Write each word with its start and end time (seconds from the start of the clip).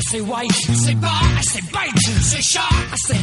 Say 0.00 0.20
white. 0.22 0.50
Say 0.52 0.96
I 1.02 1.40
say 1.42 1.60
say 1.60 2.58
I 2.58 2.96
say 2.96 3.18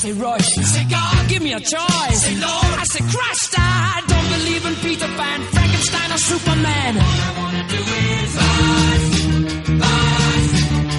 say 0.00 0.12
Rose, 0.12 0.54
say 0.54 0.62
say 0.62 0.84
God, 0.88 1.28
give 1.28 1.42
me 1.42 1.52
a 1.52 1.60
choice. 1.60 2.20
say 2.22 2.36
I 2.40 2.84
say 2.84 3.00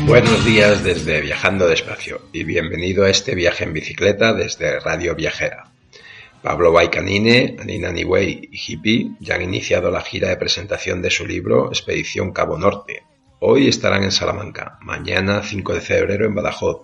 Buenos 0.05 0.45
días 0.45 0.83
desde 0.83 1.21
Viajando 1.21 1.67
Despacio 1.67 2.21
y 2.33 2.43
bienvenido 2.43 3.05
a 3.05 3.09
este 3.09 3.33
viaje 3.33 3.63
en 3.63 3.73
bicicleta 3.73 4.33
desde 4.33 4.79
Radio 4.81 5.15
Viajera. 5.15 5.71
Pablo 6.41 6.71
Baicanine, 6.71 7.55
Anina 7.59 7.91
Niwei 7.91 8.49
y 8.51 8.57
Hippie 8.57 9.11
ya 9.19 9.35
han 9.35 9.43
iniciado 9.43 9.91
la 9.91 10.01
gira 10.01 10.29
de 10.29 10.37
presentación 10.37 11.01
de 11.01 11.11
su 11.11 11.25
libro 11.25 11.67
Expedición 11.67 12.31
Cabo 12.31 12.57
Norte. 12.57 13.03
Hoy 13.39 13.67
estarán 13.67 14.03
en 14.03 14.11
Salamanca, 14.11 14.79
mañana 14.81 15.43
5 15.43 15.73
de 15.75 15.81
febrero 15.81 16.25
en 16.25 16.33
Badajoz, 16.33 16.81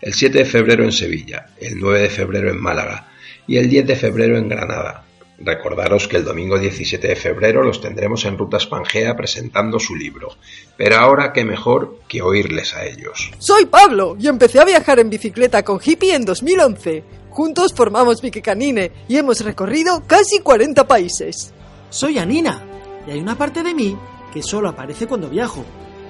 el 0.00 0.12
7 0.12 0.38
de 0.38 0.44
febrero 0.44 0.82
en 0.82 0.92
Sevilla, 0.92 1.46
el 1.60 1.78
9 1.78 2.00
de 2.00 2.10
febrero 2.10 2.50
en 2.50 2.60
Málaga 2.60 3.08
y 3.46 3.58
el 3.58 3.68
10 3.68 3.86
de 3.86 3.96
febrero 3.96 4.38
en 4.38 4.48
Granada. 4.48 5.04
Recordaros 5.38 6.08
que 6.08 6.16
el 6.16 6.24
domingo 6.24 6.58
17 6.58 7.06
de 7.06 7.16
febrero 7.16 7.62
los 7.62 7.80
tendremos 7.80 8.24
en 8.24 8.38
Ruta 8.38 8.58
Spangea 8.58 9.14
presentando 9.16 9.78
su 9.78 9.94
libro, 9.94 10.36
pero 10.76 10.96
ahora 10.96 11.32
qué 11.32 11.44
mejor 11.44 12.00
que 12.08 12.22
oírles 12.22 12.74
a 12.74 12.84
ellos. 12.84 13.30
Soy 13.38 13.66
Pablo 13.66 14.16
y 14.18 14.26
empecé 14.28 14.58
a 14.58 14.64
viajar 14.64 14.98
en 14.98 15.10
bicicleta 15.10 15.62
con 15.62 15.78
Hippie 15.84 16.14
en 16.14 16.24
2011. 16.24 17.25
Juntos 17.36 17.74
formamos 17.74 18.22
Canine 18.42 18.92
y 19.08 19.18
hemos 19.18 19.40
recorrido 19.40 20.02
casi 20.06 20.38
40 20.38 20.86
países. 20.88 21.52
Soy 21.90 22.18
Anina 22.18 22.62
y 23.06 23.10
hay 23.10 23.20
una 23.20 23.36
parte 23.36 23.62
de 23.62 23.74
mí 23.74 23.94
que 24.32 24.42
solo 24.42 24.70
aparece 24.70 25.06
cuando 25.06 25.28
viajo, 25.28 25.62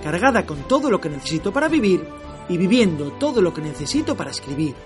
cargada 0.05 0.47
con 0.47 0.69
todo 0.69 0.89
lo 0.89 1.01
que 1.01 1.09
necesito 1.09 1.53
para 1.53 1.67
vivir 1.67 2.07
y 2.49 2.57
viviendo 2.57 3.11
todo 3.11 3.43
lo 3.43 3.53
que 3.53 3.61
necesito 3.61 4.17
para 4.17 4.31
escribir. 4.31 4.77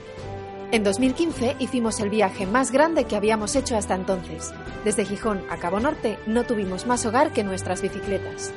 En 0.73 0.83
2015 0.83 1.57
hicimos 1.59 2.01
el 2.01 2.09
viaje 2.09 2.47
más 2.47 2.71
grande 2.71 3.05
que 3.05 3.17
habíamos 3.17 3.55
hecho 3.55 3.77
hasta 3.77 3.95
entonces. 3.95 4.51
Desde 4.83 5.05
Gijón 5.05 5.43
a 5.51 5.59
Cabo 5.59 5.79
Norte 5.79 6.19
no 6.27 6.45
tuvimos 6.45 6.87
más 6.87 7.05
hogar 7.05 7.35
que 7.35 7.45
nuestras 7.45 7.83
bicicletas. 7.83 8.51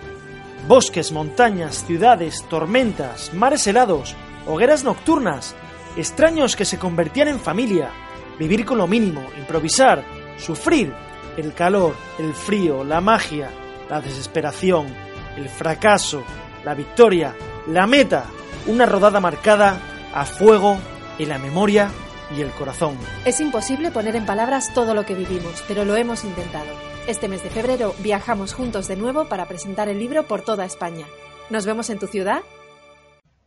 Bosques, 0.69 1.11
montañas, 1.11 1.85
ciudades, 1.85 2.45
tormentas, 2.49 3.33
mares 3.33 3.67
helados, 3.67 4.15
hogueras 4.47 4.85
nocturnas, 4.85 5.53
extraños 5.97 6.55
que 6.55 6.65
se 6.65 6.79
convertían 6.79 7.27
en 7.27 7.39
familia, 7.39 7.91
vivir 8.39 8.65
con 8.65 8.77
lo 8.77 8.87
mínimo, 8.87 9.23
improvisar, 9.37 10.03
sufrir, 10.37 10.93
el 11.37 11.53
calor, 11.53 11.95
el 12.19 12.33
frío, 12.33 12.83
la 12.83 13.01
magia, 13.01 13.49
la 13.89 14.01
desesperación, 14.01 14.87
el 15.35 15.49
fracaso, 15.49 16.23
la 16.63 16.73
victoria, 16.73 17.35
la 17.67 17.87
meta, 17.87 18.25
una 18.67 18.85
rodada 18.85 19.19
marcada 19.19 19.79
a 20.13 20.25
fuego 20.25 20.77
en 21.17 21.29
la 21.29 21.37
memoria 21.37 21.89
y 22.35 22.41
el 22.41 22.51
corazón. 22.51 22.97
Es 23.25 23.39
imposible 23.39 23.91
poner 23.91 24.15
en 24.15 24.25
palabras 24.25 24.73
todo 24.73 24.93
lo 24.93 25.05
que 25.05 25.15
vivimos, 25.15 25.63
pero 25.67 25.85
lo 25.85 25.95
hemos 25.95 26.23
intentado. 26.23 26.67
Este 27.07 27.27
mes 27.27 27.43
de 27.43 27.49
febrero 27.49 27.93
viajamos 27.99 28.53
juntos 28.53 28.87
de 28.87 28.95
nuevo 28.95 29.25
para 29.25 29.47
presentar 29.47 29.89
el 29.89 29.99
libro 29.99 30.23
por 30.23 30.41
toda 30.41 30.65
España. 30.65 31.05
¿Nos 31.49 31.65
vemos 31.65 31.89
en 31.89 31.99
tu 31.99 32.07
ciudad? 32.07 32.41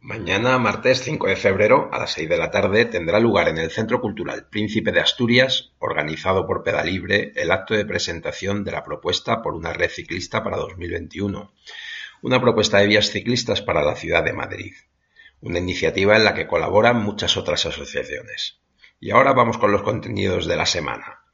Mañana, 0.06 0.56
martes 0.58 1.02
5 1.02 1.26
de 1.26 1.34
febrero, 1.34 1.90
a 1.92 1.98
las 1.98 2.12
6 2.12 2.28
de 2.28 2.36
la 2.38 2.52
tarde, 2.52 2.84
tendrá 2.84 3.18
lugar 3.18 3.48
en 3.48 3.58
el 3.58 3.72
Centro 3.72 4.00
Cultural 4.00 4.46
Príncipe 4.48 4.92
de 4.92 5.00
Asturias, 5.00 5.72
organizado 5.80 6.46
por 6.46 6.62
Pedalibre, 6.62 7.32
el 7.34 7.50
acto 7.50 7.74
de 7.74 7.84
presentación 7.84 8.62
de 8.62 8.70
la 8.70 8.84
propuesta 8.84 9.42
por 9.42 9.54
una 9.54 9.72
red 9.72 9.90
ciclista 9.90 10.44
para 10.44 10.58
2021. 10.58 11.52
Una 12.22 12.40
propuesta 12.40 12.78
de 12.78 12.86
vías 12.86 13.10
ciclistas 13.10 13.62
para 13.62 13.82
la 13.82 13.96
ciudad 13.96 14.22
de 14.22 14.32
Madrid. 14.32 14.74
Una 15.40 15.58
iniciativa 15.58 16.14
en 16.14 16.22
la 16.22 16.34
que 16.34 16.46
colaboran 16.46 17.02
muchas 17.02 17.36
otras 17.36 17.66
asociaciones. 17.66 18.60
Y 19.00 19.10
ahora 19.10 19.32
vamos 19.32 19.58
con 19.58 19.72
los 19.72 19.82
contenidos 19.82 20.46
de 20.46 20.54
la 20.54 20.66
semana. 20.66 21.24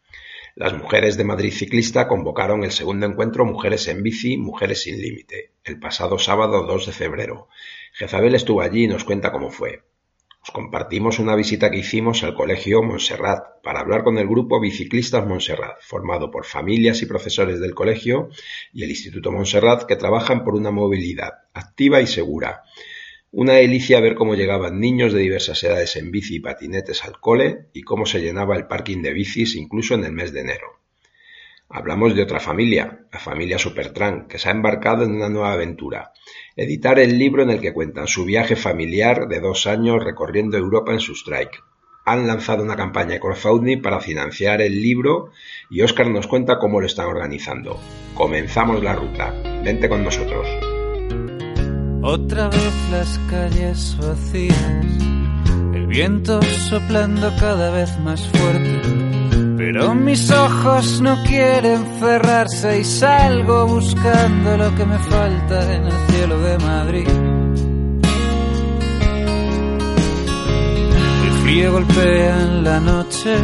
Las 0.55 0.73
mujeres 0.73 1.19
de 1.19 1.25
Madrid 1.25 1.53
Ciclista 1.53 2.09
convocaron 2.09 2.65
el 2.65 2.73
segundo 2.73 3.05
encuentro 3.05 3.45
Mujeres 3.45 3.89
en 3.89 4.03
Bici, 4.03 4.37
Mujeres 4.39 4.83
sin 4.83 5.01
Límite, 5.01 5.53
el 5.65 5.79
pasado 5.79 6.19
sábado 6.19 6.65
2 6.65 6.87
de 6.87 6.93
febrero. 6.93 7.49
Jezabel 7.93 8.35
estuvo 8.35 8.61
allí 8.61 8.85
y 8.85 8.89
nos 8.89 9.05
cuenta 9.05 9.33
cómo 9.33 9.51
fue. 9.51 9.83
Os 10.43 10.51
compartimos 10.51 11.19
una 11.19 11.37
visita 11.37 11.71
que 11.71 11.79
hicimos 11.79 12.25
al 12.25 12.35
Colegio 12.35 12.83
Montserrat 12.83 13.63
para 13.63 13.81
hablar 13.81 14.03
con 14.03 14.19
el 14.19 14.27
grupo 14.27 14.61
Biciclistas 14.61 15.27
Montserrat, 15.27 15.81
formado 15.81 16.31
por 16.31 16.45
familias 16.45 17.01
y 17.03 17.07
profesores 17.07 17.61
del 17.61 17.75
colegio 17.75 18.29
y 18.73 18.83
el 18.83 18.91
Instituto 18.91 19.31
Montserrat 19.31 19.85
que 19.85 19.97
trabajan 19.97 20.43
por 20.45 20.55
una 20.55 20.71
movilidad 20.71 21.33
activa 21.55 22.01
y 22.01 22.07
segura 22.07 22.65
una 23.35 23.55
delicia 23.55 23.99
ver 24.01 24.15
cómo 24.15 24.35
llegaban 24.35 24.79
niños 24.79 25.15
de 25.15 25.21
diversas 25.21 25.65
edades 25.65 25.97
en 25.97 26.11
bici 26.11 26.37
y 26.37 26.41
patinetes 26.41 27.03
al 27.03 27.19
cole 27.19 27.71
y 27.73 27.81
cómo 27.81 28.05
se 28.05 28.21
llenaba 28.21 28.57
el 28.57 28.67
parking 28.67 29.01
de 29.01 29.15
bicis 29.15 29.57
incluso 29.57 29.95
en 29.95 30.05
el 30.05 30.13
mes 30.13 30.35
de 30.35 30.41
enero. 30.41 30.82
Hablamos 31.75 32.15
de 32.15 32.23
otra 32.23 32.39
familia, 32.39 33.07
la 33.11 33.19
familia 33.19 33.59
Supertran, 33.59 34.29
que 34.29 34.39
se 34.39 34.51
ha 34.51 34.53
embarcado 34.53 35.05
en 35.05 35.13
una 35.13 35.31
nueva 35.31 35.55
aventura, 35.55 36.13
editar 36.55 36.99
el 36.99 37.19
libro 37.19 37.43
en 37.43 37.49
el 37.49 37.63
que 37.63 37.73
cuentan 37.73 38.07
su 38.07 38.27
viaje 38.27 38.57
familiar 38.57 39.27
de 39.27 39.41
dos 39.41 39.67
años 39.67 40.05
recorriendo 40.05 40.59
Europa 40.59 40.93
en 40.93 41.01
su 41.01 41.13
strike. 41.13 41.65
Han 42.05 42.27
lanzado 42.27 42.63
una 42.63 42.77
campaña 42.77 43.13
de 43.13 43.21
crowdfunding 43.21 43.81
para 43.81 44.01
financiar 44.01 44.61
el 44.61 44.83
libro 44.83 45.31
y 45.71 45.81
Oscar 45.81 46.11
nos 46.11 46.27
cuenta 46.27 46.59
cómo 46.59 46.79
lo 46.79 46.87
están 46.87 47.07
organizando. 47.07 47.81
Comenzamos 48.15 48.83
la 48.83 48.95
ruta. 48.95 49.33
Vente 49.65 49.89
con 49.89 50.05
nosotros. 50.05 50.47
Otra 52.03 52.49
vez 52.49 52.91
las 52.91 53.19
calles 53.31 53.97
vacías, 53.99 54.57
el 55.73 55.87
viento 55.87 56.43
soplando 56.43 57.33
cada 57.39 57.71
vez 57.71 57.99
más 58.01 58.29
fuerte. 58.29 59.12
Pero 59.73 59.95
mis 59.95 60.31
ojos 60.31 61.01
no 61.01 61.23
quieren 61.25 61.99
cerrarse 61.99 62.81
y 62.81 62.85
salgo 62.85 63.67
buscando 63.67 64.59
lo 64.59 64.75
que 64.75 64.85
me 64.85 64.99
falta 64.99 65.75
en 65.75 65.85
el 65.85 65.93
cielo 66.09 66.39
de 66.41 66.59
Madrid. 66.59 67.09
El 71.25 71.33
frío 71.43 71.73
golpea 71.73 72.43
en 72.43 72.65
la 72.65 72.81
noche, 72.81 73.35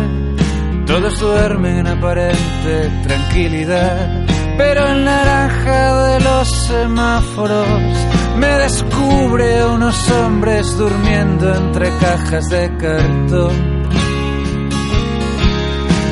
todos 0.87 1.19
duermen 1.19 1.79
en 1.79 1.87
aparente 1.87 2.91
tranquilidad, 3.05 4.27
pero 4.59 4.87
el 4.87 5.07
naranja 5.07 6.09
de 6.09 6.21
los 6.21 6.47
semáforos 6.47 7.69
me 8.37 8.49
descubre 8.59 9.65
unos 9.65 10.11
hombres 10.11 10.77
durmiendo 10.77 11.55
entre 11.55 11.89
cajas 12.01 12.51
de 12.51 12.77
cartón. 12.77 13.78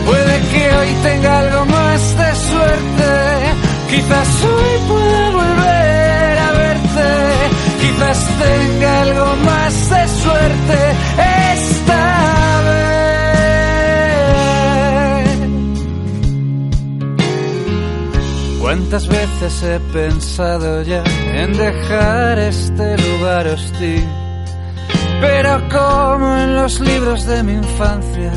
Puede 0.06 0.41
que 0.53 0.62
hoy 0.76 0.91
tenga 1.03 1.38
algo 1.41 1.64
más 1.67 2.17
de 2.17 2.35
suerte, 2.49 3.11
quizás 3.91 4.44
hoy 4.44 4.79
pueda 4.88 5.31
volver 5.31 6.38
a 6.38 6.53
verte, 6.53 7.11
quizás 7.81 8.19
tenga 8.44 9.03
algo 9.03 9.37
más 9.44 9.91
de 9.91 10.08
suerte 10.23 10.79
esta 11.53 12.03
vez. 12.69 12.87
¿Cuántas 18.61 19.05
veces 19.09 19.62
he 19.62 19.81
pensado 19.93 20.82
ya 20.82 21.02
en 21.35 21.52
dejar 21.52 22.38
este 22.38 22.97
lugar 22.97 23.47
hostil. 23.49 24.05
Pero 25.20 25.69
como 25.69 26.37
en 26.37 26.55
los 26.55 26.81
libros 26.81 27.26
de 27.26 27.43
mi 27.43 27.52
infancia, 27.52 28.32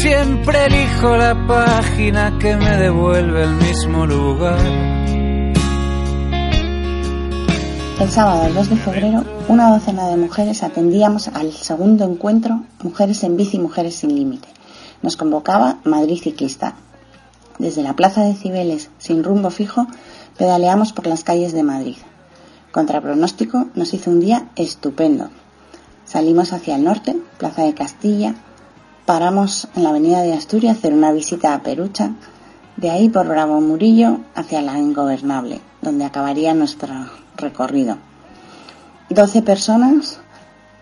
siempre 0.00 0.64
elijo 0.64 1.14
la 1.14 1.46
página 1.46 2.38
que 2.38 2.56
me 2.56 2.76
devuelve 2.78 3.44
el 3.44 3.54
mismo 3.56 4.06
lugar. 4.06 4.58
El 8.00 8.10
sábado 8.10 8.50
2 8.54 8.70
de 8.70 8.76
febrero, 8.76 9.24
una 9.48 9.70
docena 9.70 10.08
de 10.08 10.16
mujeres 10.16 10.62
atendíamos 10.62 11.28
al 11.28 11.52
segundo 11.52 12.04
encuentro 12.04 12.62
Mujeres 12.82 13.22
en 13.24 13.36
Bici, 13.36 13.58
Mujeres 13.58 13.96
sin 13.96 14.14
Límite. 14.14 14.48
Nos 15.02 15.18
convocaba 15.18 15.80
Madrid 15.84 16.18
Ciclista. 16.22 16.76
Desde 17.58 17.82
la 17.82 17.94
Plaza 17.94 18.22
de 18.22 18.34
Cibeles, 18.34 18.88
sin 18.96 19.22
rumbo 19.22 19.50
fijo, 19.50 19.86
pedaleamos 20.38 20.94
por 20.94 21.06
las 21.08 21.24
calles 21.24 21.52
de 21.52 21.62
Madrid. 21.62 21.96
Contra 22.72 23.02
pronóstico, 23.02 23.66
nos 23.74 23.92
hizo 23.92 24.10
un 24.10 24.20
día 24.20 24.48
estupendo. 24.56 25.28
Salimos 26.06 26.54
hacia 26.54 26.76
el 26.76 26.84
norte, 26.84 27.18
Plaza 27.36 27.64
de 27.64 27.74
Castilla, 27.74 28.34
paramos 29.10 29.66
en 29.74 29.82
la 29.82 29.88
Avenida 29.88 30.22
de 30.22 30.34
Asturias 30.34 30.76
a 30.76 30.78
hacer 30.78 30.92
una 30.92 31.10
visita 31.10 31.52
a 31.52 31.64
Perucha, 31.64 32.12
de 32.76 32.90
ahí 32.90 33.08
por 33.08 33.26
Bravo 33.26 33.60
Murillo 33.60 34.20
hacia 34.36 34.62
la 34.62 34.78
Ingobernable, 34.78 35.60
donde 35.82 36.04
acabaría 36.04 36.54
nuestro 36.54 36.94
recorrido. 37.36 37.96
12 39.08 39.42
personas 39.42 40.20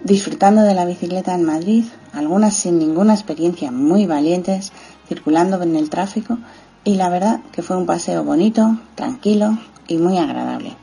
disfrutando 0.00 0.60
de 0.60 0.74
la 0.74 0.84
bicicleta 0.84 1.34
en 1.34 1.44
Madrid, 1.44 1.86
algunas 2.12 2.52
sin 2.52 2.78
ninguna 2.78 3.14
experiencia, 3.14 3.70
muy 3.70 4.04
valientes, 4.04 4.72
circulando 5.08 5.62
en 5.62 5.74
el 5.74 5.88
tráfico 5.88 6.36
y 6.84 6.96
la 6.96 7.08
verdad 7.08 7.40
que 7.50 7.62
fue 7.62 7.78
un 7.78 7.86
paseo 7.86 8.24
bonito, 8.24 8.76
tranquilo 8.94 9.56
y 9.86 9.96
muy 9.96 10.18
agradable. 10.18 10.76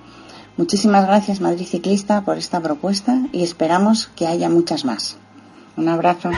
Muchísimas 0.57 1.05
gracias 1.05 1.41
Madrid 1.41 1.67
Ciclista 1.67 2.21
por 2.25 2.39
esta 2.39 2.59
propuesta 2.59 3.19
y 3.31 3.43
esperamos 3.43 4.07
que 4.15 4.25
haya 4.25 4.49
muchas 4.49 4.83
más. 4.83 5.19
Un 5.77 5.89
abrazo. 5.89 6.29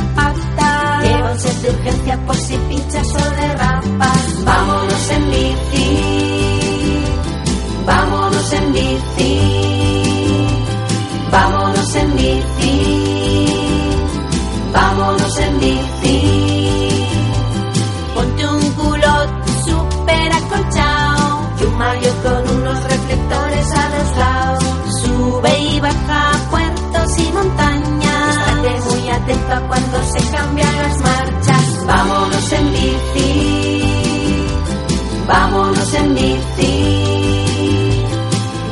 Por 0.00 0.11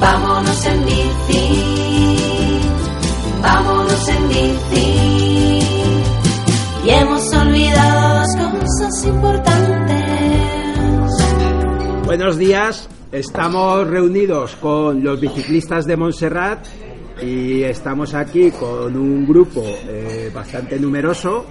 vámonos 0.00 0.66
en 0.66 0.84
bici, 0.84 2.60
vámonos 3.42 4.08
en 4.08 4.28
bici. 4.28 5.60
Y 6.84 6.90
hemos 6.90 7.32
olvidado 7.34 8.20
dos 8.20 8.36
cosas 8.36 9.04
importantes. 9.04 10.00
Buenos 12.06 12.38
días, 12.38 12.88
estamos 13.12 13.86
reunidos 13.86 14.56
con 14.56 15.04
los 15.04 15.20
biciclistas 15.20 15.86
de 15.86 15.96
Montserrat 15.96 16.66
y 17.22 17.62
estamos 17.62 18.14
aquí 18.14 18.50
con 18.50 18.96
un 18.96 19.26
grupo 19.26 19.62
eh, 19.64 20.30
bastante 20.34 20.78
numeroso 20.80 21.46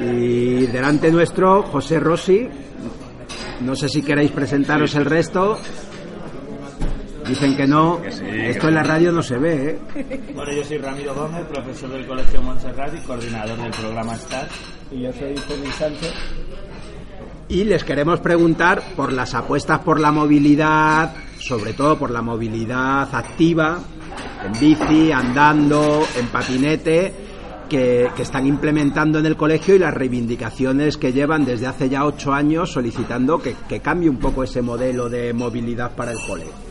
y 0.00 0.66
delante 0.66 1.10
nuestro 1.10 1.64
José 1.64 2.00
Rossi. 2.00 2.48
No 3.62 3.76
sé 3.76 3.88
si 3.88 4.02
queréis 4.02 4.30
presentaros 4.32 4.94
el 4.94 5.04
resto. 5.04 5.58
Dicen 7.26 7.56
que 7.56 7.66
no. 7.66 8.00
Esto 8.02 8.68
en 8.68 8.74
la 8.74 8.82
radio 8.82 9.12
no 9.12 9.22
se 9.22 9.38
ve, 9.38 9.80
¿eh? 9.94 10.20
Bueno, 10.34 10.52
yo 10.52 10.64
soy 10.64 10.78
Ramiro 10.78 11.14
Gómez, 11.14 11.44
profesor 11.46 11.90
del 11.90 12.06
Colegio 12.06 12.42
Montserrat 12.42 12.94
y 12.94 13.06
coordinador 13.06 13.58
del 13.58 13.70
programa 13.70 14.16
STAR. 14.16 14.48
Y 14.90 15.02
yo 15.02 15.12
soy 15.12 15.36
Félix 15.36 15.74
Sánchez. 15.76 16.12
Y 17.48 17.64
les 17.64 17.84
queremos 17.84 18.20
preguntar 18.20 18.82
por 18.96 19.12
las 19.12 19.34
apuestas 19.34 19.80
por 19.80 20.00
la 20.00 20.10
movilidad, 20.10 21.14
sobre 21.38 21.72
todo 21.72 21.98
por 21.98 22.10
la 22.10 22.22
movilidad 22.22 23.14
activa, 23.14 23.78
en 24.44 24.60
bici, 24.60 25.12
andando, 25.12 26.04
en 26.16 26.26
patinete, 26.28 27.29
que, 27.70 28.10
que, 28.14 28.22
están 28.22 28.46
implementando 28.46 29.18
en 29.18 29.24
el 29.24 29.36
colegio 29.36 29.74
y 29.74 29.78
las 29.78 29.94
reivindicaciones 29.94 30.98
que 30.98 31.14
llevan 31.14 31.46
desde 31.46 31.68
hace 31.68 31.88
ya 31.88 32.04
ocho 32.04 32.34
años 32.34 32.70
solicitando 32.70 33.38
que, 33.38 33.54
que 33.66 33.80
cambie 33.80 34.10
un 34.10 34.18
poco 34.18 34.44
ese 34.44 34.60
modelo 34.60 35.08
de 35.08 35.32
movilidad 35.32 35.94
para 35.96 36.12
el 36.12 36.18
colegio. 36.26 36.69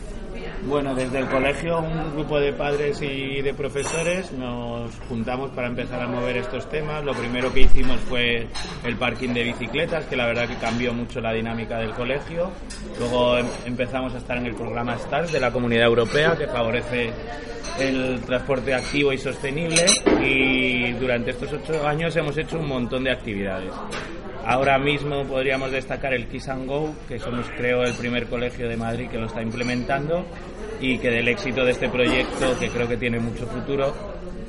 Bueno, 0.66 0.94
desde 0.94 1.18
el 1.18 1.26
colegio 1.26 1.80
un 1.80 2.12
grupo 2.12 2.38
de 2.38 2.52
padres 2.52 3.00
y 3.00 3.40
de 3.40 3.54
profesores 3.54 4.30
nos 4.32 4.94
juntamos 5.08 5.50
para 5.50 5.68
empezar 5.68 6.02
a 6.02 6.06
mover 6.06 6.36
estos 6.36 6.68
temas. 6.68 7.02
Lo 7.02 7.14
primero 7.14 7.52
que 7.52 7.60
hicimos 7.60 7.98
fue 8.00 8.46
el 8.84 8.96
parking 8.96 9.30
de 9.30 9.44
bicicletas, 9.44 10.04
que 10.04 10.16
la 10.16 10.26
verdad 10.26 10.46
que 10.46 10.56
cambió 10.56 10.92
mucho 10.92 11.20
la 11.20 11.32
dinámica 11.32 11.78
del 11.78 11.92
colegio. 11.92 12.50
Luego 12.98 13.38
em 13.38 13.46
empezamos 13.66 14.14
a 14.14 14.18
estar 14.18 14.36
en 14.36 14.46
el 14.46 14.54
programa 14.54 14.98
STARS 14.98 15.32
de 15.32 15.40
la 15.40 15.50
Comunidad 15.50 15.86
Europea, 15.86 16.36
que 16.36 16.46
favorece 16.46 17.10
el 17.78 18.20
transporte 18.20 18.74
activo 18.74 19.12
y 19.12 19.18
sostenible. 19.18 19.86
Y 20.22 20.92
durante 20.92 21.30
estos 21.30 21.52
ocho 21.54 21.86
años 21.86 22.14
hemos 22.16 22.36
hecho 22.36 22.58
un 22.58 22.68
montón 22.68 23.04
de 23.04 23.12
actividades. 23.12 23.72
Ahora 24.46 24.78
mismo 24.78 25.24
podríamos 25.24 25.70
destacar 25.70 26.14
el 26.14 26.26
Kiss 26.26 26.48
and 26.48 26.66
Go, 26.66 26.94
que 27.08 27.18
somos 27.18 27.46
creo 27.56 27.82
el 27.82 27.94
primer 27.94 28.26
colegio 28.26 28.68
de 28.68 28.76
Madrid 28.76 29.08
que 29.08 29.18
lo 29.18 29.26
está 29.26 29.42
implementando 29.42 30.24
y 30.80 30.98
que 30.98 31.10
del 31.10 31.28
éxito 31.28 31.64
de 31.64 31.72
este 31.72 31.88
proyecto, 31.88 32.58
que 32.58 32.68
creo 32.68 32.88
que 32.88 32.96
tiene 32.96 33.18
mucho 33.20 33.46
futuro, 33.46 33.94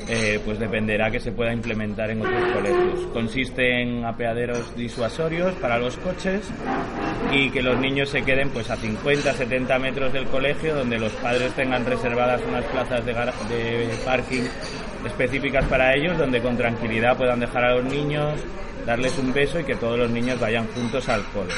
eh, 0.07 0.39
pues 0.43 0.59
dependerá 0.59 1.11
que 1.11 1.19
se 1.19 1.31
pueda 1.31 1.53
implementar 1.53 2.09
en 2.09 2.21
otros 2.21 2.51
colegios. 2.53 3.07
Consiste 3.13 3.81
en 3.81 4.03
apeaderos 4.05 4.75
disuasorios 4.75 5.53
para 5.55 5.77
los 5.77 5.97
coches 5.97 6.41
y 7.31 7.49
que 7.51 7.61
los 7.61 7.79
niños 7.79 8.09
se 8.09 8.23
queden 8.23 8.49
pues 8.49 8.69
a 8.69 8.77
50, 8.77 9.33
70 9.33 9.79
metros 9.79 10.13
del 10.13 10.25
colegio, 10.25 10.75
donde 10.75 10.97
los 10.99 11.11
padres 11.13 11.53
tengan 11.53 11.85
reservadas 11.85 12.41
unas 12.47 12.65
plazas 12.65 13.05
de, 13.05 13.13
de 13.13 13.95
parking 14.03 14.43
específicas 15.05 15.65
para 15.65 15.95
ellos, 15.95 16.17
donde 16.17 16.41
con 16.41 16.57
tranquilidad 16.57 17.17
puedan 17.17 17.39
dejar 17.39 17.63
a 17.65 17.75
los 17.75 17.85
niños, 17.85 18.39
darles 18.85 19.17
un 19.17 19.33
beso 19.33 19.59
y 19.59 19.63
que 19.63 19.75
todos 19.75 19.97
los 19.97 20.09
niños 20.09 20.39
vayan 20.39 20.67
juntos 20.67 21.07
al 21.09 21.23
cole. 21.25 21.53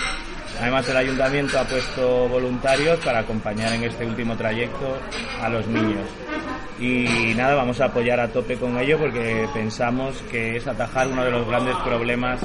Además, 0.59 0.87
el 0.87 0.97
ayuntamiento 0.97 1.59
ha 1.59 1.63
puesto 1.63 2.27
voluntarios 2.29 2.99
para 2.99 3.19
acompañar 3.19 3.73
en 3.73 3.83
este 3.83 4.05
último 4.05 4.35
trayecto 4.35 4.97
a 5.41 5.49
los 5.49 5.65
niños. 5.67 6.07
Y 6.79 7.33
nada, 7.35 7.55
vamos 7.55 7.79
a 7.81 7.85
apoyar 7.85 8.19
a 8.19 8.27
tope 8.27 8.57
con 8.57 8.77
ello 8.77 8.97
porque 8.97 9.47
pensamos 9.53 10.15
que 10.29 10.57
es 10.57 10.67
atajar 10.67 11.07
uno 11.07 11.23
de 11.23 11.31
los 11.31 11.47
grandes 11.47 11.75
problemas 11.77 12.39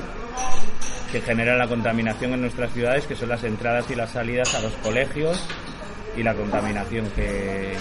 que 1.12 1.20
genera 1.20 1.56
la 1.56 1.66
contaminación 1.66 2.34
en 2.34 2.42
nuestras 2.42 2.72
ciudades, 2.72 3.06
que 3.06 3.14
son 3.14 3.30
las 3.30 3.42
entradas 3.44 3.90
y 3.90 3.94
las 3.94 4.10
salidas 4.10 4.54
a 4.54 4.60
los 4.60 4.72
colegios 4.74 5.42
y 6.16 6.22
la 6.22 6.34
contaminación 6.34 7.06
que, 7.10 7.74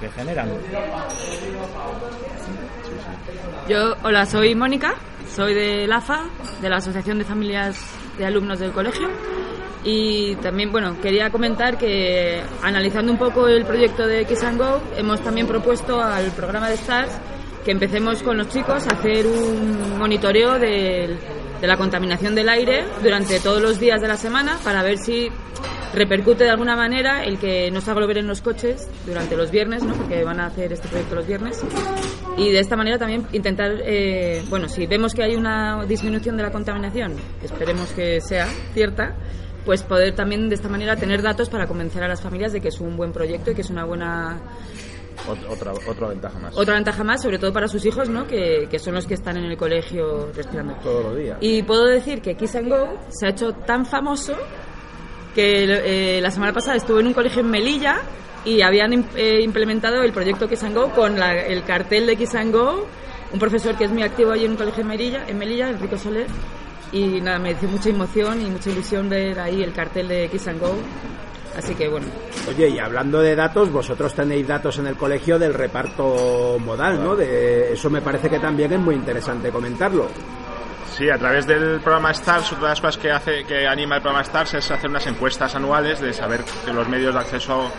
que 0.00 0.08
generan. 0.10 0.48
Yo, 3.68 3.94
hola, 4.02 4.26
soy 4.26 4.54
Mónica, 4.54 4.94
soy 5.34 5.54
de 5.54 5.86
LAFA, 5.86 6.24
de 6.60 6.68
la 6.68 6.76
Asociación 6.76 7.18
de 7.18 7.24
Familias 7.24 7.78
de 8.18 8.26
Alumnos 8.26 8.58
del 8.58 8.72
Colegio. 8.72 9.08
Y 9.84 10.36
también, 10.36 10.70
bueno, 10.70 11.00
quería 11.00 11.30
comentar 11.30 11.78
que 11.78 12.42
analizando 12.62 13.12
un 13.12 13.18
poco 13.18 13.48
el 13.48 13.64
proyecto 13.64 14.06
de 14.06 14.26
Kiss 14.26 14.42
and 14.44 14.58
Go, 14.58 14.80
hemos 14.96 15.20
también 15.22 15.46
propuesto 15.46 16.00
al 16.00 16.30
programa 16.32 16.68
de 16.68 16.76
STARS 16.76 17.18
que 17.64 17.70
empecemos 17.70 18.22
con 18.22 18.36
los 18.36 18.48
chicos 18.48 18.86
a 18.86 18.94
hacer 18.94 19.26
un 19.26 19.98
monitoreo 19.98 20.58
de 20.58 21.18
la 21.62 21.76
contaminación 21.76 22.34
del 22.34 22.48
aire 22.48 22.84
durante 23.02 23.40
todos 23.40 23.62
los 23.62 23.78
días 23.78 24.00
de 24.00 24.08
la 24.08 24.16
semana 24.16 24.58
para 24.64 24.82
ver 24.82 24.98
si 24.98 25.28
repercute 25.94 26.44
de 26.44 26.50
alguna 26.50 26.76
manera 26.76 27.24
el 27.24 27.38
que 27.38 27.70
no 27.70 27.80
se 27.80 27.90
aglomeren 27.90 28.26
los 28.26 28.40
coches 28.40 28.88
durante 29.06 29.36
los 29.36 29.50
viernes, 29.50 29.82
¿no? 29.82 29.94
porque 29.94 30.22
van 30.24 30.40
a 30.40 30.46
hacer 30.46 30.72
este 30.72 30.88
proyecto 30.88 31.14
los 31.16 31.26
viernes. 31.26 31.60
Y 32.36 32.50
de 32.50 32.60
esta 32.60 32.76
manera 32.76 32.96
también 32.98 33.26
intentar, 33.32 33.72
eh, 33.84 34.42
bueno, 34.48 34.68
si 34.68 34.86
vemos 34.86 35.14
que 35.14 35.22
hay 35.22 35.34
una 35.34 35.84
disminución 35.86 36.36
de 36.36 36.44
la 36.44 36.50
contaminación, 36.52 37.14
esperemos 37.42 37.90
que 37.92 38.20
sea 38.20 38.46
cierta, 38.72 39.14
pues 39.64 39.82
poder 39.82 40.14
también 40.14 40.48
de 40.48 40.54
esta 40.54 40.68
manera 40.68 40.96
tener 40.96 41.22
datos 41.22 41.48
para 41.50 41.66
convencer 41.66 42.02
a 42.02 42.08
las 42.08 42.20
familias 42.20 42.52
de 42.52 42.60
que 42.60 42.68
es 42.68 42.80
un 42.80 42.96
buen 42.96 43.12
proyecto 43.12 43.50
y 43.50 43.54
que 43.54 43.60
es 43.62 43.70
una 43.70 43.84
buena 43.84 44.38
Ot- 45.28 45.50
Otra, 45.50 45.72
otra 45.86 46.08
ventaja 46.08 46.38
más. 46.38 46.56
otra 46.56 46.74
ventaja 46.76 47.04
más, 47.04 47.20
sobre 47.20 47.38
todo 47.38 47.52
para 47.52 47.68
sus 47.68 47.84
hijos, 47.84 48.08
¿no? 48.08 48.26
que, 48.26 48.68
que 48.70 48.78
son 48.78 48.94
los 48.94 49.06
que 49.06 49.12
están 49.14 49.36
en 49.36 49.44
el 49.44 49.56
colegio 49.58 50.30
respirando. 50.34 50.74
Todos 50.82 51.04
los 51.04 51.16
días. 51.18 51.36
Y 51.42 51.62
puedo 51.62 51.84
decir 51.84 52.22
que 52.22 52.36
Kiss 52.36 52.54
and 52.56 52.70
Go 52.70 52.98
se 53.10 53.26
ha 53.26 53.30
hecho 53.30 53.52
tan 53.52 53.84
famoso 53.84 54.34
que 55.34 56.16
eh, 56.16 56.20
la 56.20 56.30
semana 56.30 56.52
pasada 56.52 56.76
estuve 56.76 57.00
en 57.00 57.08
un 57.08 57.12
colegio 57.14 57.40
en 57.40 57.50
Melilla 57.50 57.98
y 58.44 58.62
habían 58.62 58.92
eh, 59.16 59.40
implementado 59.42 60.02
el 60.02 60.12
proyecto 60.12 60.48
Kiss 60.48 60.62
and 60.64 60.74
Go 60.76 60.90
con 60.90 61.18
la- 61.18 61.34
el 61.40 61.62
cartel 61.64 62.06
de 62.06 62.16
Kiss 62.16 62.34
and 62.34 62.52
Go, 62.54 62.86
un 63.32 63.38
profesor 63.38 63.76
que 63.76 63.84
es 63.84 63.90
muy 63.90 64.02
activo 64.02 64.32
ahí 64.32 64.44
en 64.44 64.52
un 64.52 64.56
colegio 64.56 64.82
en 64.82 64.88
Melilla, 64.88 65.24
en 65.28 65.38
Melilla 65.38 65.68
Enrico 65.70 65.96
Soler, 65.96 66.26
y 66.92 67.20
nada, 67.20 67.38
me 67.38 67.54
dio 67.54 67.68
mucha 67.68 67.88
emoción 67.90 68.40
y 68.44 68.50
mucha 68.50 68.70
ilusión 68.70 69.08
ver 69.08 69.38
ahí 69.38 69.62
el 69.62 69.72
cartel 69.72 70.08
de 70.08 70.28
Kiss 70.28 70.48
and 70.48 70.60
Go. 70.60 70.74
Así 71.56 71.74
que 71.74 71.88
bueno, 71.88 72.06
Oye, 72.48 72.68
y 72.68 72.78
hablando 72.78 73.20
de 73.20 73.34
datos, 73.34 73.70
vosotros 73.72 74.14
tenéis 74.14 74.46
datos 74.46 74.78
en 74.78 74.86
el 74.86 74.94
colegio 74.96 75.36
del 75.38 75.52
reparto 75.52 76.58
modal, 76.60 77.02
¿no? 77.02 77.16
De, 77.16 77.72
eso 77.72 77.90
me 77.90 78.00
parece 78.00 78.30
que 78.30 78.38
también 78.38 78.72
es 78.72 78.78
muy 78.78 78.94
interesante 78.94 79.50
comentarlo. 79.50 80.06
Sí, 81.00 81.08
a 81.08 81.16
través 81.16 81.46
del 81.46 81.80
programa 81.80 82.12
STARS, 82.12 82.52
otra 82.52 82.64
de 82.64 82.68
las 82.68 82.80
cosas 82.82 82.98
que, 82.98 83.10
hace, 83.10 83.44
que 83.44 83.66
anima 83.66 83.96
el 83.96 84.02
programa 84.02 84.22
STARS 84.22 84.52
es 84.52 84.70
hacer 84.70 84.90
unas 84.90 85.06
encuestas 85.06 85.54
anuales 85.54 85.98
de 85.98 86.12
saber 86.12 86.44
que 86.62 86.74
los 86.74 86.86
medios 86.90 87.14
de 87.14 87.20
acceso 87.20 87.72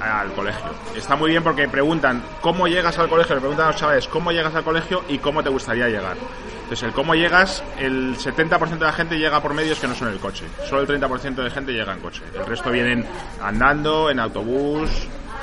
al 0.00 0.32
colegio. 0.32 0.70
Está 0.96 1.14
muy 1.14 1.32
bien 1.32 1.42
porque 1.42 1.68
preguntan 1.68 2.22
cómo 2.40 2.66
llegas 2.66 2.98
al 2.98 3.10
colegio, 3.10 3.34
le 3.34 3.42
preguntan 3.42 3.66
a 3.66 3.70
los 3.72 3.78
chavales 3.78 4.08
cómo 4.08 4.32
llegas 4.32 4.54
al 4.54 4.64
colegio 4.64 5.04
y 5.10 5.18
cómo 5.18 5.42
te 5.42 5.50
gustaría 5.50 5.88
llegar. 5.88 6.16
Entonces, 6.62 6.84
el 6.84 6.94
cómo 6.94 7.14
llegas, 7.14 7.62
el 7.78 8.16
70% 8.16 8.78
de 8.78 8.86
la 8.86 8.92
gente 8.94 9.18
llega 9.18 9.42
por 9.42 9.52
medios 9.52 9.78
que 9.78 9.86
no 9.86 9.94
son 9.94 10.08
el 10.08 10.18
coche. 10.18 10.46
Solo 10.66 10.80
el 10.80 10.88
30% 10.88 11.34
de 11.34 11.50
gente 11.50 11.72
llega 11.72 11.92
en 11.92 12.00
coche. 12.00 12.22
El 12.34 12.46
resto 12.46 12.70
vienen 12.70 13.04
andando, 13.42 14.08
en 14.08 14.18
autobús, 14.20 14.88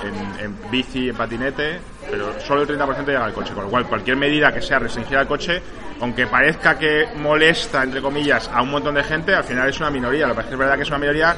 en, 0.03 0.71
bici, 0.71 1.09
en 1.09 1.15
patinete, 1.15 1.79
pero 2.09 2.39
solo 2.39 2.63
el 2.63 2.67
30% 2.67 3.05
llega 3.05 3.25
al 3.25 3.33
coche. 3.33 3.53
Con 3.53 3.65
lo 3.65 3.69
cual, 3.69 3.85
cualquier 3.85 4.17
medida 4.17 4.51
que 4.53 4.61
sea 4.61 4.79
restringir 4.79 5.17
al 5.17 5.27
coche, 5.27 5.61
aunque 5.99 6.27
parezca 6.27 6.77
que 6.77 7.07
molesta, 7.15 7.83
entre 7.83 8.01
comillas, 8.01 8.49
a 8.53 8.61
un 8.61 8.71
montón 8.71 8.95
de 8.95 9.03
gente, 9.03 9.33
al 9.35 9.43
final 9.43 9.69
es 9.69 9.79
una 9.79 9.91
minoría. 9.91 10.27
Lo 10.27 10.33
que 10.33 10.37
pasa 10.37 10.47
es 10.47 10.49
que 10.49 10.55
es 10.55 10.59
verdad 10.59 10.75
que 10.75 10.83
es 10.83 10.89
una 10.89 10.97
minoría 10.97 11.35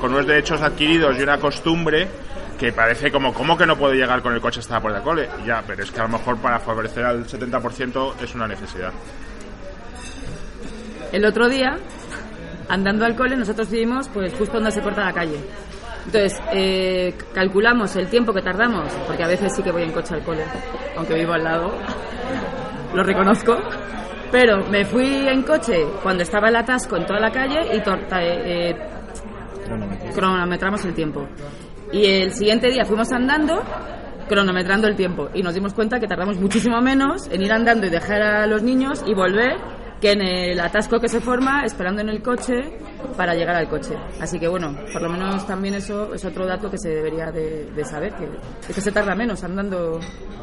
con 0.00 0.12
unos 0.12 0.26
derechos 0.26 0.62
adquiridos 0.62 1.18
y 1.18 1.22
una 1.22 1.38
costumbre 1.38 2.08
que 2.58 2.72
parece 2.72 3.10
como, 3.10 3.34
¿cómo 3.34 3.56
que 3.56 3.66
no 3.66 3.76
puedo 3.76 3.94
llegar 3.94 4.22
con 4.22 4.32
el 4.32 4.40
coche 4.40 4.60
hasta 4.60 4.74
la 4.74 4.80
puerta 4.80 4.98
del 5.00 5.04
cole? 5.04 5.28
Ya, 5.44 5.62
pero 5.66 5.82
es 5.82 5.90
que 5.90 6.00
a 6.00 6.04
lo 6.04 6.10
mejor 6.10 6.38
para 6.38 6.60
favorecer 6.60 7.04
al 7.04 7.26
70% 7.26 8.14
es 8.22 8.34
una 8.34 8.46
necesidad. 8.46 8.92
el 11.12 11.24
otro 11.24 11.48
día, 11.48 11.76
andando 12.68 13.04
al 13.04 13.16
cole, 13.16 13.36
nosotros 13.36 13.70
vivimos 13.70 14.08
pues 14.08 14.32
justo 14.34 14.54
donde 14.54 14.70
se 14.70 14.80
corta 14.80 15.04
la 15.04 15.12
calle. 15.12 15.38
Entonces, 16.06 16.40
eh, 16.52 17.14
calculamos 17.32 17.96
el 17.96 18.08
tiempo 18.08 18.32
que 18.32 18.42
tardamos, 18.42 18.92
porque 19.06 19.22
a 19.24 19.28
veces 19.28 19.52
sí 19.56 19.62
que 19.62 19.70
voy 19.72 19.82
en 19.84 19.92
coche 19.92 20.14
al 20.14 20.22
cole, 20.22 20.44
aunque 20.96 21.14
vivo 21.14 21.32
al 21.32 21.44
lado, 21.44 21.72
lo 22.94 23.02
reconozco. 23.02 23.56
Pero 24.30 24.64
me 24.68 24.84
fui 24.84 25.26
en 25.28 25.42
coche 25.44 25.84
cuando 26.02 26.22
estaba 26.24 26.48
el 26.48 26.56
atasco 26.56 26.96
en 26.96 27.06
toda 27.06 27.20
la 27.20 27.30
calle 27.30 27.76
y 27.76 27.80
torta- 27.80 28.20
eh, 28.22 28.70
eh, 28.70 28.76
cronometramos 30.14 30.84
el 30.84 30.94
tiempo. 30.94 31.26
Y 31.92 32.04
el 32.06 32.32
siguiente 32.32 32.68
día 32.68 32.84
fuimos 32.84 33.12
andando, 33.12 33.62
cronometrando 34.28 34.88
el 34.88 34.96
tiempo. 34.96 35.28
Y 35.34 35.42
nos 35.42 35.54
dimos 35.54 35.72
cuenta 35.74 36.00
que 36.00 36.06
tardamos 36.08 36.36
muchísimo 36.38 36.80
menos 36.80 37.28
en 37.30 37.42
ir 37.42 37.52
andando 37.52 37.86
y 37.86 37.90
dejar 37.90 38.22
a 38.22 38.46
los 38.46 38.62
niños 38.62 39.04
y 39.06 39.14
volver 39.14 39.56
que 40.00 40.12
en 40.12 40.20
el 40.22 40.60
atasco 40.60 40.98
que 40.98 41.08
se 41.08 41.20
forma 41.20 41.62
esperando 41.64 42.00
en 42.02 42.08
el 42.08 42.20
coche 42.20 42.78
para 43.16 43.34
llegar 43.34 43.56
al 43.56 43.68
coche. 43.68 43.94
Así 44.20 44.38
que 44.38 44.48
bueno, 44.48 44.74
por 44.92 45.02
lo 45.02 45.08
menos 45.08 45.46
también 45.46 45.74
eso 45.74 46.14
es 46.14 46.24
otro 46.24 46.46
dato 46.46 46.70
que 46.70 46.78
se 46.78 46.90
debería 46.90 47.30
de, 47.30 47.84
saber, 47.84 48.14
que, 48.14 48.24
es 48.68 48.74
que 48.74 48.80
se 48.80 48.92
tarda 48.92 49.14
menos 49.14 49.42
andando 49.44 50.00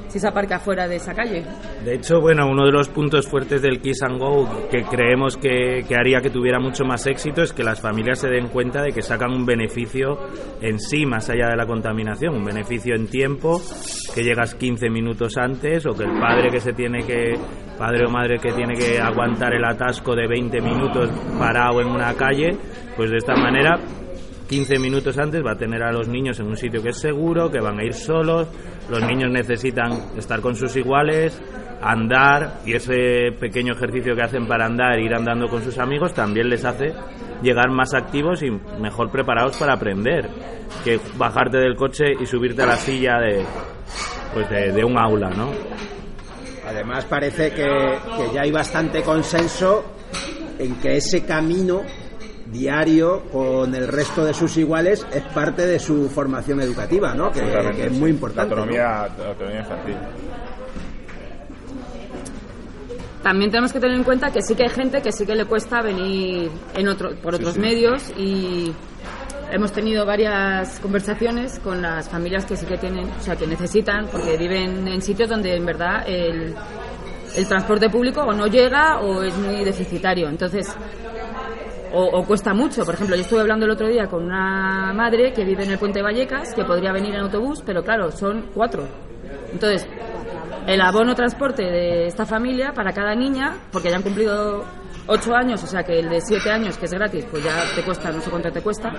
si 0.08 0.20
se 0.20 0.28
aparca 0.28 0.60
fuera 0.60 0.88
de 0.88 0.98
esa 0.98 1.14
calle. 1.14 1.46
De 1.86 1.96
hecho, 1.96 2.20
bueno, 2.20 2.48
uno 2.50 2.66
de 2.66 2.72
los 2.72 2.90
puntos 2.90 3.28
fuertes 3.28 3.62
del 3.62 3.80
Kiss 3.80 4.04
and 4.04 4.20
Go 4.20 4.68
que 4.70 4.84
creemos 4.84 5.38
que, 5.38 5.86
que 5.88 5.96
haría 5.96 6.20
que 6.20 6.30
tuviera 6.30 6.60
mucho 6.60 6.84
más 6.84 7.08
éxito 7.08 7.42
es 7.42 7.54
que 7.54 7.64
las 7.64 7.80
familias 7.80 8.20
se 8.20 8.28
den 8.28 8.50
cuenta 8.50 8.82
de 8.82 8.92
que 8.92 9.02
sacan 9.02 9.32
un 9.32 9.46
beneficio 9.46 10.20
en 10.62 10.80
sí 10.80 11.06
más 11.06 11.30
allá 11.30 11.48
de 11.50 11.56
la 11.56 11.66
contaminación, 11.66 12.36
un 12.36 12.44
beneficio 12.44 12.94
en 12.96 13.08
tiempo, 13.08 13.62
que 14.14 14.24
llegas 14.24 14.56
15 14.56 14.90
minutos 14.90 15.38
antes 15.38 15.86
o 15.86 15.94
que 15.94 16.04
el 16.04 16.20
padre 16.20 16.50
que 16.50 16.60
se 16.60 16.74
tiene 16.74 17.04
que 17.06 17.36
padre 17.78 18.06
o 18.06 18.10
madre 18.12 18.38
que 18.38 18.52
tiene 18.52 18.76
que 18.76 19.00
aguantar 19.00 19.56
el 19.56 19.66
atasco 19.66 20.16
de 20.16 20.28
20 20.28 20.62
minutos 20.62 21.10
parado 21.40 21.82
en 21.82 21.88
una 21.88 22.14
calle, 22.14 22.52
pues 22.96 23.10
de 23.10 23.18
esta 23.18 23.36
manera 23.36 23.80
15 24.52 24.80
minutos 24.80 25.18
antes 25.18 25.42
va 25.46 25.54
a 25.54 25.58
tener 25.58 25.82
a 25.82 25.94
los 25.94 26.10
niños 26.10 26.38
en 26.42 26.48
un 26.48 26.58
sitio 26.58 26.84
que 26.84 26.90
es 26.90 27.00
seguro, 27.00 27.50
que 27.50 27.62
van 27.62 27.80
a 27.80 27.86
ir 27.86 27.94
solos, 27.94 28.50
los 28.90 29.02
niños 29.02 29.32
necesitan 29.32 29.94
estar 30.18 30.42
con 30.42 30.56
sus 30.56 30.76
iguales, 30.76 31.42
andar 31.82 32.60
y 32.66 32.74
ese 32.74 33.32
pequeño 33.40 33.74
ejercicio 33.74 34.14
que 34.14 34.24
hacen 34.24 34.48
para 34.48 34.66
andar, 34.66 35.00
ir 35.00 35.16
andando 35.16 35.48
con 35.48 35.64
sus 35.64 35.78
amigos, 35.78 36.14
también 36.14 36.50
les 36.50 36.66
hace 36.66 36.94
llegar 37.42 37.70
más 37.72 37.94
activos 37.94 38.44
y 38.44 38.52
mejor 38.82 39.10
preparados 39.10 39.56
para 39.56 39.76
aprender 39.76 40.30
que 40.84 41.00
bajarte 41.16 41.58
del 41.58 41.78
coche 41.78 42.04
y 42.20 42.26
subirte 42.26 42.62
a 42.64 42.66
la 42.66 42.76
silla 42.76 43.20
de, 43.20 43.46
pues 44.34 44.50
de, 44.50 44.84
un 44.84 44.98
aula, 44.98 45.30
¿no? 45.30 45.50
Además 46.68 47.06
parece 47.06 47.52
que 47.52 47.68
ya 48.34 48.42
hay 48.42 48.52
bastante 48.52 49.02
consenso 49.02 49.84
en 50.60 50.76
que 50.76 50.98
ese 50.98 51.26
camino 51.26 51.82
diario 52.52 53.24
con 53.32 53.74
el 53.74 53.88
resto 53.88 54.26
de 54.26 54.34
sus 54.34 54.58
iguales 54.58 55.06
es 55.14 55.24
parte 55.34 55.66
de 55.66 55.80
su 55.80 56.10
formación 56.10 56.62
educativa, 56.62 57.14
¿no? 57.14 57.32
Que, 57.32 57.40
es 57.40 57.94
sí. 57.94 58.00
muy 58.00 58.10
importante. 58.10 58.56
La 58.56 58.66
¿no? 58.66 58.72
autonomía, 58.72 59.08
la 59.18 59.30
autonomía 59.30 59.60
infantil. 59.60 59.96
También 63.24 63.52
tenemos 63.52 63.72
que 63.72 63.80
tener 63.80 63.96
en 63.96 64.04
cuenta 64.04 64.32
que 64.32 64.42
sí 64.42 64.56
que 64.56 64.64
hay 64.64 64.70
gente 64.70 65.02
que 65.02 65.12
sí 65.12 65.26
que 65.26 65.36
le 65.36 65.46
cuesta 65.46 65.82
venir 65.82 66.50
en 66.74 66.88
otro, 66.88 67.16
por 67.22 67.36
otros 67.36 67.54
sí. 67.54 67.60
medios 67.60 68.12
y 68.18 68.74
hemos 69.52 69.72
tenido 69.72 70.06
varias 70.06 70.80
conversaciones 70.80 71.60
con 71.60 71.82
las 71.82 72.10
familias 72.10 72.46
que 72.46 72.56
sí 72.56 72.66
que 72.66 72.78
tienen, 72.78 73.06
o 73.06 73.22
sea, 73.22 73.36
que 73.36 73.46
necesitan, 73.46 74.08
porque 74.08 74.38
viven 74.38 74.88
en 74.88 75.02
sitios 75.02 75.30
donde 75.30 75.56
en 75.56 75.66
verdad 75.66 76.04
el, 76.08 76.56
el 77.36 77.48
transporte 77.48 77.90
público 77.90 78.22
o 78.22 78.34
no 78.34 78.48
llega 78.48 79.00
o 79.02 79.22
es 79.22 79.38
muy 79.38 79.64
deficitario. 79.64 80.28
Entonces, 80.28 80.74
o, 81.94 82.24
cuesta 82.26 82.54
mucho. 82.54 82.84
Por 82.86 82.96
ejemplo, 82.96 83.16
yo 83.16 83.22
estuve 83.22 83.42
hablando 83.42 83.66
el 83.66 83.72
otro 83.72 83.88
día 83.88 84.08
con 84.08 84.24
una 84.24 84.94
madre 84.94 85.34
que 85.34 85.44
vive 85.44 85.64
en 85.64 85.72
el 85.72 85.78
Puente 85.78 86.02
Vallecas, 86.02 86.54
que 86.54 86.64
podría 86.64 86.92
venir 86.92 87.16
en 87.16 87.22
autobús, 87.22 87.62
pero 87.66 87.84
claro, 87.84 88.12
son 88.12 88.50
cuatro. 88.54 88.88
Entonces, 89.52 89.88
el 90.68 90.82
abono 90.82 91.16
transporte 91.16 91.64
de 91.64 92.08
esta 92.08 92.26
familia 92.26 92.72
para 92.74 92.92
cada 92.94 93.16
niña, 93.16 93.58
porque 93.72 93.90
ya 93.90 93.98
han 93.98 94.04
cumplido 94.04 94.64
ocho 95.08 95.36
años, 95.36 95.64
o 95.64 95.68
sea 95.68 95.84
que 95.84 96.00
el 96.00 96.10
de 96.10 96.22
siete 96.22 96.52
años, 96.52 96.78
que 96.78 96.86
es 96.86 96.94
gratis, 96.94 97.26
pues 97.30 97.44
ya 97.44 97.64
te 97.76 97.82
cuesta, 97.82 98.12
no 98.12 98.22
sé 98.22 98.30
cuánto 98.30 98.52
te 98.52 98.62
cuesta, 98.62 98.92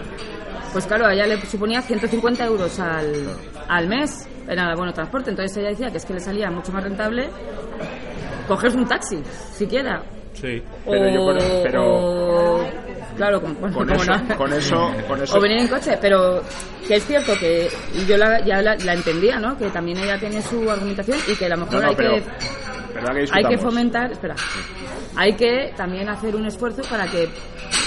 pues 0.72 0.86
claro, 0.86 1.06
a 1.06 1.12
ella 1.12 1.26
le 1.26 1.40
suponía 1.46 1.80
150 1.82 2.44
euros 2.44 2.78
al, 2.80 3.12
al 3.68 3.88
mes 3.88 4.28
en 4.46 4.58
el 4.58 4.58
abono 4.58 4.92
transporte. 4.92 5.30
Entonces 5.30 5.56
ella 5.58 5.68
decía 5.68 5.90
que 5.90 5.98
es 5.98 6.04
que 6.04 6.14
le 6.14 6.20
salía 6.20 6.50
mucho 6.50 6.72
más 6.72 6.82
rentable 6.82 7.30
cogerse 8.48 8.78
un 8.78 8.86
taxi, 8.86 9.22
siquiera. 9.52 10.02
Sí, 10.34 10.62
Pero 10.84 11.08
yo 11.08 11.24
con- 11.24 11.36
O- 11.38 11.62
pero- 11.62 11.84
o- 11.94 12.64
claro, 13.16 13.40
bueno, 13.40 13.74
Con 13.76 13.90
eso- 13.90 14.12
no. 14.12 14.36
con 14.36 14.52
eso- 14.52 14.92
con 15.06 15.22
eso- 15.22 15.36
O 15.36 15.40
venir 15.40 15.58
en 15.58 15.68
coche, 15.68 15.98
pero 16.00 16.42
que 16.88 16.96
es 16.96 17.04
cierto 17.06 17.32
que 17.38 17.68
y 17.94 18.06
yo 18.06 18.16
la, 18.16 18.40
ya 18.44 18.60
la, 18.62 18.74
la 18.76 18.94
entendía, 18.94 19.38
¿no? 19.38 19.56
Que 19.58 19.66
también 19.70 19.98
ella 19.98 20.18
tiene 20.18 20.42
su 20.42 20.68
argumentación 20.70 21.18
y 21.28 21.34
que 21.36 21.46
a 21.46 21.50
lo 21.50 21.58
mejor 21.58 21.74
No, 21.74 21.80
no, 21.82 21.88
hay 21.88 21.94
pero- 21.94 22.14
que 22.14 22.22
¿Verdad 22.94 23.14
que 23.14 23.26
hay 23.32 23.44
que 23.44 23.58
fomentar, 23.58 24.12
espera, 24.12 24.34
hay 25.16 25.34
que 25.34 25.72
también 25.76 26.08
hacer 26.08 26.34
un 26.36 26.46
esfuerzo 26.46 26.82
para 26.88 27.06
que 27.06 27.28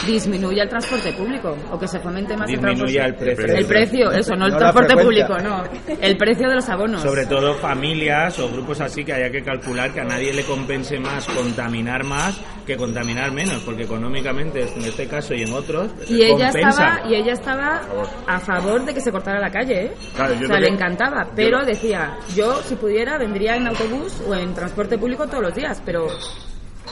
disminuya 0.06 0.64
el 0.64 0.70
transporte 0.70 1.12
público 1.14 1.56
o 1.72 1.80
que 1.80 1.88
se 1.88 2.00
fomente 2.00 2.36
más 2.36 2.48
Disminuya 2.48 3.06
el 3.06 3.16
transporte. 3.16 3.30
el 3.30 3.36
precio. 3.36 3.58
El 3.58 3.66
precio, 3.66 4.12
eso, 4.12 4.36
no 4.36 4.46
el 4.46 4.52
No 4.52 4.58
transporte 4.58 4.96
público, 4.98 5.38
no. 5.40 5.64
El 6.02 6.18
precio 6.18 6.50
de 6.50 6.56
los 6.56 6.70
abonos. 6.70 7.02
Sobre 7.02 7.26
todo 7.26 7.54
familias 7.56 8.40
o 8.40 8.50
grupos 8.50 8.82
así 8.82 9.04
que 9.04 9.14
haya 9.14 9.30
que 9.32 9.44
calcular 9.44 9.92
que 9.94 10.02
a 10.02 10.06
nadie 10.06 10.34
le 10.34 10.44
compense 10.44 11.00
más 11.00 11.26
contaminar 11.28 12.04
más 12.04 12.40
que 12.66 12.76
contaminar 12.78 13.32
menos, 13.32 13.62
porque 13.64 13.84
económicamente 13.84 14.62
en 14.64 14.84
este 14.84 15.08
caso 15.08 15.34
y 15.36 15.44
en 15.44 15.54
otros 15.54 15.92
Y 16.10 16.24
ella 16.24 16.46
compensa. 16.52 16.70
estaba 16.70 17.08
y 17.10 17.16
ella 17.16 17.34
estaba 17.34 17.82
a 18.28 18.40
favor 18.40 18.84
de 18.86 18.94
que 18.94 19.02
se 19.02 19.12
cortara 19.12 19.40
la 19.40 19.52
calle, 19.52 19.86
¿eh? 19.86 19.92
Claro, 20.16 20.34
yo 20.34 20.46
o 20.46 20.48
sea, 20.48 20.60
le 20.60 20.68
que- 20.68 20.74
encantaba, 20.74 21.28
pero 21.36 21.64
decía, 21.64 22.18
yo 22.36 22.56
si 22.64 22.76
pudiera 22.76 23.18
vendría 23.20 23.56
en 23.56 23.68
autobús 23.68 24.20
o 24.28 24.34
en 24.34 24.54
transporte 24.56 24.95
público 24.98 25.28
todos 25.28 25.44
los 25.44 25.56
días, 25.56 25.82
pero 25.86 26.08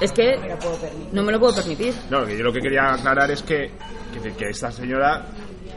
es 0.01 0.11
que 0.11 0.37
no 1.11 1.23
me 1.23 1.31
lo 1.31 1.39
puedo 1.39 1.55
permitir. 1.55 1.93
No, 2.09 2.25
que 2.25 2.37
yo 2.37 2.43
lo 2.43 2.53
que 2.53 2.61
quería 2.61 2.93
aclarar 2.93 3.31
es 3.31 3.43
que, 3.43 3.71
que, 4.37 4.49
esta 4.49 4.71
señora, 4.71 5.25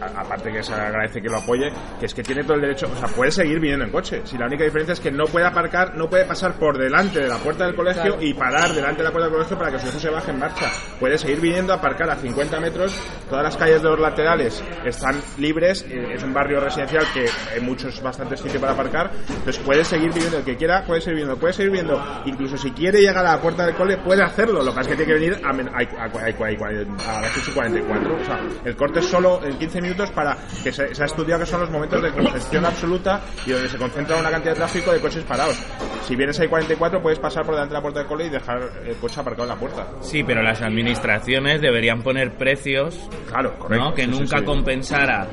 aparte 0.01 0.53
que 0.53 0.63
se 0.63 0.73
agradece 0.75 1.21
que 1.23 1.29
lo 1.29 1.39
apoye, 1.39 1.71
que 1.99 2.07
es 2.07 2.15
que 2.15 2.23
tiene 2.23 2.43
todo 2.43 2.55
el 2.55 2.61
derecho, 2.63 2.89
o 2.95 2.99
sea, 2.99 3.09
puede 3.09 3.31
seguir 3.31 3.59
viniendo 3.61 3.85
en 3.85 3.91
coche. 3.91 4.23
Si 4.25 4.37
la 4.39 4.47
única 4.47 4.65
diferencia 4.65 4.93
es 4.93 5.01
que 5.01 5.11
no 5.11 5.25
puede 5.27 5.47
aparcar, 5.47 5.95
no 5.97 6.09
puede 6.09 6.25
pasar 6.25 6.55
por 6.55 6.79
delante 6.79 7.21
de 7.21 7.29
la 7.29 7.37
puerta 7.39 7.65
del 7.67 7.75
colegio 7.75 8.03
Claro. 8.03 8.23
y 8.23 8.35
parar 8.35 8.73
delante 8.73 8.99
de 8.99 9.05
la 9.05 9.11
puerta 9.11 9.27
del 9.29 9.33
colegio 9.35 9.59
para 9.59 9.71
que 9.73 9.79
su 9.79 9.87
hijo 9.89 9.99
se 9.99 10.11
baje 10.11 10.31
en 10.31 10.39
marcha. 10.39 10.71
Puede 11.01 11.19
seguir 11.19 11.41
viniendo 11.41 11.73
a 11.73 11.77
aparcar 11.77 12.11
a 12.11 12.17
50 12.17 12.61
metros. 12.61 12.95
Todas 13.29 13.45
las 13.45 13.57
calles 13.57 13.83
de 13.83 13.89
los 13.89 13.99
laterales 14.01 14.63
están 14.85 15.21
libres. 15.39 15.85
eh, 15.89 16.15
Es 16.15 16.23
un 16.23 16.33
barrio 16.33 16.61
residencial 16.61 17.05
que 17.13 17.27
hay 17.55 17.61
muchos, 17.61 18.01
bastantes 18.03 18.41
sitios 18.41 18.61
para 18.61 18.73
aparcar. 18.75 19.11
Entonces 19.29 19.59
puede 19.59 19.85
seguir 19.85 20.13
viviendo 20.13 20.39
el 20.39 20.45
que 20.45 20.57
quiera, 20.57 20.85
puede 20.87 21.01
seguir 21.01 21.17
viviendo, 21.17 21.39
puede 21.41 21.53
seguir 21.53 21.71
viviendo. 21.73 22.23
Incluso 22.27 22.57
si 22.57 22.71
quiere 22.73 23.01
llegar 23.01 23.25
a 23.27 23.33
la 23.35 23.41
puerta 23.41 23.65
del 23.67 23.75
cole, 23.75 23.97
puede 23.99 24.23
hacerlo. 24.23 24.63
Lo 24.63 24.71
que 24.73 24.77
pasa 24.77 24.91
es 24.91 24.97
que 24.97 25.05
tiene 25.05 25.21
que 25.21 25.27
venir 25.31 25.45
a, 25.45 25.49
a, 25.49 25.53
a- 25.53 26.05
a- 26.05 27.19
a 27.19 27.21
las 27.23 27.37
8 27.39 27.51
y 27.51 27.55
44. 27.55 28.17
O 28.17 28.25
sea, 28.25 28.41
el 28.65 28.77
corte 28.77 29.01
es 29.01 29.07
solo 29.07 29.41
en 29.45 29.59
15 29.59 29.81
minutos 29.81 29.86
para 30.15 30.37
que 30.63 30.73
se, 30.73 30.95
se 30.95 31.03
ha 31.03 31.07
estudiado 31.07 31.41
que 31.41 31.47
son 31.47 31.61
los 31.61 31.71
momentos 31.71 32.03
de 32.03 32.11
congestión 32.13 32.65
absoluta 32.65 33.21
y 33.47 33.51
donde 33.51 33.69
se 33.69 33.79
concentra 33.79 34.17
una 34.17 34.31
cantidad 34.31 34.53
de 34.53 34.59
tráfico 34.59 34.93
de 34.93 35.01
coches 35.01 35.25
parados. 35.25 35.57
Si 36.05 36.17
vienes 36.17 36.39
ahí 36.41 36.49
44, 36.49 37.01
puedes 37.03 37.19
pasar 37.19 37.45
por 37.45 37.55
delante 37.55 37.73
de 37.75 37.79
la 37.79 37.83
puerta 37.83 38.01
del 38.01 38.09
cole 38.09 38.27
y 38.27 38.29
dejar 38.31 38.61
el 38.87 38.97
coche 38.97 39.21
aparcado 39.21 39.45
en 39.45 39.49
la 39.51 39.57
puerta. 39.61 39.87
Sí, 40.01 40.23
pero 40.25 40.43
las 40.43 40.63
administraciones 40.63 41.61
deberían 41.61 42.03
poner 42.03 42.33
precios 42.37 42.97
claro, 43.29 43.59
correcto, 43.59 43.85
¿no? 43.85 43.95
que 43.95 44.05
sí, 44.05 44.13
sí, 44.13 44.19
nunca 44.19 44.39
sí. 44.39 44.45
compensara 44.45 45.27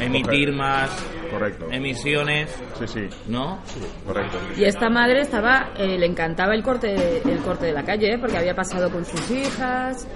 emitir 0.00 0.52
más 0.52 0.90
Correcto. 1.30 1.66
emisiones, 1.70 2.50
Sí, 2.78 2.86
sí. 2.86 3.08
¿no? 3.26 3.60
Correcto. 4.06 4.38
Y 4.56 4.64
esta 4.64 4.88
madre 4.88 5.20
estaba, 5.20 5.72
eh, 5.76 5.98
le 5.98 6.06
encantaba 6.06 6.54
el 6.54 6.62
corte, 6.62 6.94
el 7.24 7.38
corte 7.40 7.66
de 7.66 7.72
la 7.72 7.82
calle, 7.82 8.14
¿eh? 8.14 8.18
porque 8.18 8.38
había 8.38 8.54
pasado 8.54 8.90
con 8.90 9.04
sus 9.04 9.30
hijas. 9.30 10.06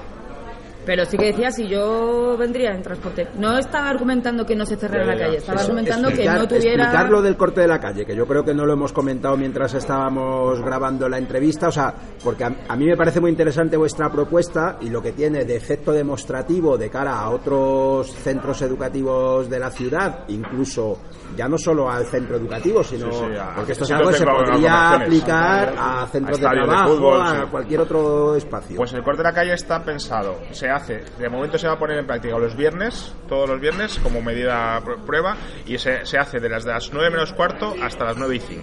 Pero 0.85 1.05
sí 1.05 1.17
que 1.17 1.27
decía 1.27 1.51
si 1.51 1.69
yo 1.69 2.37
vendría 2.37 2.73
en 2.73 2.83
transporte. 2.83 3.29
No 3.39 3.57
estaba 3.59 3.89
argumentando 3.91 4.45
que 4.45 4.57
no 4.57 4.67
se 4.67 4.77
cerrara 4.77 5.05
la 5.05 5.17
calle, 5.19 5.37
estaba 5.39 5.57
Eso, 5.61 5.67
argumentando 5.71 6.09
que 6.11 6.25
no 6.27 6.49
tuviera. 6.49 6.83
Explicar 6.85 7.11
lo 7.11 7.23
del 7.23 7.37
corte 7.37 7.61
de 7.61 7.69
la 7.69 7.79
calle, 7.79 8.05
que 8.05 8.17
yo 8.17 8.27
creo 8.27 8.45
que 8.45 8.55
no 8.55 8.67
lo 8.67 8.73
hemos 8.73 8.93
comentado 8.93 9.37
mientras 9.37 9.75
estábamos 9.75 10.61
grabando 10.61 11.09
la 11.09 11.19
entrevista, 11.19 11.69
o 11.69 11.73
sea, 11.73 11.95
porque 12.23 12.45
a, 12.45 12.53
a 12.69 12.77
mí 12.77 12.87
me 12.87 12.97
parece 12.97 13.21
muy 13.21 13.31
interesante 13.31 13.77
vuestra 13.77 14.11
propuesta 14.11 14.79
y 14.81 14.91
lo 14.91 15.01
que 15.01 15.13
tiene 15.13 15.45
de 15.45 15.57
efecto 15.57 15.93
demostrativo 15.93 16.77
de 16.77 16.91
cara 16.91 17.19
a 17.21 17.31
otros 17.31 18.11
centros 18.13 18.61
educativos 18.63 19.49
de 19.49 19.59
la 19.61 19.71
ciudad, 19.71 20.25
incluso 20.29 20.99
ya 21.37 21.49
no 21.49 21.57
solo 21.59 21.91
al 21.91 22.05
centro 22.07 22.37
educativo, 22.37 22.83
sino 22.83 23.11
Sí, 23.13 23.19
sí, 23.31 23.37
a- 23.39 23.55
porque 23.55 23.73
esto 23.73 23.85
es 23.85 23.91
algo 23.93 24.11
que 24.11 24.17
se 24.17 24.25
de 24.25 24.31
podría 24.33 24.93
aplicar 24.95 25.75
a 25.79 26.07
centros 26.11 26.39
de 26.41 26.47
de 26.49 26.53
trabajo, 26.53 26.89
fútbol, 26.97 27.23
a 27.23 27.31
sí. 27.43 27.47
cualquier 27.51 27.81
otro 27.81 28.37
espacio. 28.37 28.77
Pues 28.77 28.93
el 28.93 29.03
corte 29.03 29.19
de 29.23 29.29
la 29.29 29.33
calle 29.35 29.53
está 29.55 29.83
pensado, 29.83 30.37
se 30.51 30.69
hace, 30.73 31.05
de 31.19 31.29
momento 31.29 31.59
se 31.59 31.67
va 31.69 31.75
a 31.75 31.79
poner 31.79 31.99
en 31.99 32.07
práctica 32.07 32.37
los 32.39 32.57
viernes, 32.57 33.15
todos 33.29 33.49
los 33.49 33.61
viernes, 33.61 33.99
como 34.03 34.21
medida 34.23 34.81
pr- 34.81 34.99
prueba, 35.05 35.37
y 35.67 35.79
se, 35.79 36.05
se 36.07 36.19
hace 36.19 36.41
de 36.41 36.49
las, 36.49 36.65
de 36.65 36.73
las 36.73 36.93
9 36.93 37.11
menos 37.11 37.33
cuarto 37.33 37.75
hasta 37.83 38.05
las 38.05 38.17
9 38.17 38.37
y 38.37 38.41
5. 38.41 38.63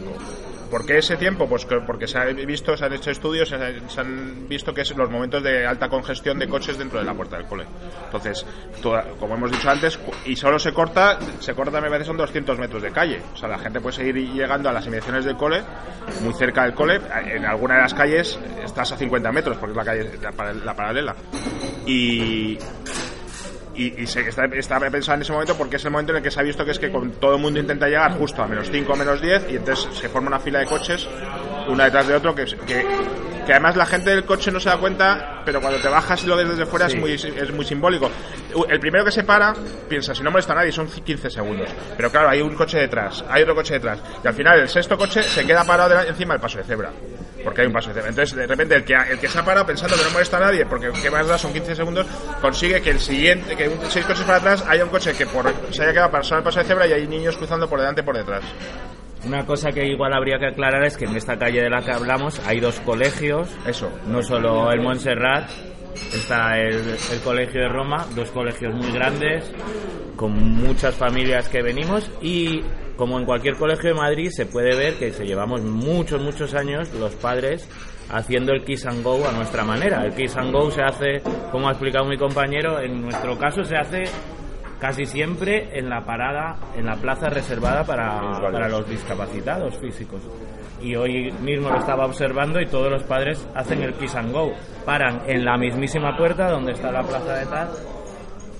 ¿Por 0.69 0.85
qué 0.85 0.99
ese 0.99 1.17
tiempo? 1.17 1.47
Pues 1.47 1.65
que- 1.65 1.79
porque 1.81 2.07
se 2.07 2.17
han 2.19 2.35
visto, 2.45 2.77
se 2.77 2.85
han 2.85 2.93
hecho 2.93 3.09
estudios, 3.11 3.49
se 3.49 3.55
han, 4.01 4.47
visto 4.47 4.73
que 4.73 4.81
es 4.81 4.95
los 4.95 5.09
momentos 5.09 5.41
de 5.43 5.65
alta 5.65 5.89
congestión 5.89 6.37
de 6.39 6.47
coches 6.47 6.77
dentro 6.77 6.99
de 6.99 7.05
la 7.05 7.13
puerta 7.13 7.37
del 7.37 7.45
cole. 7.47 7.65
Entonces, 8.05 8.45
como 9.19 9.35
hemos 9.35 9.51
dicho 9.51 9.69
antes, 9.69 9.99
y 10.25 10.35
solo 10.35 10.59
se 10.59 10.71
corta, 10.73 11.17
se 11.39 11.53
corta 11.53 11.81
me 11.81 11.89
parece 11.89 12.07
son 12.07 12.17
200 12.17 12.57
metros 12.59 12.81
de 12.83 12.91
calle. 12.91 13.21
O 13.33 13.37
sea, 13.37 13.49
la 13.49 13.57
gente 13.57 13.79
puede 13.81 13.95
seguir 13.95 14.15
llegando 14.31 14.69
a 14.69 14.73
las 14.73 14.85
inmediaciones 14.85 15.25
del 15.25 15.37
cole, 15.37 15.61
muy 16.21 16.33
cerca 16.33 16.63
del 16.63 16.73
cole. 16.73 16.99
En 17.33 17.45
alguna 17.45 17.75
de 17.75 17.81
las 17.81 17.93
calles 17.93 18.39
estás 18.63 18.91
a 18.91 18.97
50 18.97 19.31
metros, 19.31 19.57
porque 19.57 19.71
es 19.71 19.77
la 19.77 19.85
calle, 19.85 20.11
la, 20.21 20.53
la 20.53 20.73
paralela. 20.75 21.15
Y, 21.85 22.57
y, 23.85 24.01
y 24.03 24.07
se 24.07 24.21
está, 24.27 24.45
está 24.45 24.79
pensado 24.91 25.15
en 25.15 25.21
ese 25.21 25.31
momento 25.31 25.55
porque 25.57 25.77
es 25.77 25.85
el 25.85 25.91
momento 25.91 26.11
en 26.11 26.17
el 26.17 26.23
que 26.23 26.31
se 26.31 26.39
ha 26.39 26.43
visto 26.43 26.65
que 26.65 26.71
es 26.71 26.79
que 26.79 26.91
con 26.91 27.11
todo 27.13 27.35
el 27.35 27.41
mundo 27.41 27.59
intenta 27.59 27.87
llegar 27.87 28.11
justo 28.13 28.41
a 28.43 28.47
menos 28.47 28.69
5 28.71 28.91
o 28.91 28.95
menos 28.95 29.21
10 29.21 29.51
y 29.51 29.55
entonces 29.57 29.87
se 29.97 30.09
forma 30.09 30.27
una 30.27 30.39
fila 30.39 30.59
de 30.59 30.65
coches 30.65 31.07
una 31.67 31.85
detrás 31.85 32.07
de 32.07 32.15
otro 32.15 32.33
que, 32.35 32.45
que, 32.45 32.85
que 33.45 33.51
además 33.53 33.75
la 33.75 33.85
gente 33.85 34.09
del 34.09 34.25
coche 34.25 34.51
no 34.51 34.59
se 34.59 34.69
da 34.69 34.77
cuenta 34.77 35.41
pero 35.45 35.61
cuando 35.61 35.79
te 35.79 35.87
bajas 35.87 36.23
y 36.23 36.27
lo 36.27 36.35
ves 36.35 36.49
desde 36.49 36.65
fuera 36.65 36.89
Sí. 36.89 36.95
es, 36.95 37.01
muy, 37.01 37.11
es 37.13 37.51
muy 37.53 37.65
simbólico. 37.65 38.09
El 38.67 38.79
primero 38.79 39.05
que 39.05 39.11
se 39.11 39.23
para 39.23 39.53
piensa 39.87 40.13
si 40.15 40.23
no 40.23 40.31
molesta 40.31 40.53
a 40.53 40.57
nadie 40.57 40.71
son 40.71 40.87
15 40.87 41.29
segundos 41.29 41.69
pero 41.95 42.09
claro 42.11 42.29
hay 42.29 42.41
un 42.41 42.55
coche 42.55 42.77
detrás 42.79 43.23
hay 43.29 43.43
otro 43.43 43.55
coche 43.55 43.75
detrás 43.75 43.99
y 44.23 44.27
al 44.27 44.33
final 44.33 44.59
el 44.59 44.69
sexto 44.69 44.97
coche 44.97 45.23
se 45.23 45.45
queda 45.45 45.63
parado 45.63 45.95
de- 45.95 46.09
encima 46.09 46.33
del 46.33 46.41
paso 46.41 46.57
de 46.57 46.63
cebra 46.63 46.89
porque 47.43 47.61
hay 47.61 47.67
un 47.67 47.73
paso 47.73 47.89
de 47.89 47.95
cebra 47.95 48.09
entonces 48.09 48.35
de 48.35 48.47
repente 48.47 48.75
el 48.75 48.83
que, 48.83 48.93
el 48.93 49.19
que 49.19 49.27
se 49.27 49.39
ha 49.39 49.45
parado 49.45 49.65
pensando 49.65 49.95
que 49.95 50.03
no 50.03 50.11
molesta 50.11 50.37
a 50.37 50.41
nadie 50.41 50.65
porque 50.65 50.89
qué 51.01 51.09
más 51.09 51.27
da 51.27 51.37
son 51.37 51.53
15 51.53 51.75
segundos 51.75 52.07
consigue 52.41 52.81
que 52.81 52.91
el 52.91 52.99
siguiente 52.99 53.55
que 53.55 53.67
un, 53.67 53.79
seis 53.89 54.05
coches 54.05 54.23
para 54.23 54.37
atrás 54.37 54.63
haya 54.67 54.83
un 54.83 54.89
coche 54.89 55.13
que 55.13 55.25
por, 55.25 55.53
se 55.71 55.83
haya 55.83 55.93
quedado 55.93 56.11
pasado 56.11 56.39
el 56.39 56.43
paso 56.43 56.59
de 56.59 56.65
cebra 56.65 56.87
y 56.87 56.93
hay 56.93 57.07
niños 57.07 57.37
cruzando 57.37 57.69
por 57.69 57.79
delante 57.79 58.01
y 58.01 58.03
por 58.03 58.17
detrás 58.17 58.43
Una 59.25 59.45
cosa 59.45 59.71
que 59.71 59.85
igual 59.85 60.13
habría 60.13 60.37
que 60.39 60.47
aclarar 60.47 60.83
es 60.83 60.97
que 60.97 61.05
en 61.05 61.15
esta 61.15 61.37
calle 61.37 61.61
de 61.61 61.69
la 61.69 61.81
que 61.81 61.91
hablamos 61.91 62.39
hay 62.47 62.61
dos 62.61 62.79
colegios. 62.79 63.49
Eso. 63.65 63.91
No 64.07 64.21
solo 64.21 64.71
el 64.71 64.79
Montserrat, 64.79 65.49
está 66.13 66.57
el, 66.57 66.95
el 67.11 67.19
colegio 67.21 67.61
de 67.61 67.67
Roma, 67.67 68.05
dos 68.15 68.31
colegios 68.31 68.73
muy 68.73 68.91
grandes, 68.91 69.51
con 70.15 70.31
muchas 70.33 70.95
familias 70.95 71.47
que 71.49 71.61
venimos 71.61 72.09
y 72.21 72.61
como 72.99 73.17
en 73.17 73.25
cualquier 73.25 73.55
colegio 73.55 73.91
de 73.91 73.95
Madrid 73.95 74.29
se 74.29 74.45
puede 74.45 74.75
ver 74.75 74.95
que 74.95 75.13
se 75.13 75.25
llevamos 75.25 75.61
muchos, 75.61 76.21
muchos 76.21 76.53
años 76.53 76.93
los 76.93 77.15
padres 77.15 77.65
haciendo 78.11 78.51
el 78.51 78.65
Kiss 78.65 78.85
and 78.85 79.01
Go 79.03 79.25
a 79.25 79.31
nuestra 79.31 79.63
manera. 79.63 80.03
El 80.03 80.13
Kiss 80.13 80.35
and 80.35 80.51
Go 80.51 80.69
se 80.69 80.81
hace, 80.83 81.21
como 81.49 81.69
ha 81.69 81.71
explicado 81.71 82.03
mi 82.05 82.17
compañero, 82.17 82.77
en 82.81 83.01
nuestro 83.01 83.37
caso 83.37 83.63
se 83.63 83.77
hace 83.77 84.03
casi 84.81 85.05
siempre 85.05 85.79
en 85.79 85.89
la 85.89 86.01
parada, 86.01 86.57
en 86.75 86.87
la 86.87 86.97
plaza 86.97 87.29
reservada 87.29 87.85
para, 87.85 88.19
para 88.51 88.67
los 88.67 88.87
discapacitados 88.89 89.77
físicos. 89.77 90.21
Y 90.81 90.97
hoy 90.97 91.31
mismo 91.41 91.69
lo 91.69 91.79
estaba 91.79 92.05
observando 92.05 92.59
y 92.59 92.65
todos 92.65 92.91
los 92.91 93.03
padres 93.03 93.47
hacen 93.55 93.81
el 93.81 93.93
kiss 93.93 94.15
and 94.15 94.33
go. 94.33 94.51
Paran 94.85 95.21
en 95.25 95.45
la 95.45 95.57
mismísima 95.57 96.17
puerta 96.17 96.51
donde 96.51 96.73
está 96.73 96.91
la 96.91 97.03
plaza 97.03 97.33
de 97.33 97.45
tal, 97.45 97.69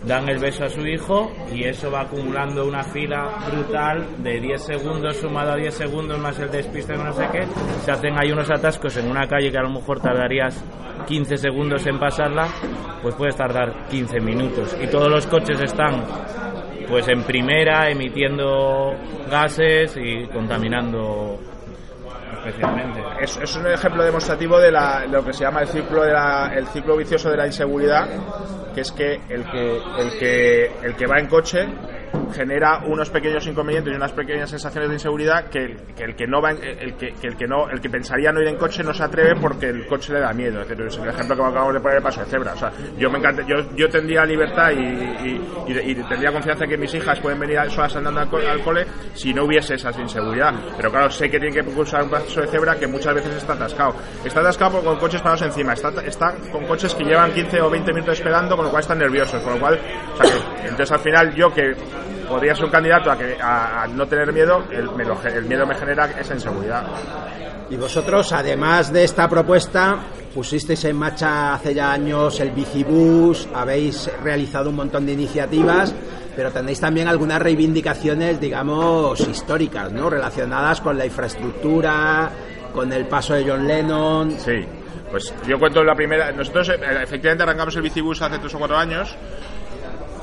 dan 0.05 0.29
el 0.29 0.39
beso 0.39 0.63
a 0.63 0.69
su 0.69 0.81
hijo 0.85 1.31
y 1.53 1.63
eso 1.63 1.91
va 1.91 2.01
acumulando 2.01 2.65
una 2.65 2.83
fila 2.83 3.37
brutal 3.51 4.23
de 4.23 4.39
10 4.39 4.61
segundos 4.61 5.17
sumado 5.17 5.51
a 5.51 5.55
10 5.55 5.73
segundos 5.73 6.19
más 6.19 6.39
el 6.39 6.49
despiste 6.49 6.93
de 6.93 7.03
no 7.03 7.13
sé 7.13 7.27
qué. 7.31 7.45
Se 7.83 7.91
hacen 7.91 8.17
ahí 8.17 8.31
unos 8.31 8.49
atascos 8.49 8.95
en 8.97 9.09
una 9.09 9.27
calle 9.27 9.51
que 9.51 9.57
a 9.57 9.63
lo 9.63 9.71
mejor 9.71 9.99
tardarías 9.99 10.63
15 11.07 11.37
segundos 11.37 11.85
en 11.87 11.99
pasarla, 11.99 12.47
pues 13.01 13.15
puedes 13.15 13.35
tardar 13.35 13.87
15 13.89 14.19
minutos. 14.19 14.77
Y 14.81 14.87
todos 14.87 15.09
los 15.09 15.27
coches 15.27 15.59
están 15.59 16.03
pues 16.87 17.07
en 17.07 17.23
primera 17.23 17.89
emitiendo 17.89 18.95
gases 19.29 19.95
y 19.97 20.25
contaminando 20.27 21.39
especialmente. 22.37 23.01
Es, 23.21 23.55
un 23.55 23.67
ejemplo 23.67 24.03
demostrativo 24.03 24.59
de 24.59 24.71
la- 24.71 25.05
lo 25.05 25.23
que 25.23 25.33
se 25.33 25.43
llama 25.43 25.61
el 25.61 25.67
ciclo 25.67 26.03
de 26.03 26.13
la- 26.13 26.51
el 26.55 26.67
ciclo 26.67 26.95
vicioso 26.95 27.29
de 27.29 27.37
la 27.37 27.45
inseguridad, 27.47 28.07
que 28.73 28.81
es 28.81 28.91
que 28.91 29.19
el 29.29 29.43
que 29.49 29.77
el 29.97 30.17
que 30.19 30.71
el 30.83 30.95
que 30.95 31.07
va 31.07 31.19
en 31.19 31.27
coche 31.27 31.67
genera 32.33 32.79
unos 32.85 33.09
pequeños 33.09 33.45
inconvenientes 33.47 33.93
y 33.93 33.95
unas 33.95 34.11
pequeñas 34.11 34.49
sensaciones 34.49 34.89
de 34.89 34.95
inseguridad 34.95 35.49
que, 35.49 35.77
el- 35.97 36.15
que 36.15 36.27
no 36.27 36.41
va 36.41 36.51
en- 36.51 36.63
el 36.63 36.95
que, 36.95 37.13
el 37.23 37.35
que 37.37 37.47
no 37.47 37.69
el 37.69 37.79
que 37.81 37.89
pensaría 37.89 38.31
no 38.31 38.41
ir 38.41 38.47
en 38.47 38.57
coche 38.57 38.83
no 38.83 38.93
se 38.93 39.03
atreve 39.03 39.35
porque 39.39 39.67
el 39.69 39.87
coche 39.87 40.13
le 40.13 40.19
da 40.19 40.31
miedo. 40.33 40.61
Es 40.61 40.67
decir, 40.69 41.01
el 41.03 41.09
ejemplo 41.09 41.35
que 41.35 41.41
acabamos 41.41 41.73
de 41.73 41.79
poner 41.79 41.97
el 41.97 42.03
paso 42.03 42.21
de 42.21 42.27
cebra. 42.27 42.53
O 42.53 42.57
sea 42.57 42.71
yo 42.97 43.09
me 43.09 43.17
encanta 43.19 43.43
yo, 43.45 43.55
yo 43.75 43.89
tendría 43.89 44.25
libertad 44.25 44.71
y, 44.71 45.93
tendría 46.09 46.31
confianza 46.31 46.65
que 46.67 46.77
mis 46.77 46.93
hijas 46.93 47.19
pueden 47.19 47.39
venir 47.39 47.59
solas 47.69 47.95
andando 47.95 48.19
al, 48.21 48.29
co- 48.29 48.37
al 48.37 48.61
cole 48.61 48.85
si 49.13 49.33
no 49.33 49.45
hubiese 49.45 49.75
esa 49.75 49.91
inseguridad. 49.99 50.53
Pero 50.77 50.91
claro 50.91 51.09
sé 51.09 51.29
que 51.29 51.39
tienen 51.39 51.53
que 51.65 51.71
cruzar 51.71 52.03
un 52.03 52.09
paso 52.09 52.41
de 52.41 52.47
cebra 52.47 52.75
que 52.75 52.87
muchas 52.87 53.13
veces 53.15 53.35
está 53.35 53.53
atascado. 53.53 53.95
Está 54.23 54.39
atascado 54.41 54.81
con 54.83 54.97
coches 54.97 55.21
parados 55.21 55.41
encima. 55.43 55.73
Está, 55.73 55.89
está 56.05 56.33
con 56.51 56.65
coches 56.65 56.93
que 56.95 57.03
llevan 57.03 57.31
15 57.31 57.61
o 57.61 57.69
20 57.69 57.93
minutos 57.93 58.17
esperando 58.19 58.55
con 58.55 58.65
lo 58.65 58.71
cual 58.71 58.81
están 58.81 58.99
nerviosos 58.99 59.41
con 59.43 59.53
lo 59.53 59.59
cual 59.59 59.79
entonces 60.63 60.91
al 60.91 60.99
final 60.99 61.33
yo 61.35 61.53
que 61.53 61.73
podría 62.27 62.55
ser 62.55 62.65
un 62.65 62.71
candidato 62.71 63.11
a, 63.11 63.17
que, 63.17 63.37
a, 63.41 63.83
a 63.83 63.87
no 63.87 64.07
tener 64.07 64.31
miedo 64.31 64.63
el, 64.71 64.91
me 64.91 65.03
lo 65.03 65.17
el 65.23 65.45
miedo 65.45 65.65
me 65.65 65.75
genera 65.75 66.05
esa 66.19 66.33
inseguridad 66.35 66.85
Y 67.69 67.75
vosotros, 67.75 68.31
además 68.33 68.91
de 68.91 69.03
esta 69.03 69.27
propuesta, 69.27 69.99
pusisteis 70.33 70.85
en 70.85 70.95
marcha 70.95 71.53
hace 71.53 71.73
ya 71.73 71.91
años 71.91 72.39
el 72.39 72.51
bicibús, 72.51 73.47
habéis 73.53 74.09
realizado 74.23 74.69
un 74.69 74.75
montón 74.75 75.05
de 75.05 75.13
iniciativas, 75.13 75.93
pero 76.35 76.51
tenéis 76.51 76.79
también 76.79 77.07
algunas 77.07 77.39
reivindicaciones, 77.41 78.39
digamos, 78.39 79.19
históricas, 79.19 79.91
¿no? 79.91 80.09
Relacionadas 80.09 80.81
con 80.81 80.97
la 80.97 81.05
infraestructura, 81.05 82.31
con 82.73 82.91
el 82.93 83.05
paso 83.07 83.33
de 83.33 83.45
John 83.47 83.67
Lennon. 83.67 84.31
Sí, 84.31 84.65
pues 85.11 85.33
yo 85.47 85.59
cuento 85.59 85.83
la 85.83 85.95
primera. 85.95 86.31
Nosotros 86.31 86.69
eh, 86.69 86.79
efectivamente 87.03 87.43
arrancamos 87.43 87.75
el 87.75 87.81
bicibús 87.81 88.21
hace 88.21 88.39
tres 88.39 88.53
o 88.55 88.57
cuatro 88.57 88.77
años 88.77 89.15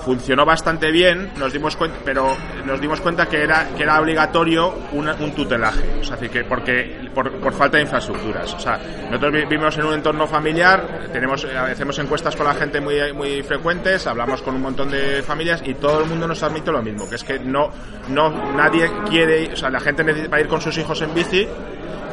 funcionó 0.06 0.44
bastante 0.44 0.92
bien, 0.92 1.32
nos 1.36 1.52
dimos 1.52 1.74
cuenta, 1.74 1.98
pero 2.04 2.36
nos 2.64 2.80
dimos 2.80 3.00
cuenta 3.00 3.26
que 3.26 3.42
era 3.42 3.70
que 3.76 3.82
era 3.82 4.00
obligatorio 4.00 4.72
un, 4.92 5.08
un 5.08 5.32
tutelaje, 5.32 5.96
o 6.00 6.04
sea, 6.04 6.16
que 6.16 6.44
porque 6.44 7.10
por, 7.12 7.32
por, 7.40 7.52
falta 7.52 7.78
de 7.78 7.82
infraestructuras, 7.82 8.54
o 8.54 8.60
sea, 8.60 8.78
nosotros 9.10 9.32
vivimos 9.32 9.76
en 9.78 9.84
un 9.84 9.94
entorno 9.94 10.28
familiar, 10.28 11.08
tenemos 11.12 11.42
eh, 11.42 11.58
hacemos 11.58 11.98
encuestas 11.98 12.36
con 12.36 12.46
la 12.46 12.54
gente 12.54 12.80
muy 12.80 13.12
muy 13.14 13.42
frecuentes, 13.42 14.06
hablamos 14.06 14.42
con 14.42 14.54
un 14.54 14.62
montón 14.62 14.92
de 14.92 15.24
familias 15.24 15.60
y 15.66 15.74
todo 15.74 16.04
el 16.04 16.08
mundo 16.08 16.28
nos 16.28 16.40
admite 16.40 16.70
lo 16.70 16.82
mismo, 16.82 17.08
que 17.08 17.16
es 17.16 17.24
que 17.24 17.40
no 17.40 17.72
no 18.08 18.30
nadie 18.54 18.88
quiere, 19.10 19.52
o 19.52 19.56
sea, 19.56 19.70
la 19.70 19.80
gente 19.80 20.04
necesita 20.04 20.38
ir 20.38 20.46
con 20.46 20.60
sus 20.60 20.78
hijos 20.78 21.02
en 21.02 21.12
bici 21.14 21.48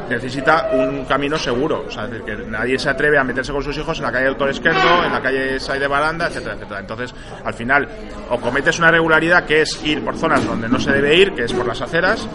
necesita 0.08 0.70
un 0.72 1.04
camino 1.04 1.38
seguro. 1.38 1.84
O 1.86 1.90
sea, 1.90 2.08
que 2.08 2.36
nadie 2.36 2.78
se 2.78 2.90
atreve 2.90 3.18
a 3.18 3.24
meterse 3.24 3.52
con 3.52 3.62
sus 3.62 3.76
hijos 3.76 3.98
en 3.98 4.04
la 4.04 4.12
calle 4.12 4.28
Autor 4.28 4.50
Esquerdo, 4.50 5.04
en 5.04 5.12
la 5.12 5.20
calle 5.20 5.60
Say 5.60 5.78
de 5.78 5.86
Baranda, 5.86 6.26
etcétera, 6.28 6.54
etcétera. 6.54 6.80
Entonces, 6.80 7.14
al 7.44 7.54
final, 7.54 7.88
o 8.30 8.40
cometes 8.40 8.78
una 8.78 8.90
regularidad 8.90 9.44
que 9.44 9.62
es 9.62 9.84
ir 9.84 10.04
por 10.04 10.16
zonas 10.16 10.44
donde 10.46 10.68
no 10.68 10.78
se 10.78 10.92
debe 10.92 11.16
ir, 11.16 11.32
que 11.32 11.44
es 11.44 11.52
por 11.52 11.66
las 11.66 11.80
aceras, 11.80 12.28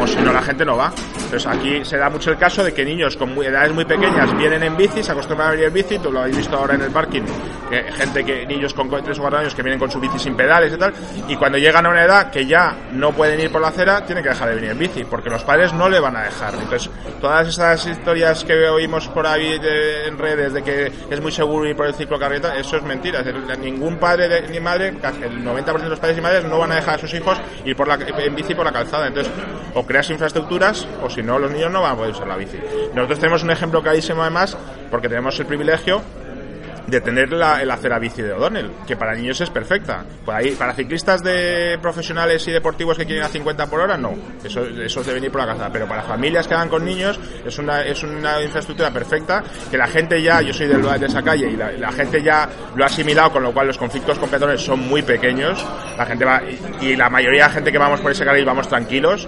o 0.00 0.06
si 0.06 0.20
no, 0.20 0.32
la 0.32 0.42
gente 0.42 0.64
no 0.64 0.76
va. 0.76 0.92
Entonces, 1.26 1.46
aquí 1.46 1.84
se 1.84 1.98
da 1.98 2.08
mucho 2.08 2.30
el 2.30 2.38
caso 2.38 2.62
de 2.62 2.72
que 2.72 2.84
niños 2.84 3.16
con 3.16 3.30
edades 3.42 3.72
muy 3.72 3.84
pequeñas 3.84 4.36
vienen 4.38 4.62
en 4.62 4.76
bici, 4.76 5.02
se 5.02 5.10
acostumbran 5.10 5.48
a 5.48 5.50
venir 5.50 5.66
en 5.66 5.74
bici, 5.74 5.98
tú 5.98 6.12
lo 6.12 6.20
habéis 6.20 6.36
visto 6.36 6.56
ahora 6.56 6.74
en 6.74 6.82
el 6.82 6.90
parking, 6.92 7.22
que 7.68 7.82
gente 7.92 8.24
que, 8.24 8.46
niños 8.46 8.72
con 8.72 8.88
3 8.88 9.18
o 9.18 9.22
4 9.22 9.38
años 9.40 9.54
que 9.54 9.62
vienen 9.62 9.80
con 9.80 9.90
su 9.90 9.98
bici 9.98 10.20
sin 10.20 10.36
pedales 10.36 10.72
y 10.72 10.78
tal, 10.78 10.94
y 11.26 11.34
cuando 11.34 11.58
llegan 11.58 11.84
a 11.84 11.88
una 11.88 12.04
edad 12.04 12.30
que 12.30 12.46
ya 12.46 12.76
no 12.92 13.12
pueden 13.12 13.40
ir 13.40 13.50
por 13.50 13.60
la 13.60 13.68
acera, 13.68 14.06
tienen 14.06 14.22
que 14.22 14.30
dejar 14.30 14.50
de 14.50 14.54
venir 14.54 14.70
en 14.70 14.78
bici, 14.78 15.04
porque 15.04 15.28
los 15.28 15.42
padres 15.42 15.72
no 15.72 15.88
le 15.88 15.98
van 15.98 16.16
a 16.16 16.22
dejar. 16.22 16.54
Entonces, 16.54 16.88
todas 17.20 17.48
esas 17.48 17.84
historias 17.86 18.44
que 18.44 18.68
oímos 18.68 19.08
por 19.08 19.26
ahí 19.26 19.58
de, 19.58 20.06
en 20.06 20.18
redes 20.18 20.52
de 20.52 20.62
que 20.62 20.92
es 21.10 21.20
muy 21.20 21.32
seguro 21.32 21.68
ir 21.68 21.74
por 21.74 21.86
el 21.86 21.94
ciclo 21.94 22.20
carreta, 22.20 22.56
eso 22.56 22.76
es 22.76 22.84
mentira. 22.84 23.20
Es 23.20 23.26
decir, 23.26 23.42
ningún 23.58 23.96
padre 23.96 24.28
de, 24.28 24.48
ni 24.48 24.60
madre, 24.60 24.88
el 24.88 25.44
90% 25.44 25.82
de 25.82 25.88
los 25.88 25.98
padres 25.98 26.18
y 26.18 26.20
madres 26.20 26.44
no 26.44 26.58
van 26.58 26.70
a 26.72 26.76
dejar 26.76 26.94
a 26.94 26.98
sus 26.98 27.12
hijos 27.14 27.36
ir 27.64 27.74
por 27.74 27.88
la, 27.88 27.94
en 27.94 28.34
bici 28.34 28.54
por 28.54 28.64
la 28.64 28.72
calzada. 28.72 29.08
Entonces, 29.08 29.32
o 29.74 29.84
creas 29.84 30.08
infraestructuras 30.10 30.86
o 31.02 31.10
si 31.16 31.22
no, 31.22 31.38
los 31.38 31.50
niños 31.50 31.72
no 31.72 31.80
van 31.80 31.92
a 31.92 31.96
poder 31.96 32.12
usar 32.12 32.28
la 32.28 32.36
bici. 32.36 32.58
Nosotros 32.94 33.18
tenemos 33.18 33.42
un 33.42 33.50
ejemplo 33.50 33.82
clarísimo 33.82 34.20
además, 34.20 34.56
porque 34.90 35.08
tenemos 35.08 35.38
el 35.40 35.46
privilegio 35.46 36.02
de 36.86 37.00
tener 37.00 37.32
la, 37.32 37.62
el 37.62 37.70
acera 37.70 37.98
bici 37.98 38.20
de 38.20 38.32
O'Donnell, 38.32 38.70
que 38.86 38.96
para 38.96 39.14
niños 39.14 39.40
es 39.40 39.48
perfecta. 39.48 40.04
Para 40.24 40.74
ciclistas 40.74 41.22
de 41.22 41.78
profesionales 41.80 42.46
y 42.46 42.52
deportivos 42.52 42.98
que 42.98 43.06
quieren 43.06 43.24
a 43.24 43.28
50 43.28 43.66
por 43.66 43.80
hora, 43.80 43.96
no. 43.96 44.14
Eso, 44.44 44.64
eso 44.66 45.00
debe 45.00 45.14
venir 45.14 45.32
por 45.32 45.40
la 45.40 45.46
casa. 45.46 45.70
Pero 45.72 45.88
para 45.88 46.02
familias 46.02 46.46
que 46.46 46.54
van 46.54 46.68
con 46.68 46.84
niños, 46.84 47.18
es 47.44 47.58
una, 47.58 47.82
es 47.82 48.02
una 48.02 48.42
infraestructura 48.42 48.90
perfecta 48.90 49.42
que 49.70 49.78
la 49.78 49.86
gente 49.86 50.20
ya, 50.22 50.42
yo 50.42 50.52
soy 50.52 50.66
de, 50.66 50.76
de 50.76 51.06
esa 51.06 51.22
calle 51.22 51.48
y 51.48 51.56
la, 51.56 51.92
gente 51.92 52.22
ya 52.22 52.46
lo 52.74 52.84
ha 52.84 52.86
asimilado, 52.86 53.32
con 53.32 53.42
lo 53.42 53.54
cual 53.54 53.68
los 53.68 53.78
conflictos 53.78 54.18
con 54.18 54.28
peatones 54.28 54.60
son 54.60 54.80
muy 54.80 55.00
pequeños. 55.00 55.64
La 55.96 56.04
gente 56.04 56.26
va, 56.26 56.42
y, 56.42 56.86
y 56.88 56.96
la 56.96 57.08
mayoría 57.08 57.44
de 57.44 57.48
la 57.48 57.54
gente 57.54 57.72
que 57.72 57.78
vamos 57.78 58.00
por 58.00 58.12
ese 58.12 58.24
carril 58.24 58.44
vamos 58.44 58.68
tranquilos 58.68 59.26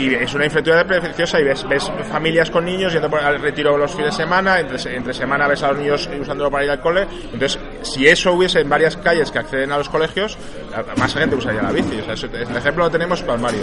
y 0.00 0.14
es 0.14 0.32
una 0.34 0.44
infraestructura 0.46 0.84
preciosa 0.84 1.40
y 1.40 1.44
ves, 1.44 1.66
ves 1.68 1.90
familias 2.10 2.50
con 2.50 2.64
niños 2.64 2.92
yendo 2.92 3.14
al 3.16 3.40
retiro 3.40 3.76
los 3.76 3.90
fines 3.90 4.16
de 4.16 4.22
semana, 4.24 4.60
entre, 4.60 5.12
semana 5.12 5.46
ves 5.46 5.62
a 5.62 5.68
los 5.68 5.78
niños 5.78 6.08
usándolo 6.20 6.50
para 6.50 6.64
ir 6.64 6.70
al 6.70 6.80
cole. 6.80 7.06
Entonces, 7.32 7.58
si 7.82 8.06
eso 8.06 8.32
hubiese 8.32 8.60
en 8.60 8.68
varias 8.68 8.96
calles 8.96 9.30
que 9.30 9.38
acceden 9.38 9.72
a 9.72 9.78
los 9.78 9.88
colegios, 9.88 10.38
más 10.96 11.14
gente 11.14 11.36
usaría 11.36 11.62
la 11.62 11.72
bici. 11.72 12.00
O 12.00 12.16
sea, 12.16 12.30
el 12.30 12.56
ejemplo 12.56 12.84
lo 12.84 12.90
tenemos 12.90 13.22
para 13.22 13.38
Mario. 13.38 13.60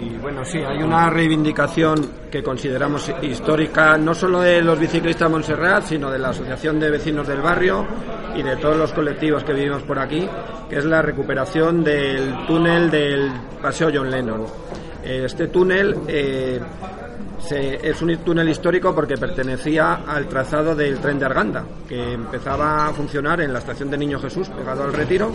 Y 0.00 0.16
bueno, 0.18 0.44
sí, 0.44 0.58
hay 0.58 0.82
una 0.82 1.10
reivindicación 1.10 2.10
que 2.30 2.42
consideramos 2.42 3.10
histórica, 3.22 3.96
no 3.96 4.14
solo 4.14 4.40
de 4.40 4.62
los 4.62 4.78
biciclistas 4.78 5.28
de 5.28 5.32
Montserrat, 5.32 5.84
sino 5.86 6.10
de 6.10 6.18
la 6.18 6.28
Asociación 6.28 6.78
de 6.78 6.90
Vecinos 6.90 7.26
del 7.26 7.40
Barrio 7.40 7.86
y 8.36 8.42
de 8.42 8.56
todos 8.56 8.76
los 8.76 8.92
colectivos 8.92 9.44
que 9.44 9.52
vivimos 9.52 9.82
por 9.82 9.98
aquí, 9.98 10.28
que 10.68 10.78
es 10.78 10.84
la 10.84 11.02
recuperación 11.02 11.84
del 11.84 12.46
túnel 12.46 12.90
del 12.90 13.30
Paseo 13.60 13.90
John 13.92 14.10
Lennon. 14.10 14.44
Este 15.02 15.48
túnel 15.48 15.94
eh, 16.08 16.60
es 17.50 18.02
un 18.02 18.16
túnel 18.18 18.48
histórico 18.48 18.94
porque 18.94 19.16
pertenecía 19.16 20.00
al 20.06 20.26
trazado 20.26 20.74
del 20.74 20.98
tren 20.98 21.18
de 21.18 21.26
Arganda, 21.26 21.64
que 21.88 22.14
empezaba 22.14 22.86
a 22.86 22.92
funcionar 22.92 23.40
en 23.40 23.52
la 23.52 23.58
estación 23.58 23.90
de 23.90 23.98
Niño 23.98 24.18
Jesús, 24.18 24.48
pegado 24.48 24.84
al 24.84 24.92
retiro, 24.92 25.30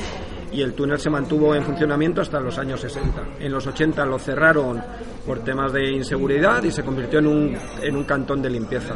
y 0.51 0.61
el 0.61 0.73
túnel 0.73 0.99
se 0.99 1.09
mantuvo 1.09 1.53
en 1.53 1.63
funcionamiento 1.63 2.21
hasta 2.21 2.39
los 2.39 2.57
años 2.57 2.81
60. 2.81 3.23
En 3.39 3.51
los 3.51 3.65
80 3.67 4.05
lo 4.05 4.17
cerraron 4.17 4.81
por 5.25 5.39
temas 5.39 5.71
de 5.73 5.91
inseguridad 5.91 6.63
y 6.63 6.71
se 6.71 6.83
convirtió 6.83 7.19
en 7.19 7.27
un, 7.27 7.57
en 7.81 7.95
un 7.95 8.03
cantón 8.03 8.41
de 8.41 8.49
limpieza. 8.49 8.95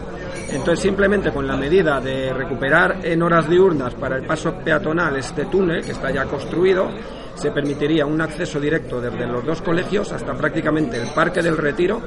Entonces, 0.49 0.79
simplemente 0.79 1.31
con 1.31 1.47
la 1.47 1.55
medida 1.55 1.99
de 2.01 2.33
recuperar 2.33 2.99
en 3.03 3.21
horas 3.21 3.49
diurnas 3.49 3.93
para 3.95 4.17
el 4.17 4.25
paso 4.25 4.53
peatonal 4.63 5.15
este 5.17 5.45
túnel, 5.45 5.83
que 5.83 5.91
está 5.91 6.11
ya 6.11 6.25
construido, 6.25 6.89
se 7.35 7.51
permitiría 7.51 8.05
un 8.05 8.21
acceso 8.21 8.59
directo 8.59 9.01
desde 9.01 9.27
los 9.27 9.45
dos 9.45 9.61
colegios 9.61 10.11
hasta 10.11 10.33
prácticamente 10.33 11.01
el 11.01 11.09
Parque 11.09 11.41
del 11.41 11.57
Retiro 11.57 12.01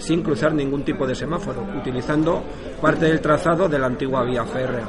sin 0.00 0.22
cruzar 0.22 0.54
ningún 0.54 0.82
tipo 0.82 1.06
de 1.06 1.14
semáforo, 1.14 1.62
utilizando 1.78 2.42
parte 2.80 3.04
del 3.04 3.20
trazado 3.20 3.68
de 3.68 3.78
la 3.78 3.86
antigua 3.86 4.24
vía 4.24 4.44
férrea. 4.44 4.86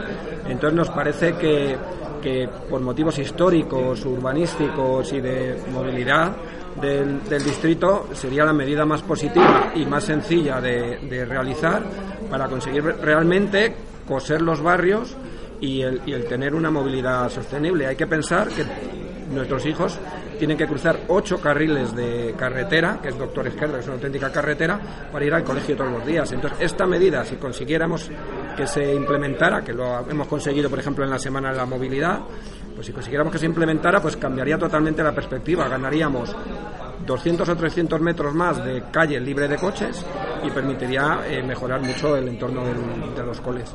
Entonces 0.47 0.73
nos 0.73 0.89
parece 0.89 1.33
que, 1.33 1.75
que 2.21 2.47
por 2.69 2.81
motivos 2.81 3.17
históricos, 3.19 4.05
urbanísticos 4.05 5.11
y 5.13 5.19
de 5.19 5.57
movilidad 5.71 6.35
del, 6.79 7.21
distrito 7.43 8.07
sería 8.13 8.45
la 8.45 8.53
medida 8.53 8.85
más 8.85 9.01
positiva 9.01 9.71
y 9.75 9.85
más 9.85 10.05
sencilla 10.05 10.61
de, 10.61 11.25
realizar 11.25 11.83
para 12.29 12.47
conseguir 12.47 12.83
realmente 12.83 13.75
coser 14.07 14.41
los 14.41 14.61
barrios 14.61 15.15
y 15.59 15.81
el, 15.81 16.01
y 16.05 16.13
el 16.13 16.25
tener 16.25 16.55
una 16.55 16.71
movilidad 16.71 17.29
sostenible. 17.29 17.87
Hay 17.87 17.95
que 17.95 18.07
pensar 18.07 18.47
que 18.49 18.63
nuestros 19.31 19.65
hijos 19.65 19.99
tienen 20.41 20.57
que 20.57 20.65
cruzar 20.65 21.01
ocho 21.09 21.39
carriles 21.39 21.95
de 21.95 22.33
carretera, 22.35 22.99
que 22.99 23.09
es 23.09 23.17
Doctor 23.17 23.45
Izquierdo, 23.45 23.75
que 23.75 23.81
es 23.81 23.85
una 23.85 23.95
auténtica 23.95 24.31
carretera, 24.31 24.79
para 25.11 25.23
ir 25.23 25.33
al 25.33 25.43
colegio 25.43 25.75
todos 25.75 25.91
los 25.91 26.03
días. 26.03 26.31
Entonces, 26.31 26.59
esta 26.61 26.87
medida, 26.87 27.23
si 27.23 27.35
consiguiéramos 27.35 28.09
que 28.55 28.67
se 28.67 28.93
implementara, 28.93 29.61
que 29.61 29.73
lo 29.73 30.07
hemos 30.09 30.27
conseguido, 30.27 30.69
por 30.69 30.79
ejemplo, 30.79 31.03
en 31.03 31.09
la 31.09 31.19
Semana 31.19 31.51
de 31.51 31.57
la 31.57 31.65
Movilidad, 31.65 32.19
pues 32.73 32.87
si 32.87 32.93
consiguiéramos 32.93 33.31
que 33.31 33.39
se 33.39 33.45
implementara, 33.45 34.01
pues 34.01 34.17
cambiaría 34.17 34.57
totalmente 34.57 35.03
la 35.03 35.13
perspectiva. 35.13 35.67
Ganaríamos 35.67 36.35
200 37.05 37.47
o 37.47 37.55
300 37.55 38.01
metros 38.01 38.33
más 38.33 38.63
de 38.63 38.83
calle 38.91 39.19
libre 39.19 39.47
de 39.47 39.57
coches 39.57 40.05
y 40.43 40.49
permitiría 40.49 41.19
eh, 41.27 41.43
mejorar 41.43 41.81
mucho 41.81 42.15
el 42.15 42.27
entorno 42.27 42.63
del, 42.65 43.15
de 43.15 43.23
los 43.23 43.39
coles. 43.41 43.73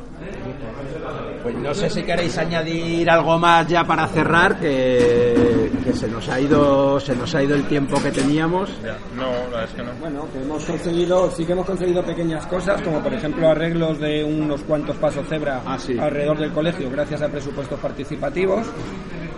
Pues 1.43 1.55
no 1.57 1.75
sé 1.75 1.89
si 1.91 2.03
queréis 2.03 2.37
añadir 2.39 3.09
algo 3.09 3.39
más 3.39 3.67
ya 3.69 3.85
para 3.85 4.07
cerrar, 4.09 4.59
que, 4.59 5.71
que, 5.85 5.93
se 5.93 6.09
nos 6.09 6.29
ha 6.29 6.41
ido 6.41 6.99
se 6.99 7.15
nos 7.15 7.35
ha 7.35 7.43
ido 7.43 7.55
el 7.55 7.65
tiempo 7.65 8.03
que 8.03 8.11
teníamos. 8.11 8.71
No, 9.15 9.31
la 9.31 9.39
verdad 9.39 9.65
es 9.65 9.71
que 9.71 9.83
no. 9.83 9.93
Bueno, 10.01 10.27
que 10.33 10.43
hemos 10.43 10.65
conseguido, 10.65 11.31
sí 11.31 11.45
que 11.45 11.53
hemos 11.53 11.67
conseguido 11.67 12.03
pequeñas 12.03 12.47
cosas, 12.47 12.83
como 12.83 13.01
por 13.01 13.15
ejemplo 13.15 13.49
arreglos 13.49 13.99
de 14.01 14.25
unos 14.25 14.63
cuantos 14.63 14.97
pasos 14.97 15.27
cebra 15.29 15.63
ah, 15.65 15.79
sí. 15.79 15.99
alrededor 15.99 16.39
del 16.39 16.53
colegio, 16.53 16.91
gracias 16.91 17.23
a 17.23 17.29
presupuestos 17.29 17.79
participativos. 17.79 18.67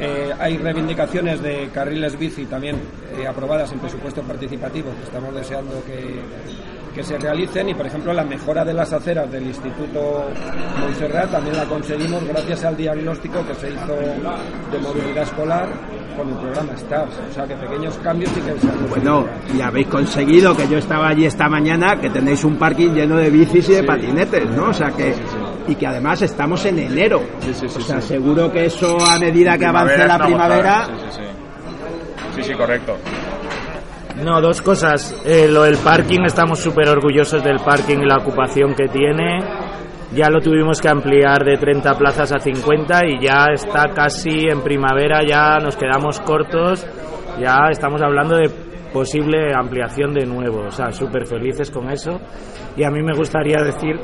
Eh, 0.00 0.32
hay 0.38 0.56
reivindicaciones 0.56 1.42
de 1.42 1.70
carriles 1.70 2.16
bici 2.16 2.46
también 2.46 2.76
eh, 3.16 3.26
aprobadas 3.26 3.72
en 3.72 3.80
presupuestos 3.80 4.24
participativos 4.24 4.94
que 4.94 5.02
estamos 5.02 5.34
deseando 5.34 5.82
que, 5.84 6.20
que 6.98 7.04
se 7.04 7.16
realicen 7.16 7.68
y 7.68 7.74
por 7.74 7.86
ejemplo 7.86 8.12
la 8.12 8.24
mejora 8.24 8.64
de 8.64 8.74
las 8.74 8.92
aceras 8.92 9.30
del 9.30 9.46
Instituto 9.46 10.24
Montserrat 10.80 11.30
también 11.30 11.56
la 11.56 11.64
conseguimos 11.66 12.24
gracias 12.24 12.64
al 12.64 12.76
diagnóstico 12.76 13.46
que 13.46 13.54
se 13.54 13.70
hizo 13.70 13.94
de 13.94 14.78
movilidad 14.80 15.22
escolar 15.22 15.68
con 16.16 16.28
el 16.28 16.34
programa 16.34 16.76
STARS, 16.76 17.12
o 17.30 17.32
sea 17.32 17.46
que 17.46 17.54
pequeños 17.54 17.96
cambios 17.98 18.32
y 18.32 18.40
que 18.40 18.58
se 18.58 18.68
han 18.68 18.88
Bueno, 18.88 19.26
y 19.56 19.60
habéis 19.60 19.86
conseguido 19.86 20.56
que 20.56 20.66
yo 20.66 20.78
estaba 20.78 21.10
allí 21.10 21.24
esta 21.24 21.48
mañana 21.48 22.00
que 22.00 22.10
tenéis 22.10 22.42
un 22.42 22.56
parking 22.56 22.90
lleno 22.90 23.16
de 23.16 23.30
bicis 23.30 23.68
y 23.68 23.74
de 23.74 23.80
sí. 23.82 23.86
patinetes, 23.86 24.50
¿no? 24.50 24.70
O 24.70 24.74
sea 24.74 24.88
que 24.90 25.14
y 25.68 25.76
que 25.76 25.86
además 25.86 26.20
estamos 26.22 26.64
en 26.64 26.80
enero. 26.80 27.22
Sí, 27.38 27.54
sí, 27.54 27.66
o 27.66 27.80
sea, 27.80 28.00
seguro 28.00 28.50
que 28.50 28.64
eso 28.64 28.98
a 29.08 29.20
medida 29.20 29.56
que 29.56 29.66
avance 29.66 30.04
la 30.04 30.18
primavera 30.18 30.86
Sí, 30.86 30.92
sí, 31.12 31.22
sí. 32.34 32.42
sí, 32.42 32.54
correcto. 32.54 32.96
No, 34.22 34.40
dos 34.40 34.60
cosas. 34.62 35.14
Eh, 35.24 35.48
lo 35.48 35.62
del 35.62 35.76
parking, 35.76 36.20
estamos 36.24 36.58
súper 36.58 36.88
orgullosos 36.88 37.42
del 37.44 37.60
parking 37.60 37.98
y 37.98 38.06
la 38.06 38.16
ocupación 38.16 38.74
que 38.74 38.88
tiene. 38.88 39.40
Ya 40.12 40.28
lo 40.28 40.40
tuvimos 40.40 40.80
que 40.80 40.88
ampliar 40.88 41.44
de 41.44 41.56
30 41.56 41.94
plazas 41.94 42.32
a 42.32 42.38
50 42.38 43.06
y 43.06 43.24
ya 43.24 43.46
está 43.52 43.90
casi 43.94 44.48
en 44.48 44.62
primavera, 44.62 45.22
ya 45.22 45.58
nos 45.58 45.76
quedamos 45.76 46.18
cortos. 46.20 46.86
Ya 47.38 47.68
estamos 47.70 48.02
hablando 48.02 48.36
de 48.36 48.48
posible 48.92 49.54
ampliación 49.54 50.14
de 50.14 50.26
nuevo. 50.26 50.66
O 50.66 50.70
sea, 50.70 50.90
súper 50.90 51.26
felices 51.26 51.70
con 51.70 51.90
eso. 51.90 52.18
Y 52.76 52.82
a 52.82 52.90
mí 52.90 53.02
me 53.02 53.14
gustaría 53.14 53.62
decir 53.62 54.00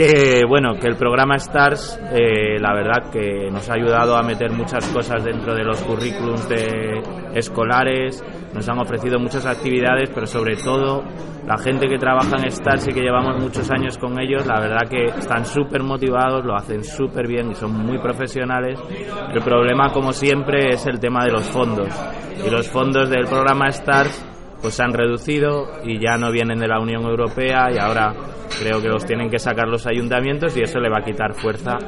que 0.00 0.46
bueno 0.48 0.78
que 0.80 0.86
el 0.86 0.96
programa 0.96 1.36
Stars 1.36 2.00
eh, 2.10 2.58
la 2.58 2.72
verdad 2.72 3.10
que 3.12 3.50
nos 3.50 3.68
ha 3.68 3.74
ayudado 3.74 4.16
a 4.16 4.22
meter 4.22 4.50
muchas 4.50 4.88
cosas 4.88 5.22
dentro 5.22 5.54
de 5.54 5.62
los 5.62 5.78
currículums 5.82 6.48
de 6.48 7.02
escolares 7.34 8.24
nos 8.54 8.66
han 8.66 8.78
ofrecido 8.78 9.18
muchas 9.18 9.44
actividades 9.44 10.08
pero 10.14 10.26
sobre 10.26 10.56
todo 10.56 11.04
la 11.46 11.58
gente 11.58 11.86
que 11.86 11.98
trabaja 11.98 12.36
en 12.38 12.46
Stars 12.46 12.88
y 12.88 12.94
que 12.94 13.02
llevamos 13.02 13.42
muchos 13.42 13.70
años 13.70 13.98
con 13.98 14.18
ellos 14.18 14.46
la 14.46 14.58
verdad 14.58 14.88
que 14.88 15.04
están 15.04 15.44
súper 15.44 15.82
motivados 15.82 16.46
lo 16.46 16.56
hacen 16.56 16.82
súper 16.82 17.26
bien 17.26 17.50
y 17.50 17.54
son 17.54 17.72
muy 17.72 17.98
profesionales. 17.98 18.78
El 19.34 19.42
problema 19.42 19.92
como 19.92 20.12
siempre 20.12 20.74
es 20.74 20.86
el 20.86 21.00
tema 21.00 21.24
de 21.24 21.32
los 21.32 21.44
fondos. 21.44 21.88
Y 22.44 22.50
los 22.50 22.68
fondos 22.68 23.10
del 23.10 23.26
programa 23.26 23.68
Stars 23.68 24.29
pues 24.60 24.74
se 24.74 24.82
han 24.82 24.92
reducido 24.92 25.80
y 25.84 25.98
ya 25.98 26.16
no 26.16 26.30
vienen 26.30 26.58
de 26.58 26.68
la 26.68 26.80
Unión 26.80 27.04
Europea 27.04 27.70
y 27.72 27.78
ahora 27.78 28.14
creo 28.58 28.80
que 28.80 28.88
los 28.88 29.04
tienen 29.04 29.30
que 29.30 29.38
sacar 29.38 29.68
los 29.68 29.86
ayuntamientos 29.86 30.56
y 30.56 30.62
eso 30.62 30.78
le 30.80 30.90
va 30.90 30.98
a 30.98 31.04
quitar 31.04 31.34
fuerza 31.34 31.78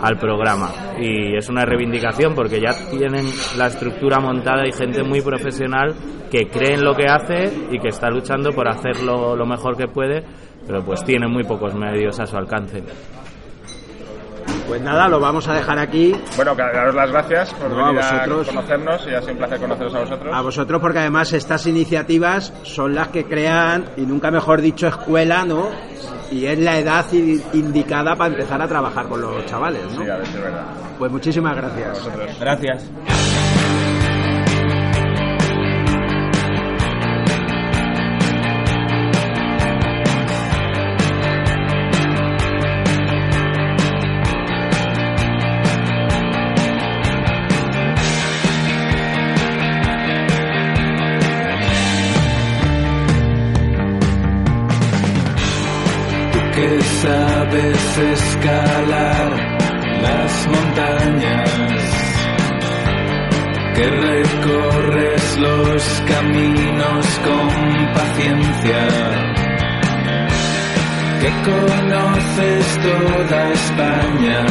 al 0.00 0.18
programa. 0.18 0.70
Y 0.98 1.36
es 1.36 1.48
una 1.48 1.64
reivindicación 1.64 2.34
porque 2.34 2.60
ya 2.60 2.72
tienen 2.90 3.26
la 3.56 3.66
estructura 3.66 4.18
montada 4.18 4.66
y 4.66 4.72
gente 4.72 5.02
muy 5.02 5.20
profesional 5.20 5.94
que 6.30 6.48
cree 6.48 6.74
en 6.74 6.84
lo 6.84 6.94
que 6.94 7.06
hace 7.06 7.52
y 7.70 7.78
que 7.78 7.88
está 7.88 8.08
luchando 8.08 8.50
por 8.50 8.68
hacerlo 8.68 9.36
lo 9.36 9.46
mejor 9.46 9.76
que 9.76 9.88
puede, 9.88 10.24
pero 10.66 10.84
pues 10.84 11.04
tiene 11.04 11.26
muy 11.28 11.44
pocos 11.44 11.74
medios 11.74 12.18
a 12.20 12.26
su 12.26 12.36
alcance. 12.36 12.82
Pues 14.70 14.82
nada, 14.82 15.08
lo 15.08 15.18
vamos 15.18 15.48
a 15.48 15.54
dejar 15.54 15.80
aquí. 15.80 16.14
Bueno, 16.36 16.54
daros 16.54 16.94
las 16.94 17.10
gracias 17.10 17.52
por 17.54 17.70
No, 17.70 17.86
venir 17.86 18.02
a, 18.02 18.12
vosotros. 18.12 18.46
conocernos 18.46 19.04
y 19.04 19.14
ha 19.14 19.20
sido 19.20 19.32
un 19.32 19.38
placer 19.38 19.58
conoceros 19.58 19.94
a 19.96 19.98
vosotros. 19.98 20.32
A 20.32 20.40
vosotros 20.42 20.80
porque 20.80 20.98
además 21.00 21.32
estas 21.32 21.66
iniciativas 21.66 22.52
son 22.62 22.94
las 22.94 23.08
que 23.08 23.24
crean, 23.24 23.86
y 23.96 24.02
nunca 24.02 24.30
mejor 24.30 24.60
dicho, 24.60 24.86
escuela, 24.86 25.44
¿no? 25.44 25.70
Y 26.30 26.46
es 26.46 26.56
la 26.60 26.78
edad 26.78 27.04
indicada 27.52 28.14
para 28.14 28.30
empezar 28.32 28.62
a 28.62 28.68
trabajar 28.68 29.08
con 29.08 29.20
los 29.20 29.44
chavales, 29.46 29.82
¿no? 29.92 30.04
Sí, 30.04 30.08
a 30.08 30.16
ver 30.18 30.22
es 30.22 30.40
verdad. 30.40 30.64
Pues 31.00 31.10
muchísimas 31.10 31.56
gracias. 31.56 32.08
Gracias. 32.38 32.84
Escalar 58.00 59.28
las 60.02 60.48
montañas, 60.48 61.50
que 63.74 63.86
recorres 63.86 65.38
los 65.38 66.02
caminos 66.08 67.06
con 67.26 67.92
paciencia, 67.92 68.82
que 71.20 71.30
conoces 71.50 72.78
toda 72.78 73.52
España. 73.52 74.46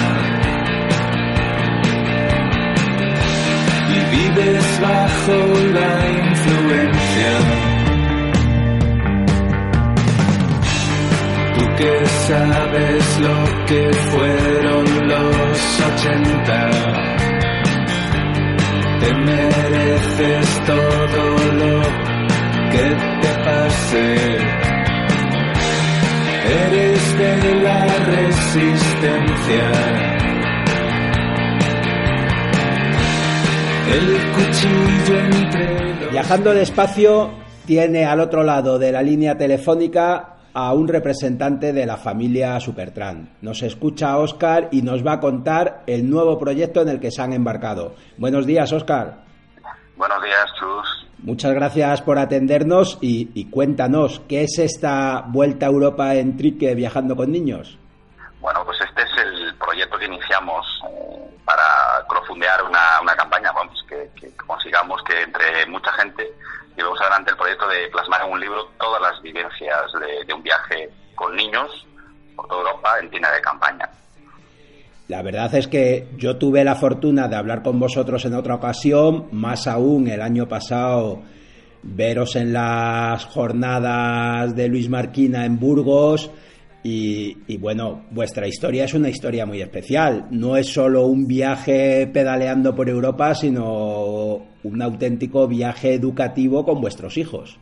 Y 3.90 4.00
vives 4.16 4.80
bajo 4.82 5.38
la 5.74 5.92
influencia 6.30 6.89
que 11.80 12.06
sabes 12.28 13.20
lo 13.22 13.66
que 13.66 13.90
fueron 14.12 15.08
los 15.08 15.82
ochenta, 15.88 16.70
te 19.00 19.14
mereces 19.14 20.62
todo 20.66 21.24
lo 21.54 21.82
que 22.74 22.86
te 23.22 23.32
pase. 23.46 24.38
Eres 26.66 27.18
de 27.18 27.62
la 27.62 27.86
resistencia. 27.86 29.66
El 33.96 34.08
cuchillo 34.34 35.20
entre 35.32 35.94
los... 36.02 36.12
Viajando 36.12 36.54
despacio 36.54 37.30
tiene 37.66 38.04
al 38.06 38.20
otro 38.20 38.44
lado 38.44 38.78
de 38.78 38.92
la 38.92 39.02
línea 39.02 39.38
telefónica 39.38 40.39
a 40.54 40.74
un 40.74 40.88
representante 40.88 41.74
de 41.74 41.86
la 41.86 41.98
familia 41.98 42.60
Supertran. 42.60 43.30
Nos 43.42 43.62
escucha 43.64 44.18
Oscar 44.18 44.70
y 44.72 44.82
nos 44.82 45.06
va 45.06 45.14
a 45.14 45.20
contar 45.20 45.84
el 45.88 46.10
nuevo 46.10 46.38
proyecto 46.38 46.82
en 46.82 46.90
el 46.90 47.00
que 47.00 47.12
se 47.12 47.22
han 47.22 47.34
embarcado. 47.34 47.96
Buenos 48.18 48.46
días, 48.46 48.72
Oscar. 48.72 49.24
Buenos 49.96 50.24
días, 50.24 50.46
Chus. 50.60 51.08
Muchas 51.20 51.54
gracias 51.54 52.02
por 52.02 52.18
atendernos 52.18 52.98
y, 53.02 53.30
y 53.34 53.50
cuéntanos, 53.50 54.22
¿qué 54.30 54.44
es 54.44 54.58
esta 54.60 55.26
Vuelta 55.28 55.66
a 55.66 55.70
Europa 55.70 56.16
en 56.16 56.38
Trique 56.38 56.74
viajando 56.76 57.16
con 57.16 57.32
niños? 57.32 57.78
Bueno, 58.40 58.62
pues 58.64 58.80
este 58.82 59.02
es 59.02 59.10
el 59.18 59.56
proyecto 59.58 59.98
que 59.98 60.06
iniciamos 60.06 60.66
para 61.50 62.06
crowdfundear 62.08 62.64
una, 62.64 63.02
una 63.02 63.16
campaña, 63.16 63.52
vamos, 63.52 63.84
que, 63.90 64.08
que 64.14 64.30
consigamos 64.38 65.02
que 65.02 65.20
entre 65.20 65.66
mucha 65.66 65.92
gente 65.94 66.32
llevemos 66.78 67.02
adelante 67.02 67.32
el 67.32 67.38
proyecto 67.38 67.68
de 67.68 67.88
plasmar 67.88 68.22
en 68.22 68.34
un 68.34 68.40
libro 68.40 68.70
todas 68.80 69.02
las 69.02 69.20
vivencias 69.24 69.92
de, 70.00 70.26
de 70.26 70.34
un 70.34 70.44
viaje 70.44 70.92
con 71.16 71.36
niños 71.36 71.88
por 72.36 72.48
toda 72.48 72.70
Europa 72.70 73.00
en 73.02 73.10
tienda 73.10 73.32
de 73.32 73.42
campaña. 73.42 73.90
La 75.08 75.24
verdad 75.24 75.56
es 75.56 75.68
que 75.68 76.08
yo 76.18 76.38
tuve 76.38 76.64
la 76.64 76.76
fortuna 76.76 77.28
de 77.28 77.36
hablar 77.36 77.64
con 77.64 77.80
vosotros 77.80 78.24
en 78.26 78.36
otra 78.36 78.54
ocasión, 78.54 79.30
más 79.32 79.66
aún 79.66 80.08
el 80.08 80.22
año 80.22 80.48
pasado 80.48 81.24
veros 81.82 82.36
en 82.36 82.54
las 82.54 83.26
jornadas 83.26 84.56
de 84.56 84.68
Luis 84.68 84.88
Marquina 84.88 85.46
en 85.46 85.60
Burgos 85.60 86.30
y, 86.84 87.38
y 87.48 87.58
bueno, 87.58 88.06
vuestra 88.12 88.48
historia 88.48 88.86
es 88.86 88.94
una 88.94 89.10
historia 89.10 89.46
muy 89.46 89.62
especial. 89.62 90.28
No 90.32 90.56
es 90.56 90.72
solo 90.72 91.04
un 91.04 91.28
viaje 91.28 92.10
pedaleando 92.14 92.76
por 92.76 92.90
Europa, 92.90 93.36
sino 93.36 94.48
un 94.64 94.82
auténtico 94.82 95.48
viaje 95.48 95.94
educativo 95.94 96.66
con 96.66 96.82
vuestros 96.82 97.18
hijos. 97.18 97.58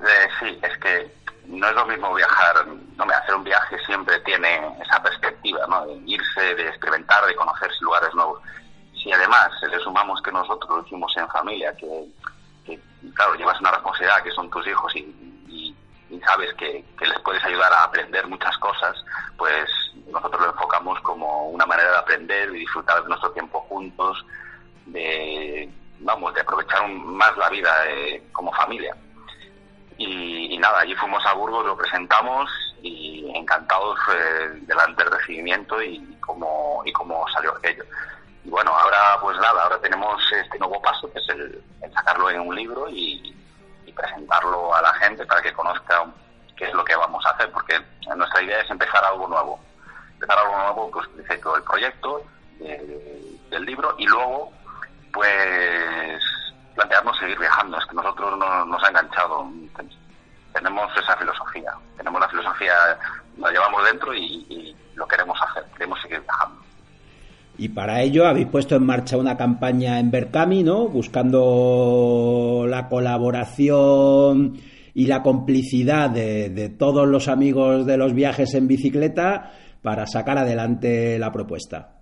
Eh, 0.00 0.28
sí, 0.40 0.58
es 0.62 0.78
que 0.78 1.10
no 1.48 1.68
es 1.68 1.74
lo 1.74 1.86
mismo 1.86 2.12
viajar, 2.14 2.66
no 2.66 3.04
hacer 3.04 3.34
un 3.34 3.44
viaje 3.44 3.76
siempre 3.86 4.18
tiene 4.20 4.60
esa 4.82 5.02
perspectiva, 5.02 5.66
¿no? 5.68 5.86
De 5.86 5.94
irse, 6.06 6.54
de 6.56 6.68
experimentar, 6.68 7.24
de 7.26 7.36
conocer 7.36 7.70
lugares 7.80 8.12
nuevos. 8.14 8.40
Si 8.92 9.12
además 9.12 9.50
le 9.70 9.78
sumamos 9.78 10.20
que 10.22 10.32
nosotros 10.32 10.78
lo 10.78 10.84
hicimos 10.84 11.12
en 11.16 11.28
familia, 11.28 11.74
que, 11.76 12.04
que, 12.64 12.80
claro, 13.14 13.34
llevas 13.34 13.60
una 13.60 13.70
responsabilidad 13.70 14.22
que 14.22 14.32
son 14.32 14.50
tus 14.50 14.66
hijos 14.66 14.96
y, 14.96 15.25
y- 16.10 16.20
sabes 16.20 16.52
que, 16.54 16.84
que 16.98 17.06
les 17.06 17.18
puedes 17.20 17.42
ayudar 17.44 17.72
a 17.72 17.84
aprender 17.84 18.26
muchas 18.26 18.56
cosas, 18.58 18.96
pues 19.36 19.68
nosotros 20.10 20.40
lo 20.42 20.50
enfocamos 20.52 21.00
como 21.00 21.48
una 21.48 21.66
manera 21.66 21.90
de 21.92 21.96
aprender 21.98 22.50
y 22.50 22.58
disfrutar 22.60 23.02
de 23.02 23.08
nuestro 23.08 23.30
tiempo 23.32 23.60
juntos, 23.68 24.24
de, 24.86 25.68
vamos, 26.00 26.32
de 26.34 26.40
aprovechar 26.40 26.82
un- 26.82 27.16
más 27.16 27.36
la 27.36 27.48
vida 27.50 27.72
eh, 27.88 28.22
como 28.32 28.52
familia. 28.52 28.96
Y, 29.98 30.54
y 30.54 30.58
nada, 30.58 30.80
allí 30.80 30.94
fuimos 30.94 31.24
a 31.24 31.32
Burgos, 31.34 31.64
lo 31.64 31.76
presentamos 31.76 32.50
y 32.82 33.30
encantados 33.34 33.98
eh, 34.14 34.48
delante 34.62 35.02
del 35.02 35.12
recibimiento 35.12 35.82
y 35.82 36.16
cómo, 36.20 36.82
y 36.84 36.92
cómo 36.92 37.26
salió 37.28 37.52
aquello. 37.56 37.84
Y 38.44 38.50
bueno, 38.50 38.70
ahora 38.72 39.18
pues 39.22 39.36
nada, 39.38 39.62
ahora 39.64 39.80
tenemos 39.80 40.20
este 40.32 40.58
nuevo 40.58 40.80
paso 40.82 41.10
que 41.12 41.18
es 41.18 41.28
el, 41.30 41.62
el 41.82 41.92
sacarlo 41.94 42.30
en 42.30 42.40
un 42.40 42.54
libro 42.54 42.88
y 42.90 43.25
presentarlo 43.96 44.74
a 44.74 44.82
la 44.82 44.94
gente 44.94 45.24
para 45.26 45.42
que 45.42 45.52
conozca 45.52 46.04
qué 46.56 46.66
es 46.66 46.74
lo 46.74 46.84
que 46.84 46.94
vamos 46.94 47.24
a 47.26 47.30
hacer, 47.30 47.50
porque 47.50 47.80
nuestra 48.16 48.42
idea 48.42 48.60
es 48.60 48.70
empezar 48.70 49.04
algo 49.04 49.26
nuevo. 49.26 49.58
Empezar 50.14 50.38
algo 50.38 50.56
nuevo, 50.56 50.90
pues 50.90 51.08
dice 51.16 51.38
todo 51.38 51.56
el 51.56 51.62
proyecto 51.62 52.22
eh, 52.60 53.38
del 53.50 53.64
libro 53.64 53.94
y 53.98 54.06
luego 54.06 54.52
pues 55.12 56.22
plantearnos 56.74 57.18
seguir 57.18 57.38
viajando. 57.38 57.78
Es 57.78 57.86
que 57.86 57.94
nosotros 57.94 58.38
no, 58.38 58.64
nos 58.66 58.82
ha 58.84 58.88
enganchado. 58.88 59.48
Tenemos 60.52 60.96
esa 60.96 61.16
filosofía. 61.16 61.72
Tenemos 61.96 62.20
la 62.20 62.28
filosofía, 62.28 62.74
la 63.38 63.50
llevamos 63.50 63.84
dentro 63.84 64.14
y, 64.14 64.46
y 64.48 64.76
lo 64.94 65.06
queremos 65.06 65.38
hacer. 65.42 65.64
Queremos 65.72 66.00
seguir 66.00 66.20
viajando. 66.20 66.65
Y 67.58 67.70
para 67.70 68.02
ello 68.02 68.26
habéis 68.26 68.48
puesto 68.48 68.76
en 68.76 68.84
marcha 68.84 69.16
una 69.16 69.36
campaña 69.36 69.98
en 69.98 70.10
Berkami, 70.10 70.62
¿no? 70.62 70.88
Buscando 70.88 72.66
la 72.68 72.88
colaboración 72.88 74.58
y 74.94 75.06
la 75.06 75.22
complicidad 75.22 76.10
de, 76.10 76.50
de 76.50 76.68
todos 76.68 77.06
los 77.08 77.28
amigos 77.28 77.86
de 77.86 77.96
los 77.96 78.12
viajes 78.12 78.54
en 78.54 78.68
bicicleta 78.68 79.52
para 79.82 80.06
sacar 80.06 80.38
adelante 80.38 81.18
la 81.18 81.30
propuesta. 81.32 81.96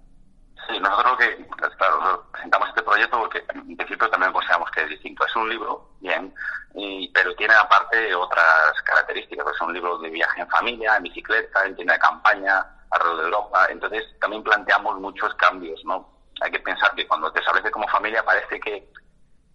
Sí, 0.66 0.80
nosotros 0.80 1.18
que, 1.18 1.46
claro, 1.76 2.24
presentamos 2.32 2.68
este 2.68 2.82
proyecto 2.82 3.18
porque 3.18 3.44
en 3.52 3.76
principio 3.76 4.08
también 4.08 4.32
consideramos 4.32 4.70
que 4.70 4.82
es 4.82 4.88
distinto. 4.88 5.24
Es 5.26 5.36
un 5.36 5.48
libro, 5.48 5.90
bien, 6.00 6.32
y, 6.74 7.10
pero 7.12 7.34
tiene 7.34 7.54
aparte 7.54 8.14
otras 8.14 8.72
características. 8.84 9.46
Es 9.54 9.60
un 9.60 9.74
libro 9.74 9.98
de 9.98 10.10
viaje 10.10 10.40
en 10.40 10.48
familia, 10.48 10.96
en 10.96 11.02
bicicleta, 11.02 11.66
en 11.66 11.76
tienda 11.76 11.94
de 11.94 12.00
campaña, 12.00 12.66
alrededor 12.90 13.18
de 13.20 13.24
Europa. 13.26 13.66
Entonces 13.70 14.04
también 14.20 14.42
planteamos 14.42 14.98
muchos 15.00 15.34
cambios, 15.34 15.80
¿no? 15.84 16.08
Hay 16.40 16.50
que 16.50 16.60
pensar 16.60 16.94
que 16.94 17.06
cuando 17.06 17.32
te 17.32 17.40
estableces 17.40 17.70
como 17.70 17.86
familia 17.88 18.24
parece 18.24 18.58
que, 18.60 18.88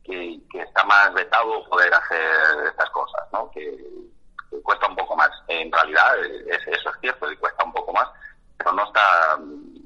que, 0.04 0.40
está 0.54 0.84
más 0.86 1.14
vetado 1.14 1.68
poder 1.70 1.94
hacer 1.94 2.68
estas 2.68 2.90
cosas, 2.92 3.22
¿no? 3.32 3.50
Que, 3.52 3.78
cuesta 4.64 4.88
un 4.88 4.96
poco 4.96 5.16
más. 5.16 5.30
En 5.48 5.72
realidad, 5.72 6.18
es, 6.26 6.68
eso 6.68 6.90
es 6.90 6.96
cierto, 7.02 7.28
que 7.28 7.38
cuesta 7.38 7.64
un 7.64 7.74
poco 7.74 7.94
más, 7.94 8.08
pero 8.58 8.72
no 8.74 8.84
está, 8.86 9.38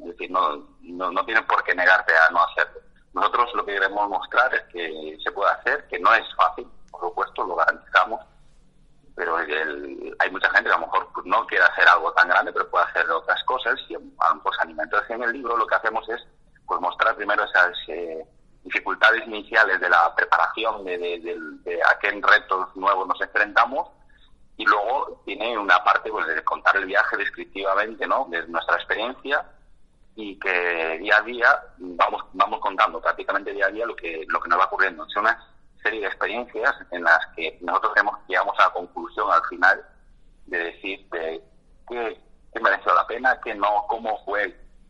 es 0.02 0.08
decir, 0.08 0.32
no, 0.32 0.58
no, 0.82 1.12
no 1.12 1.26
tiene 1.26 1.42
por 1.44 1.64
qué 1.64 1.76
negarte 1.76 2.14
a 2.16 2.30
no 2.32 2.44
hacerlo. 2.44 2.80
Nosotros 3.14 3.54
lo 3.54 3.66
que 3.66 3.74
queremos 3.74 4.10
mostrar 4.10 4.54
es 4.56 4.62
que 4.72 5.18
se 5.24 5.32
puede 5.32 5.52
hacer, 5.52 5.88
que 5.88 6.00
no 6.00 6.14
es 6.14 6.24
fácil, 6.36 6.68
por 6.90 7.02
supuesto, 7.02 7.44
lo 7.46 7.56
garantizamos, 7.56 8.22
pero 9.16 9.38
el- 9.40 10.16
hay 10.20 10.32
mucha 10.32 10.50
gente 10.50 10.70
que 10.70 10.76
a 10.76 10.80
lo 10.80 10.86
mejor 10.88 11.08
pues, 11.14 11.26
no 11.26 11.46
quiere 11.46 11.64
hacer 11.66 11.88
algo 11.88 12.12
tan 12.14 12.28
grande, 12.30 12.52
pero 12.52 12.70
puede 12.70 12.86
hacer 12.86 13.10
otras 13.12 13.44
cosas 13.44 13.76
y 13.88 13.96
a- 13.96 14.00
pues 14.42 14.58
Entonces 14.64 15.10
en 15.12 15.24
el 15.24 15.34
libro 15.34 15.56
lo 15.58 15.68
que 15.68 15.76
hacemos 15.76 16.08
es 16.10 16.22
pues 16.66 16.80
mostrar 16.82 17.16
primero 17.16 17.44
esas 17.44 17.78
eh, 17.90 18.26
dificultades 18.64 19.26
iniciales 19.28 19.80
de 19.80 19.90
la 19.90 20.14
preparación 20.16 20.84
de, 20.86 20.98
de- 20.98 21.20
de- 21.20 21.40
de 21.64 21.82
a 21.84 22.00
qué 22.00 22.10
retos 22.22 22.76
nuevos 22.76 23.08
nos 23.08 23.22
enfrentamos 23.22 23.90
y 24.58 24.66
luego 24.66 25.22
tiene 25.26 25.58
una 25.58 25.84
parte 25.84 26.10
pues 26.10 26.26
de 26.28 26.44
contar 26.44 26.76
el 26.78 26.86
viaje 26.86 27.18
descriptivamente, 27.18 28.08
¿no? 28.08 28.26
De 28.30 28.48
nuestra 28.48 28.78
experiencia 28.78 29.46
y 30.16 30.40
que 30.40 30.98
día 31.00 31.18
a 31.18 31.22
día 31.22 31.60
vamos 31.78 32.24
vamos 32.34 32.60
contando 32.60 33.02
prácticamente 33.02 33.52
día 33.52 33.66
a 33.68 33.72
día 33.72 33.86
lo 33.86 33.93
que 34.04 34.26
lo 34.28 34.40
que 34.42 34.50
nos 34.50 34.60
va 34.60 34.66
ocurriendo. 34.66 35.06
Es 35.08 35.16
una 35.16 35.40
serie 35.82 36.02
de 36.02 36.08
experiencias 36.08 36.76
en 36.92 37.04
las 37.04 37.20
que 37.36 37.58
nosotros 37.62 37.94
hemos, 37.98 38.16
llegamos 38.28 38.58
a 38.60 38.64
la 38.66 38.74
conclusión 38.74 39.32
al 39.32 39.44
final 39.46 39.82
de 40.46 40.58
decir 40.58 41.08
de 41.10 41.42
qué, 41.90 42.22
qué 42.54 42.60
mereció 42.60 42.94
la 42.94 43.08
pena, 43.08 43.40
qué 43.44 43.56
no, 43.56 43.86
cómo 43.88 44.24
fue. 44.26 44.44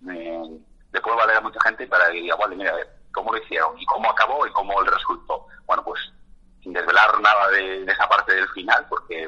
eh, 0.09 0.59
le 0.91 1.01
puede 1.01 1.17
valer 1.17 1.37
a 1.37 1.41
mucha 1.41 1.59
gente 1.61 1.87
para 1.87 2.07
que 2.07 2.21
diga, 2.21 2.35
vale, 2.35 2.55
mira, 2.55 2.71
a 2.71 2.75
ver, 2.75 2.87
cómo 3.13 3.31
lo 3.31 3.37
hicieron 3.41 3.77
y 3.79 3.85
cómo 3.85 4.09
acabó 4.11 4.45
y 4.45 4.51
cómo 4.51 4.79
el 4.81 4.87
resultó. 4.87 5.47
Bueno, 5.65 5.83
pues 5.83 5.99
sin 6.61 6.73
desvelar 6.73 7.19
nada 7.21 7.49
de, 7.49 7.83
de 7.85 7.91
esa 7.91 8.07
parte 8.07 8.33
del 8.35 8.47
final, 8.49 8.85
porque 8.89 9.23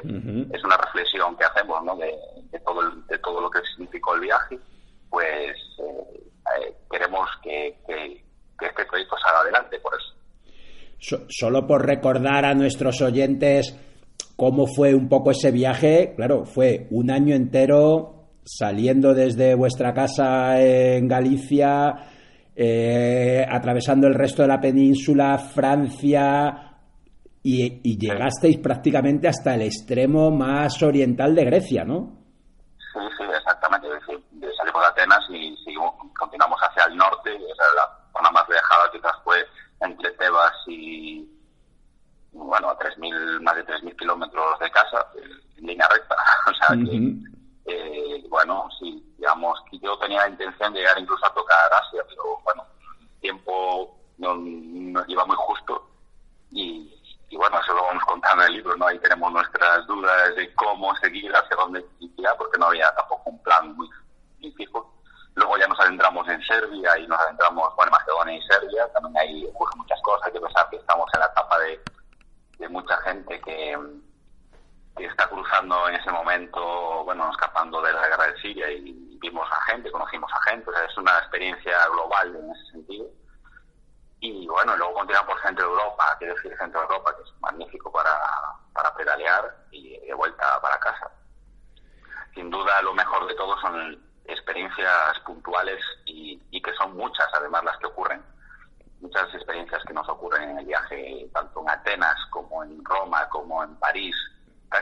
es 0.52 0.64
una 0.64 0.76
reflexión 0.78 1.36
que 1.36 1.44
hacemos 1.44 1.82
¿no? 1.84 1.96
de, 1.96 2.14
de 2.50 2.60
todo 2.60 2.80
el- 2.82 3.06
de 3.08 3.18
todo 3.18 3.40
lo 3.40 3.50
que 3.50 3.60
significó 3.62 4.14
el 4.14 4.20
viaje, 4.22 4.58
pues 5.10 5.56
eh, 5.78 6.24
eh, 6.60 6.76
queremos 6.90 7.28
que, 7.42 7.78
que- 7.86 8.24
que 8.58 8.66
este 8.66 8.84
proyecto 8.86 9.16
salga 9.22 9.40
adelante 9.40 9.78
por 9.80 9.92
eso. 9.94 10.14
So- 10.98 11.26
solo 11.28 11.66
por 11.66 11.84
recordar 11.86 12.44
a 12.44 12.54
nuestros 12.54 13.00
oyentes 13.02 13.78
cómo 14.36 14.66
fue 14.66 14.94
un 14.94 15.08
poco 15.08 15.30
ese 15.30 15.50
viaje, 15.50 16.14
claro, 16.16 16.44
fue 16.44 16.86
un 16.90 17.10
año 17.10 17.34
entero 17.34 18.28
saliendo 18.44 19.12
desde 19.14 19.54
vuestra 19.54 19.92
casa 19.92 20.60
en 20.60 21.08
Galicia, 21.08 21.94
eh, 22.54 23.44
atravesando 23.48 24.06
el 24.06 24.14
resto 24.14 24.42
de 24.42 24.48
la 24.48 24.60
península, 24.60 25.36
Francia, 25.38 26.72
y, 27.42 27.80
y 27.84 27.98
llegasteis 27.98 28.58
prácticamente 28.58 29.28
hasta 29.28 29.54
el 29.54 29.62
extremo 29.62 30.30
más 30.30 30.82
oriental 30.82 31.34
de 31.34 31.44
Grecia, 31.44 31.84
¿no? 31.84 32.16
Sí, 32.92 33.00
sí, 33.18 33.24
exactamente. 33.36 33.86
Salimos 34.56 34.82
de 34.82 34.88
Atenas 34.88 35.20
y 35.30 35.56
seguimos, 35.64 35.92
continuamos 36.18 36.58
hacia 36.60 36.84
el 36.90 36.96
norte. 36.96 37.30
O 37.34 37.54
sea, 37.54 37.66
la 37.76 37.95
zona 38.16 38.30
más 38.30 38.48
alejada 38.48 38.90
quizás 38.92 39.16
fue 39.24 39.46
entre 39.80 40.10
Tebas 40.12 40.54
y, 40.66 41.28
bueno, 42.32 42.70
a 42.70 42.78
3.000, 42.78 43.40
más 43.42 43.56
de 43.56 43.66
3.000 43.66 43.96
kilómetros 43.96 44.58
de 44.58 44.70
casa, 44.70 45.06
en 45.56 45.66
línea 45.66 45.88
recta. 45.88 46.16
o 46.50 46.54
sea, 46.54 46.76
que, 46.76 47.14
eh, 47.66 48.24
bueno, 48.28 48.68
sí, 48.78 49.02
digamos, 49.18 49.58
que 49.70 49.78
yo 49.78 49.98
tenía 49.98 50.22
la 50.22 50.30
intención 50.30 50.72
de 50.72 50.80
llegar 50.80 50.98
incluso 50.98 51.26
a 51.26 51.34
tocar 51.34 51.72
Asia, 51.72 52.02
pero 52.08 52.40
bueno, 52.44 52.64
el 53.00 53.20
tiempo 53.20 53.96
no, 54.18 54.34
no 54.36 55.04
iba 55.08 55.24
muy 55.24 55.36
justo 55.36 55.90
y, 56.50 56.92
y 57.28 57.36
bueno, 57.36 57.60
eso 57.60 57.74
lo 57.74 57.82
vamos 57.82 58.04
contando 58.06 58.42
en 58.44 58.48
el 58.48 58.56
libro, 58.56 58.76
¿no? 58.76 58.86
Ahí 58.86 58.98
tenemos 58.98 59.32
nuestras 59.32 59.86
dudas 59.86 60.34
de 60.36 60.52
cómo 60.54 60.94
seguir, 60.96 61.30
hacia 61.34 61.56
dónde 61.56 61.84
ir, 62.00 62.12
porque 62.38 62.58
no 62.58 62.66
había 62.66 62.92
tampoco 62.94 63.30
un 63.30 63.42
plan 63.42 63.76
muy, 63.76 63.88
muy 64.40 64.52
fijo. 64.52 64.95
Luego 65.36 65.58
ya 65.58 65.68
nos 65.68 65.78
adentramos 65.78 66.26
en 66.28 66.42
Serbia 66.42 66.98
y 66.98 67.06
nos 67.06 67.20
adentramos, 67.20 67.74
bueno, 67.76 67.90
en 67.90 67.98
Macedonia 67.98 68.36
y 68.36 68.42
Serbia, 68.48 68.90
también 68.92 69.16
ahí 69.18 69.46
ocurren 69.46 69.78
muchas 69.78 70.00
cosas, 70.00 70.26
hay 70.26 70.32
que 70.32 70.40
pensar 70.40 70.68
que 70.70 70.76
estamos 70.76 71.06
en 71.12 71.20
la 71.20 71.26
etapa 71.26 71.58
de, 71.58 71.80
de 72.58 72.68
mucha 72.70 72.96
gente 73.02 73.38
que, 73.42 73.78
que 74.96 75.04
está 75.04 75.28
cruzando 75.28 75.90
en 75.90 75.96
ese 75.96 76.10
momento, 76.10 77.04
bueno, 77.04 77.30
escapando 77.30 77.82
de 77.82 77.92
la 77.92 78.08
guerra 78.08 78.28
de 78.28 78.40
Siria 78.40 78.70
y 78.70 79.18
vimos 79.20 79.46
a 79.52 79.60
gente, 79.72 79.92
conocimos 79.92 80.30
a 80.32 80.50
gente, 80.50 80.70
o 80.70 80.72
sea, 80.72 80.84
es 80.84 80.96
una 80.96 81.18
experiencia 81.18 81.86
global 81.88 82.34
en 82.34 82.50
ese 82.50 82.72
sentido. 82.72 83.06
Y 84.20 84.46
bueno, 84.46 84.74
luego 84.74 84.94
continuamos 84.94 85.34
por 85.34 85.42
Centro 85.42 85.66
Europa, 85.66 86.16
quiero 86.18 86.34
decir 86.34 86.56
Centro 86.58 86.80
Europa, 86.80 87.14
que 87.14 87.22
es 87.22 87.40
magnífico 87.40 87.92
para, 87.92 88.18
para 88.72 88.94
pedalear 88.94 89.54
y 89.70 89.98
de 89.98 90.14
vuelta 90.14 90.58
para 90.62 90.78
casa. 90.80 91.10
Sin 92.34 92.50
duda 92.50 92.80
lo 92.80 92.94
mejor 92.94 93.26
de 93.26 93.34
todo 93.34 93.60
son 93.60 94.05
experiencias 94.28 95.18
puntuales 95.24 95.80
y, 96.06 96.40
y 96.50 96.60
que 96.62 96.72
son 96.74 96.96
muchas 96.96 97.26
además 97.34 97.64
las 97.64 97.76
que 97.78 97.86
ocurren. 97.86 98.22
Muchas 99.00 99.32
experiencias 99.34 99.82
que 99.86 99.92
nos 99.92 100.08
ocurren 100.08 100.50
en 100.50 100.58
el 100.58 100.66
viaje, 100.66 101.28
tanto 101.32 101.60
en 101.62 101.70
Atenas 101.70 102.16
como 102.30 102.64
en 102.64 102.82
Roma, 102.84 103.28
como 103.28 103.62
en 103.62 103.74
París. 103.76 104.14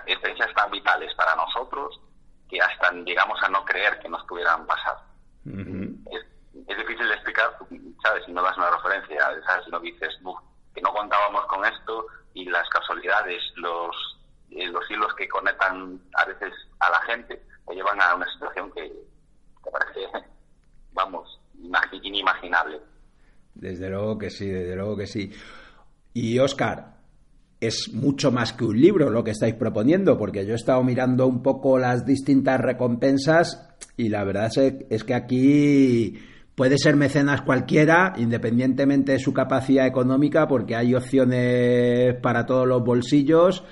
Experiencias 0.07 0.54
tan 0.54 0.70
vitales 0.70 1.12
para 1.14 1.35
nosotros 1.37 2.00
que 2.48 2.59
hasta 2.61 2.90
llegamos 2.92 3.38
a 3.42 3.48
no 3.48 3.64
creer 3.64 3.98
que 4.00 4.09
nos 4.09 4.24
pudieran 4.26 4.66
pasar 4.66 4.96
difícil 6.76 7.07
de 7.09 7.14
explicar, 7.14 7.50
¿sabes? 8.02 8.24
Si 8.24 8.33
no 8.33 8.42
das 8.42 8.57
una 8.57 8.70
referencia, 8.70 9.18
¿sabes? 9.46 9.64
Si 9.64 9.70
no 9.70 9.80
dices, 9.80 10.11
"Buf, 10.22 10.38
que 10.74 10.80
no 10.80 10.92
contábamos 10.92 11.44
con 11.46 11.64
esto 11.64 12.07
y 12.35 12.44
las 12.46 12.68
casualidades, 12.68 13.42
los, 13.57 13.94
eh, 14.50 14.66
los 14.68 14.88
hilos 14.90 15.12
que 15.14 15.28
conectan 15.28 16.00
a 16.14 16.24
veces 16.24 16.52
a 16.80 16.90
la 16.90 17.00
gente, 17.02 17.42
te 17.66 17.74
llevan 17.74 18.00
a 18.00 18.14
una 18.14 18.26
situación 18.33 18.70
que, 18.72 18.83
que 19.64 19.70
parece, 19.70 20.28
vamos, 20.92 21.40
imagi- 21.61 22.00
inimaginable. 22.02 22.80
Desde 23.54 23.88
luego 23.88 24.18
que 24.18 24.30
sí, 24.30 24.48
desde 24.50 24.74
luego 24.76 24.94
sí. 25.07 25.31
Y 26.12 26.38
Oscar, 26.38 26.95
es 27.67 27.93
mucho 27.93 28.31
más 28.31 28.53
que 28.53 28.64
un 28.64 28.81
libro 28.81 29.11
lo 29.11 29.25
que 29.25 29.31
estáis 29.31 29.55
proponiendo, 29.55 30.19
porque 30.19 30.45
yo 30.47 30.53
he 30.53 30.57
estado 30.57 30.83
mirando 30.83 31.27
un 31.27 31.43
poco 31.43 31.79
las 31.79 32.05
distintas 32.05 32.61
recompensas 32.61 33.69
y 33.97 34.09
la 34.09 34.25
verdad 34.25 34.51
es, 34.88 35.05
que 35.05 35.14
aquí 35.14 36.19
puede 36.55 36.79
ser 36.79 36.97
mecenas 36.97 37.43
cualquiera, 37.43 38.12
independientemente 38.17 39.12
de 39.12 39.19
su 39.19 39.33
capacidad 39.33 39.87
económica, 39.87 40.47
porque 40.47 40.77
hay 40.77 40.95
opciones 40.95 42.17
para 42.23 42.45
todos 42.45 42.67
los 42.67 42.85
bolsillos 42.85 43.64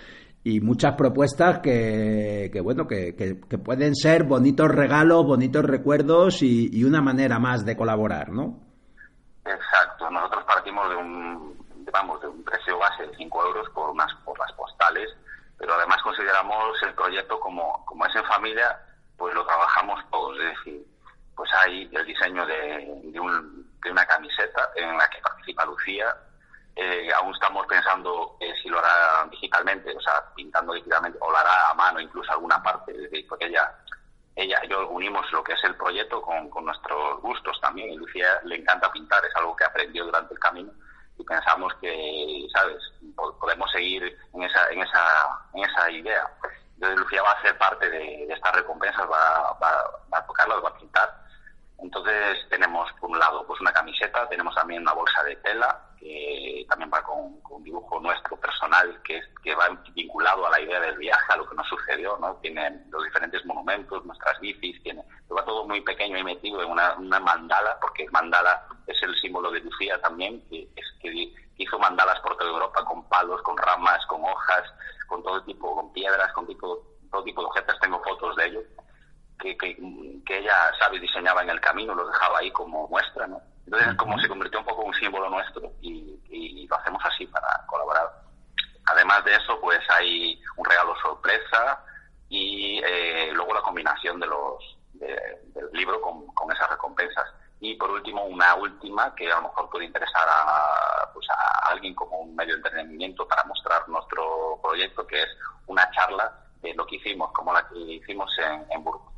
y 0.44 0.60
muchas 0.60 0.94
propuestas 0.96 1.60
que, 1.60 2.50
bueno, 2.62 2.86
que, 2.86 3.14
pueden 3.64 3.94
ser 3.94 4.24
bonitos 4.24 4.68
regalos, 4.68 5.24
bonitos 5.24 5.64
recuerdos 5.64 6.42
y 6.42 6.84
una 6.84 7.02
manera 7.02 7.38
más 7.38 7.64
de 7.64 7.76
colaborar, 7.76 8.32
¿no? 8.32 8.71
Exacto, 9.44 10.08
nosotros 10.10 10.44
partimos 10.44 10.88
de 10.88 10.96
un, 10.96 11.84
vamos, 11.92 12.20
de 12.20 12.28
un 12.28 12.44
precio 12.44 12.78
base 12.78 13.06
de 13.06 13.16
5 13.16 13.44
euros 13.46 13.68
por, 13.70 13.90
unas, 13.90 14.12
por 14.24 14.38
las 14.38 14.52
postales, 14.52 15.10
pero 15.58 15.74
además 15.74 16.00
consideramos 16.02 16.80
el 16.82 16.94
proyecto 16.94 17.40
como, 17.40 17.84
como 17.84 18.06
es 18.06 18.14
en 18.14 18.24
familia, 18.24 18.78
pues 19.16 19.34
lo 19.34 19.44
trabajamos 19.44 20.00
todos, 20.10 20.38
es 20.38 20.56
decir, 20.56 20.86
pues 21.34 21.50
hay 21.54 21.88
el 21.92 22.06
diseño 22.06 22.46
de, 22.46 23.00
de, 23.04 23.20
un- 23.20 23.68
de 23.80 23.90
una 23.90 24.06
camiseta 24.06 24.70
en 24.76 24.96
la 24.96 25.08
que 25.08 25.18
participa 25.20 25.64
Lucía, 25.66 26.14
eh, 26.76 27.10
aún 27.16 27.34
estamos 27.34 27.66
pensando 27.66 28.36
eh, 28.40 28.54
si 28.62 28.68
lo 28.68 28.78
hará 28.78 29.26
digitalmente, 29.30 29.94
o 29.96 30.00
sea, 30.00 30.24
pintando 30.36 30.72
digitalmente, 30.72 31.18
o 31.20 31.30
lo 31.30 31.36
hará 31.36 31.68
a 31.70 31.74
mano 31.74 32.00
incluso 32.00 32.30
alguna 32.32 32.62
parte, 32.62 32.92
es 32.92 33.02
decir, 33.10 33.26
porque 33.28 33.46
ella 33.46 33.74
ella 34.42 34.60
yo 34.68 34.88
unimos 34.88 35.30
lo 35.32 35.42
que 35.42 35.52
es 35.54 35.64
el 35.64 35.74
proyecto 35.76 36.20
con, 36.22 36.48
con 36.50 36.64
nuestros 36.64 37.20
gustos 37.22 37.60
también. 37.60 37.92
Y 37.92 37.96
Lucía 37.96 38.40
le 38.44 38.56
encanta 38.56 38.90
pintar, 38.92 39.24
es 39.24 39.34
algo 39.36 39.56
que 39.56 39.64
aprendió 39.64 40.04
durante 40.04 40.34
el 40.34 40.40
camino. 40.40 40.72
Y 41.18 41.24
pensamos 41.24 41.72
que, 41.80 42.46
¿sabes? 42.54 42.78
Po- 43.16 43.38
Podemos 43.38 43.70
seguir 43.70 44.16
en 44.34 44.42
esa, 44.42 44.70
en 44.70 44.80
esa, 44.82 45.02
en 45.54 45.64
esa 45.64 45.90
idea. 45.90 46.26
Entonces 46.74 46.98
Lucía 46.98 47.22
va 47.22 47.32
a 47.32 47.42
ser 47.42 47.56
parte 47.58 47.88
de, 47.88 47.98
de 48.26 48.32
estas 48.34 48.54
recompensas, 48.56 49.04
va, 49.10 49.52
va, 49.62 49.84
va 50.12 50.18
a 50.18 50.26
tocarlas, 50.26 50.64
va 50.64 50.68
a 50.70 50.78
pintar. 50.78 51.22
Entonces 51.78 52.38
tenemos, 52.48 52.90
por 53.00 53.10
un 53.10 53.18
lado, 53.18 53.46
pues 53.46 53.60
una 53.60 53.72
camiseta, 53.72 54.28
tenemos 54.28 54.54
también 54.54 54.82
una 54.82 54.92
bolsa 54.92 55.22
de 55.24 55.36
tela, 55.36 55.80
que 56.02 56.66
también 56.68 56.90
va 56.92 57.00
con, 57.02 57.40
un 57.48 57.62
dibujo 57.62 58.00
nuestro 58.00 58.36
personal, 58.36 59.00
que, 59.04 59.20
que 59.42 59.54
va 59.54 59.68
vinculado 59.94 60.46
a 60.46 60.50
la 60.50 60.60
idea 60.60 60.80
del 60.80 60.96
viaje, 60.98 61.32
a 61.32 61.36
lo 61.36 61.48
que 61.48 61.54
nos 61.54 61.68
sucedió, 61.68 62.18
¿no? 62.18 62.34
Tiene 62.42 62.84
los 62.90 63.04
diferentes 63.04 63.44
monumentos, 63.46 64.04
nuestras 64.04 64.40
bicis, 64.40 64.82
tiene, 64.82 65.04
va 65.30 65.44
todo 65.44 65.64
muy 65.66 65.80
pequeño 65.82 66.18
y 66.18 66.24
metido 66.24 66.60
en 66.60 66.70
una, 66.70 66.96
mandala, 67.20 67.78
porque 67.80 68.08
mandala 68.10 68.66
es 68.86 69.00
el 69.02 69.14
símbolo 69.20 69.52
de 69.52 69.60
Lucía 69.60 70.00
también, 70.00 70.42
que, 70.48 70.68
es, 70.74 70.86
que 71.00 71.32
hizo 71.58 71.78
mandalas 71.78 72.18
por 72.20 72.36
toda 72.36 72.50
Europa 72.50 72.84
con 72.84 73.08
palos, 73.08 73.40
con 73.42 73.56
ramas, 73.56 74.04
con 74.06 74.24
hojas, 74.24 74.64
con 75.06 75.22
todo 75.22 75.40
tipo, 75.44 75.72
con 75.76 75.92
piedras, 75.92 76.32
con 76.32 76.46
tipo, 76.48 76.82
todo 77.12 77.22
tipo 77.22 77.42
de 77.42 77.46
objetos, 77.46 77.78
tengo 77.80 78.02
fotos 78.02 78.34
de 78.36 78.46
ello, 78.46 78.60
que, 79.38 79.56
que, 79.56 79.76
que 80.26 80.38
ella 80.38 80.72
sabe 80.80 80.98
diseñaba 80.98 81.42
en 81.42 81.50
el 81.50 81.60
camino, 81.60 81.94
los 81.94 82.10
dejaba 82.10 82.40
ahí 82.40 82.50
como 82.50 82.88
muestra, 82.88 83.28
¿no? 83.28 83.51
Entonces, 83.64 83.94
como 83.96 84.18
se 84.18 84.28
convirtió 84.28 84.58
un 84.58 84.66
poco 84.66 84.82
en 84.82 84.88
un 84.88 84.94
símbolo 84.94 85.30
nuestro 85.30 85.72
y, 85.80 86.18
y 86.28 86.66
lo 86.66 86.76
hacemos 86.76 87.02
así 87.04 87.26
para 87.26 87.64
colaborar. 87.66 88.22
Además 88.86 89.24
de 89.24 89.34
eso, 89.34 89.60
pues 89.60 89.78
hay 89.90 90.40
un 90.56 90.64
regalo 90.64 90.94
sorpresa 91.00 91.84
y 92.28 92.80
eh, 92.84 93.30
luego 93.32 93.54
la 93.54 93.62
combinación 93.62 94.18
de 94.18 94.26
los 94.26 94.78
del 94.94 95.68
libro 95.72 96.00
con, 96.00 96.26
con, 96.28 96.50
esas 96.52 96.70
recompensas. 96.70 97.26
Y 97.60 97.74
por 97.74 97.90
último, 97.90 98.24
una 98.24 98.54
última 98.54 99.14
que 99.14 99.30
a 99.30 99.36
lo 99.36 99.42
mejor 99.42 99.68
puede 99.70 99.86
interesar 99.86 100.26
a, 100.28 101.10
pues 101.12 101.26
a 101.30 101.70
alguien 101.70 101.94
como 101.94 102.20
un 102.20 102.34
medio 102.36 102.54
de 102.54 102.58
entretenimiento 102.58 103.26
para 103.26 103.44
mostrar 103.44 103.88
nuestro 103.88 104.58
proyecto, 104.62 105.06
que 105.06 105.22
es 105.22 105.28
una 105.66 105.88
charla 105.90 106.32
de 106.60 106.74
lo 106.74 106.86
que 106.86 106.96
hicimos, 106.96 107.32
como 107.32 107.52
la 107.52 107.68
que 107.68 107.78
hicimos 107.78 108.30
en, 108.38 108.66
en 108.70 108.84
Burgos. 108.84 109.11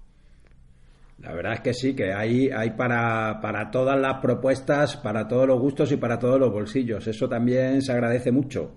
La 1.18 1.32
verdad 1.32 1.54
es 1.54 1.60
que 1.60 1.74
sí, 1.74 1.94
que 1.94 2.12
hay, 2.12 2.50
hay 2.50 2.70
para, 2.70 3.40
para 3.40 3.70
todas 3.70 3.98
las 3.98 4.20
propuestas, 4.20 4.96
para 4.96 5.28
todos 5.28 5.46
los 5.46 5.58
gustos 5.58 5.92
y 5.92 5.96
para 5.96 6.18
todos 6.18 6.38
los 6.38 6.52
bolsillos. 6.52 7.06
Eso 7.06 7.28
también 7.28 7.82
se 7.82 7.92
agradece 7.92 8.32
mucho. 8.32 8.72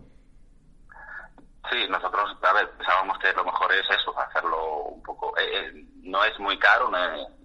Sí, 1.70 1.78
nosotros, 1.90 2.38
a 2.42 2.54
ver, 2.54 2.70
pensábamos 2.78 3.18
que 3.20 3.34
lo 3.34 3.44
mejor 3.44 3.74
es 3.74 3.86
eso, 3.90 4.18
hacerlo 4.18 4.84
un 4.84 5.04
poco. 5.04 5.38
Eh, 5.38 5.44
eh, 5.44 5.86
no 6.04 6.24
es 6.24 6.40
muy 6.40 6.58
caro, 6.60 6.90
no, 6.90 6.98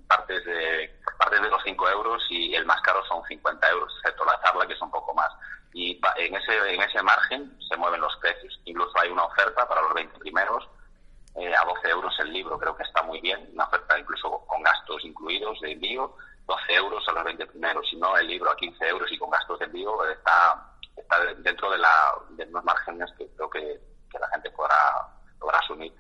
partes, 0.06 0.44
de, 0.44 1.00
partes 1.18 1.42
de 1.42 1.48
los 1.48 1.62
5 1.64 1.88
euros 1.88 2.22
y 2.30 2.54
el 2.54 2.64
más 2.66 2.80
caro 2.82 3.04
son 3.06 3.24
50 3.24 3.70
euros, 3.70 3.92
excepto 3.98 4.24
la 4.24 4.40
charla 4.44 4.66
que 4.66 4.74
es 4.74 4.82
un 4.82 4.90
poco 4.90 5.14
más. 5.14 5.30
Y 5.72 5.98
en 6.16 6.34
ese, 6.36 6.74
en 6.74 6.82
ese 6.82 7.02
margen 7.02 7.58
se 7.68 7.76
mueven 7.76 8.00
los 8.00 8.14
precios. 8.16 8.60
Incluso 8.66 8.92
hay 9.00 9.10
una 9.10 9.24
oferta 9.24 9.66
para 9.66 9.82
los 9.82 9.94
20 9.94 10.18
primeros 10.18 10.68
eh, 11.36 11.54
a 11.54 11.64
12 11.64 11.88
euros 11.88 12.14
el 12.20 12.32
libro, 12.32 12.58
creo 12.58 12.76
que 12.76 12.82
está 12.82 13.02
muy 13.02 13.20
bien, 13.20 13.50
una 13.54 13.64
oferta 13.64 13.98
incluso 13.98 14.44
con 14.46 14.62
gastos 14.62 15.04
incluidos 15.04 15.60
de 15.60 15.72
envío, 15.72 16.14
12 16.46 16.74
euros 16.74 17.08
a 17.08 17.12
los 17.12 17.24
20 17.24 17.46
primeros, 17.46 17.88
si 17.88 17.96
no 17.96 18.16
el 18.16 18.26
libro 18.26 18.50
a 18.50 18.56
15 18.56 18.88
euros 18.88 19.10
y 19.10 19.18
con 19.18 19.30
gastos 19.30 19.58
de 19.58 19.66
envío 19.66 20.04
está, 20.10 20.72
está 20.96 21.24
dentro 21.38 21.70
de, 21.70 21.78
la, 21.78 22.14
de 22.30 22.44
unos 22.44 22.64
márgenes 22.64 23.10
que 23.16 23.28
creo 23.36 23.48
que 23.48 23.80
la 24.18 24.28
gente 24.28 24.50
podrá, 24.50 25.08
podrá 25.38 25.58
asumir. 25.58 25.92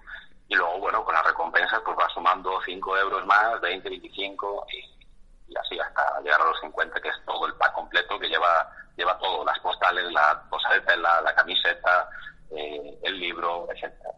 Y 0.48 0.54
luego, 0.54 0.78
bueno, 0.80 1.04
con 1.04 1.14
las 1.14 1.24
recompensas, 1.24 1.80
pues 1.84 1.96
va 1.96 2.08
sumando 2.10 2.60
5 2.62 2.98
euros 2.98 3.24
más, 3.24 3.60
20, 3.60 3.88
25 3.88 4.66
y, 4.70 5.56
así 5.56 5.78
hasta 5.78 6.20
llegar 6.20 6.40
a 6.40 6.46
los 6.46 6.60
50, 6.60 7.00
que 7.00 7.08
es 7.08 7.24
todo 7.26 7.46
el 7.46 7.54
pack 7.54 7.72
completo 7.74 8.18
que 8.18 8.28
lleva 8.28 8.70
lleva 8.96 9.18
todo, 9.18 9.44
las 9.44 9.58
postales, 9.60 10.10
la 10.12 10.42
posada 10.50 10.74
de 10.74 10.80
tela, 10.82 11.20
la 11.22 11.34
camiseta, 11.34 12.08
eh, 12.50 12.98
el 13.02 13.18
libro, 13.18 13.66
etcétera. 13.70 14.10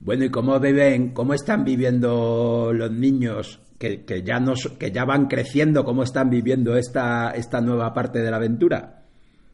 Bueno, 0.00 0.24
¿y 0.24 0.30
cómo 0.30 0.58
viven, 0.60 1.12
cómo 1.14 1.34
están 1.34 1.64
viviendo 1.64 2.70
los 2.72 2.90
niños 2.90 3.60
que, 3.78 4.04
que 4.04 4.22
ya 4.22 4.38
nos, 4.38 4.68
que 4.78 4.92
ya 4.92 5.04
van 5.04 5.26
creciendo, 5.26 5.84
cómo 5.84 6.02
están 6.02 6.30
viviendo 6.30 6.76
esta, 6.76 7.30
esta 7.30 7.60
nueva 7.60 7.92
parte 7.92 8.20
de 8.20 8.30
la 8.30 8.36
aventura? 8.36 9.02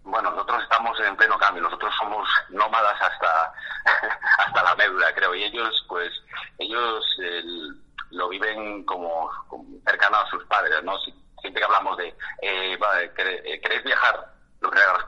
Bueno, 0.04 0.30
nosotros 0.30 0.62
estamos 0.62 0.98
en 1.00 1.16
pleno 1.16 1.38
cambio, 1.38 1.62
nosotros 1.62 1.94
somos 1.98 2.28
nómadas 2.50 3.00
hasta, 3.00 3.52
hasta 4.46 4.62
la 4.62 4.74
médula, 4.76 5.06
creo, 5.14 5.34
y 5.34 5.44
ellos, 5.44 5.84
pues, 5.88 6.10
ellos 6.58 7.04
el, 7.18 7.80
lo 8.10 8.28
viven 8.28 8.84
como, 8.84 9.30
cercano 9.86 10.18
a 10.18 10.30
sus 10.30 10.44
padres, 10.44 10.82
¿no? 10.84 10.98
Si, 10.98 11.14
siempre 11.40 11.60
que 11.60 11.66
hablamos 11.66 11.96
de, 11.96 12.14
eh, 12.42 12.78
¿queréis 13.16 13.84
viajar? 13.84 14.32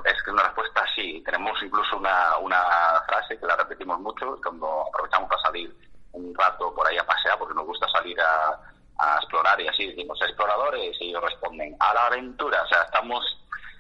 Es 0.05 0.23
que 0.23 0.31
una 0.31 0.43
respuesta 0.43 0.85
sí. 0.95 1.23
Tenemos 1.25 1.63
incluso 1.63 1.97
una, 1.97 2.37
una 2.39 2.61
frase 3.07 3.39
que 3.39 3.47
la 3.47 3.57
repetimos 3.57 3.99
mucho 4.01 4.39
cuando 4.43 4.85
aprovechamos 4.89 5.29
para 5.29 5.43
salir 5.43 5.75
un 6.13 6.35
rato 6.35 6.75
por 6.75 6.87
ahí 6.87 6.99
a 6.99 7.07
pasear, 7.07 7.39
porque 7.39 7.55
nos 7.55 7.67
gusta 7.67 7.89
salir 7.89 8.21
a, 8.21 8.59
a 8.99 9.17
explorar 9.17 9.61
y 9.61 9.69
así 9.69 9.87
decimos 9.87 10.21
exploradores 10.23 10.97
y 11.01 11.11
ellos 11.11 11.23
responden 11.23 11.77
a 11.81 11.95
la 11.95 12.04
aventura. 12.15 12.63
O 12.63 12.69
sea, 12.69 12.83
estamos 12.83 13.23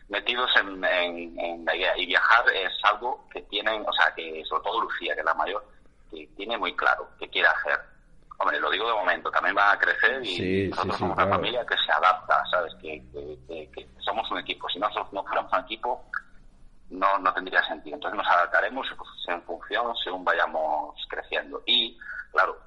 metidos 0.08 0.50
en, 0.56 0.84
en, 0.84 1.38
en, 1.38 1.64
la 1.64 1.76
idea. 1.76 1.96
Y 1.96 2.06
viajar 2.06 2.44
es 2.50 2.72
algo 2.84 3.26
que 3.32 3.42
tienen, 3.42 3.84
o 3.86 3.92
sea, 3.92 4.12
que 4.14 4.42
sobre 4.48 4.62
todo 4.62 4.82
Lucía, 4.82 5.14
que 5.14 5.20
es 5.20 5.26
la 5.26 5.34
mayor, 5.34 5.64
que 6.10 6.26
tiene 6.36 6.58
muy 6.58 6.74
claro 6.76 7.08
qué 7.18 7.28
quiere 7.28 7.48
hacer. 7.48 7.80
Hombre, 8.38 8.58
lo 8.60 8.70
digo 8.70 8.88
de 8.88 8.94
momento, 8.94 9.30
también 9.30 9.56
va 9.56 9.72
a 9.72 9.78
crecer 9.78 10.20
y 10.24 10.36
sí, 10.36 10.68
nosotros 10.68 10.96
sí, 10.96 10.98
somos 10.98 10.98
sí, 10.98 11.04
una 11.04 11.14
claro. 11.14 11.30
familia 11.30 11.66
que 11.66 11.76
se 11.78 11.92
adapta, 11.92 12.42
¿sabes? 12.50 12.74
Que, 12.82 13.02
que, 13.12 13.38
que, 13.46 13.70
que 13.70 13.88
somos 14.02 14.28
un 14.30 14.38
equipo. 14.38 14.68
Si 14.68 14.78
nosotros 14.78 15.12
no 15.12 15.22
fuéramos 15.24 15.52
un 15.52 15.60
equipo, 15.60 16.04
no, 16.90 17.18
no 17.18 17.32
tendría 17.32 17.62
sentido. 17.66 17.96
Entonces 17.96 18.18
nos 18.18 18.26
adaptaremos 18.26 18.86
en 19.28 19.42
función 19.42 19.94
según 20.02 20.24
vayamos 20.24 20.94
creciendo. 21.08 21.62
Y, 21.66 21.96
claro, 22.32 22.58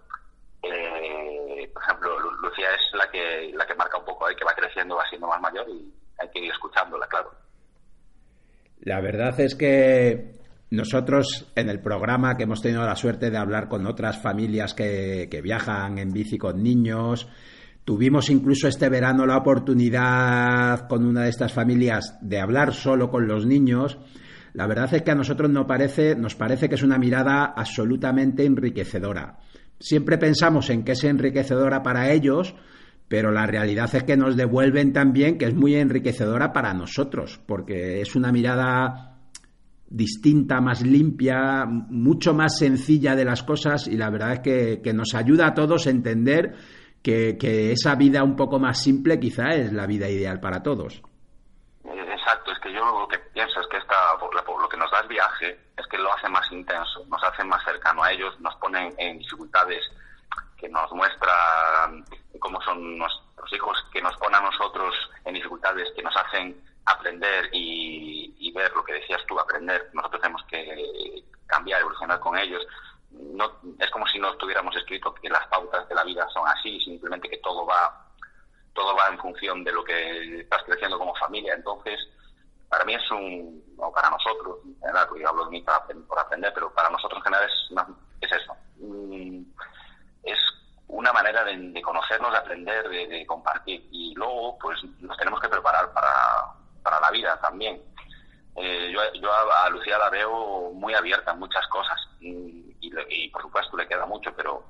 eh, 0.73 1.69
por 1.73 1.83
ejemplo, 1.83 2.19
Lu- 2.19 2.47
Lucía 2.47 2.67
es 2.75 2.97
la 2.97 3.09
que, 3.11 3.51
la 3.55 3.65
que 3.65 3.75
marca 3.75 3.97
un 3.97 4.05
poco 4.05 4.25
ahí, 4.27 4.35
que 4.35 4.45
va 4.45 4.53
creciendo, 4.55 4.95
va 4.95 5.03
siendo 5.09 5.27
más 5.27 5.41
mayor 5.41 5.65
y 5.69 5.93
hay 6.19 6.29
que 6.29 6.39
ir 6.45 6.51
escuchándola, 6.51 7.07
claro. 7.07 7.31
La 8.81 9.01
verdad 9.01 9.39
es 9.39 9.55
que 9.55 10.33
nosotros 10.69 11.51
en 11.55 11.69
el 11.69 11.81
programa 11.81 12.35
que 12.37 12.43
hemos 12.43 12.61
tenido 12.61 12.85
la 12.85 12.95
suerte 12.95 13.29
de 13.31 13.37
hablar 13.37 13.67
con 13.69 13.85
otras 13.87 14.21
familias 14.21 14.73
que, 14.73 15.27
que 15.31 15.41
viajan 15.41 15.97
en 15.97 16.11
bici 16.11 16.37
con 16.37 16.61
niños, 16.61 17.27
tuvimos 17.85 18.29
incluso 18.29 18.67
este 18.67 18.89
verano 18.89 19.25
la 19.25 19.37
oportunidad 19.37 20.87
con 20.87 21.05
una 21.05 21.23
de 21.23 21.29
estas 21.29 21.53
familias 21.53 22.17
de 22.21 22.39
hablar 22.39 22.73
solo 22.73 23.09
con 23.09 23.27
los 23.27 23.45
niños. 23.45 23.97
La 24.53 24.67
verdad 24.67 24.93
es 24.93 25.03
que 25.03 25.11
a 25.11 25.15
nosotros 25.15 25.49
nos 25.49 25.65
parece, 25.65 26.15
nos 26.15 26.35
parece 26.35 26.67
que 26.67 26.75
es 26.75 26.83
una 26.83 26.97
mirada 26.97 27.53
absolutamente 27.55 28.43
enriquecedora. 28.45 29.37
Siempre 29.79 30.17
pensamos 30.17 30.69
en 30.69 30.83
que 30.83 30.93
es 30.93 31.03
enriquecedora 31.03 31.83
para 31.83 32.11
ellos, 32.11 32.55
pero 33.07 33.31
la 33.31 33.45
realidad 33.45 33.93
es 33.93 34.03
que 34.03 34.17
nos 34.17 34.35
devuelven 34.35 34.91
también 34.91 35.37
que 35.37 35.45
es 35.45 35.55
muy 35.55 35.75
enriquecedora 35.75 36.51
para 36.51 36.73
nosotros, 36.73 37.39
porque 37.45 38.01
es 38.01 38.15
una 38.15 38.31
mirada 38.31 39.17
distinta, 39.89 40.59
más 40.59 40.81
limpia, 40.85 41.65
mucho 41.65 42.33
más 42.33 42.57
sencilla 42.57 43.15
de 43.15 43.25
las 43.25 43.43
cosas 43.43 43.87
y 43.87 43.95
la 43.95 44.09
verdad 44.09 44.33
es 44.33 44.39
que, 44.39 44.81
que 44.83 44.93
nos 44.93 45.15
ayuda 45.15 45.47
a 45.47 45.53
todos 45.53 45.87
a 45.87 45.91
entender 45.91 46.55
que, 47.01 47.37
que, 47.37 47.71
esa 47.71 47.95
vida 47.95 48.23
un 48.23 48.35
poco 48.35 48.59
más 48.59 48.81
simple 48.81 49.19
quizá 49.19 49.55
es 49.55 49.71
la 49.71 49.87
vida 49.87 50.09
ideal 50.09 50.41
para 50.41 50.61
todos. 50.61 51.01
Exacto, 52.27 52.51
es 52.51 52.59
que 52.59 52.73
yo 52.73 52.83
lo 52.83 53.07
que 53.07 53.19
pienso 53.19 53.61
es 53.61 53.67
que 53.67 53.77
esta, 53.77 53.95
lo 54.19 54.67
que 54.67 54.75
nos 54.75 54.91
da 54.91 54.99
el 54.99 55.07
viaje 55.07 55.57
es 55.77 55.87
que 55.87 55.97
lo 55.97 56.13
hace 56.13 56.27
más 56.27 56.51
intenso, 56.51 57.05
nos 57.07 57.23
hace 57.23 57.41
más 57.45 57.63
cercano 57.63 58.03
a 58.03 58.11
ellos, 58.11 58.37
nos 58.41 58.53
ponen 58.55 58.93
en 58.97 59.19
dificultades 59.19 59.81
que 60.57 60.67
nos 60.67 60.91
muestran 60.91 62.03
cómo 62.39 62.61
son 62.63 62.97
nuestros 62.97 63.53
hijos, 63.53 63.81
que 63.93 64.01
nos 64.01 64.13
ponen 64.17 64.41
a 64.41 64.51
nosotros 64.51 64.93
en 65.23 65.35
dificultades 65.35 65.89
que 65.95 66.03
nos 66.03 66.13
hacen 66.17 66.61
aprender 66.83 67.49
y, 67.53 68.35
y, 68.39 68.51
ver 68.51 68.73
lo 68.73 68.83
que 68.83 68.95
decías 68.95 69.25
tú, 69.25 69.39
aprender. 69.39 69.89
Nosotros 69.93 70.21
tenemos 70.21 70.43
que 70.49 71.23
cambiar, 71.45 71.79
evolucionar 71.79 72.19
con 72.19 72.37
ellos. 72.37 72.61
No, 73.09 73.53
es 73.79 73.89
como 73.89 74.05
si 74.07 74.19
no 74.19 74.31
estuviéramos 74.31 74.75
escrito 74.75 75.13
que 75.13 75.29
las 75.29 75.47
pautas 75.47 75.87
de 75.87 75.95
la 75.95 76.03
vida 76.03 76.27
son 76.33 76.45
así, 76.45 76.77
simplemente 76.81 77.29
que 77.29 77.37
todo 77.37 77.65
va 77.65 78.03
todo 78.73 78.95
va 78.95 79.07
en 79.07 79.17
función 79.17 79.63
de 79.63 79.71
lo 79.71 79.83
que 79.83 80.41
estás 80.41 80.61
creciendo 80.63 80.99
como 80.99 81.15
familia. 81.15 81.55
Entonces, 81.55 81.99
para 82.69 82.85
mí 82.85 82.93
es 82.93 83.11
un, 83.11 83.63
o 83.77 83.91
para 83.91 84.09
nosotros, 84.09 84.57
en 84.65 84.79
general, 84.79 85.07
porque 85.07 85.23
yo 85.23 85.29
hablo 85.29 85.45
de 85.45 85.51
mí 85.51 85.61
para, 85.61 85.85
por 85.85 86.19
aprender, 86.19 86.51
pero 86.53 86.73
para 86.73 86.89
nosotros 86.89 87.19
en 87.19 87.23
general 87.23 87.49
es, 87.49 87.71
una, 87.71 87.87
es 88.21 88.31
eso. 88.31 88.55
Es 90.23 90.37
una 90.87 91.13
manera 91.13 91.43
de, 91.43 91.57
de, 91.57 91.81
conocernos, 91.81 92.31
de 92.31 92.37
aprender, 92.37 92.89
de, 92.89 93.07
de, 93.07 93.25
compartir. 93.25 93.87
Y 93.91 94.13
luego, 94.15 94.57
pues, 94.59 94.77
nos 94.99 95.17
tenemos 95.17 95.39
que 95.39 95.49
preparar 95.49 95.91
para, 95.93 96.09
para 96.83 96.99
la 96.99 97.11
vida 97.11 97.39
también. 97.41 97.81
Eh, 98.55 98.91
yo, 98.91 98.99
yo 99.21 99.31
a, 99.31 99.65
a, 99.65 99.69
Lucía 99.69 99.97
la 99.97 100.09
veo 100.09 100.71
muy 100.73 100.93
abierta 100.93 101.31
en 101.31 101.39
muchas 101.39 101.65
cosas 101.67 101.97
y, 102.19 102.75
y, 102.81 102.91
y 103.09 103.29
por 103.29 103.43
supuesto 103.43 103.77
le 103.77 103.87
queda 103.87 104.05
mucho, 104.07 104.33
pero 104.35 104.63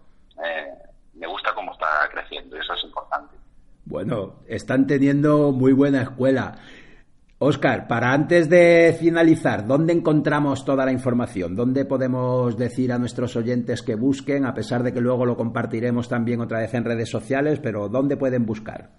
eh, 0.44 0.74
me 1.14 1.26
gusta 1.26 1.54
cómo 1.56 1.72
está 1.72 2.08
creciendo 2.12 2.58
y 2.58 2.60
eso 2.60 2.74
es 2.74 2.84
importante. 2.84 3.38
Bueno, 3.86 4.36
están 4.48 4.86
teniendo 4.86 5.54
muy 5.54 5.72
buena 5.72 6.02
escuela. 6.02 6.58
Oscar, 7.40 7.88
para 7.88 8.14
antes 8.14 8.50
de 8.50 8.98
finalizar, 9.00 9.68
¿dónde 9.68 9.94
encontramos 9.94 10.66
toda 10.66 10.86
la 10.86 10.92
información? 10.92 11.56
¿Dónde 11.56 11.86
podemos 11.86 12.58
decir 12.58 12.92
a 12.92 12.98
nuestros 12.98 13.36
oyentes 13.36 13.84
que 13.84 13.94
busquen, 13.96 14.46
a 14.46 14.56
pesar 14.56 14.82
de 14.82 14.92
que 14.92 15.02
luego 15.02 15.24
lo 15.24 15.38
compartiremos 15.38 16.10
también 16.10 16.42
otra 16.42 16.60
vez 16.60 16.74
en 16.74 16.84
redes 16.84 17.12
sociales, 17.12 17.60
pero 17.62 17.90
¿dónde 17.90 18.18
pueden 18.18 18.46
buscar? 18.46 18.90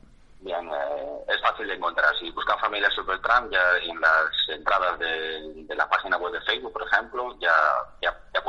Bien, 0.41 0.69
eh, 0.69 1.25
es 1.27 1.41
fácil 1.43 1.67
de 1.67 1.75
encontrar. 1.75 2.15
Si 2.21 2.31
buscan 2.31 2.57
Familia 2.61 2.89
Supertramp, 2.91 3.51
ya 3.51 3.59
en 3.83 4.01
las 4.01 4.31
entradas 4.57 4.97
de, 5.01 5.75
la 5.75 5.89
página 5.89 6.17
web 6.19 6.33
de 6.33 6.41
Facebook, 6.43 6.73
por 6.73 6.87
ejemplo, 6.87 7.37
ya 7.41 7.53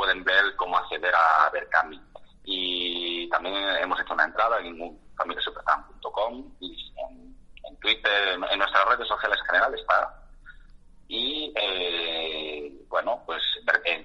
pueden 0.00 0.24
ver 0.24 0.56
cómo 0.56 0.78
acceder 0.78 1.12
a 1.14 1.50
Berkami. 1.50 2.00
Y 2.44 3.28
también 3.28 3.54
hemos 3.82 4.00
hecho 4.00 4.14
una 4.14 4.24
entrada 4.24 4.58
en 4.60 4.98
familiasupertramp.com 5.16 6.54
y 6.60 6.92
en, 6.96 7.36
en 7.64 7.76
Twitter, 7.80 8.28
en 8.32 8.40
nuestra 8.40 8.56
nuestras 8.56 8.88
redes 8.88 9.08
sociales 9.08 9.38
generales 9.46 9.80
está. 9.80 10.14
Y 11.08 11.52
eh, 11.54 12.72
bueno, 12.88 13.22
pues 13.26 13.42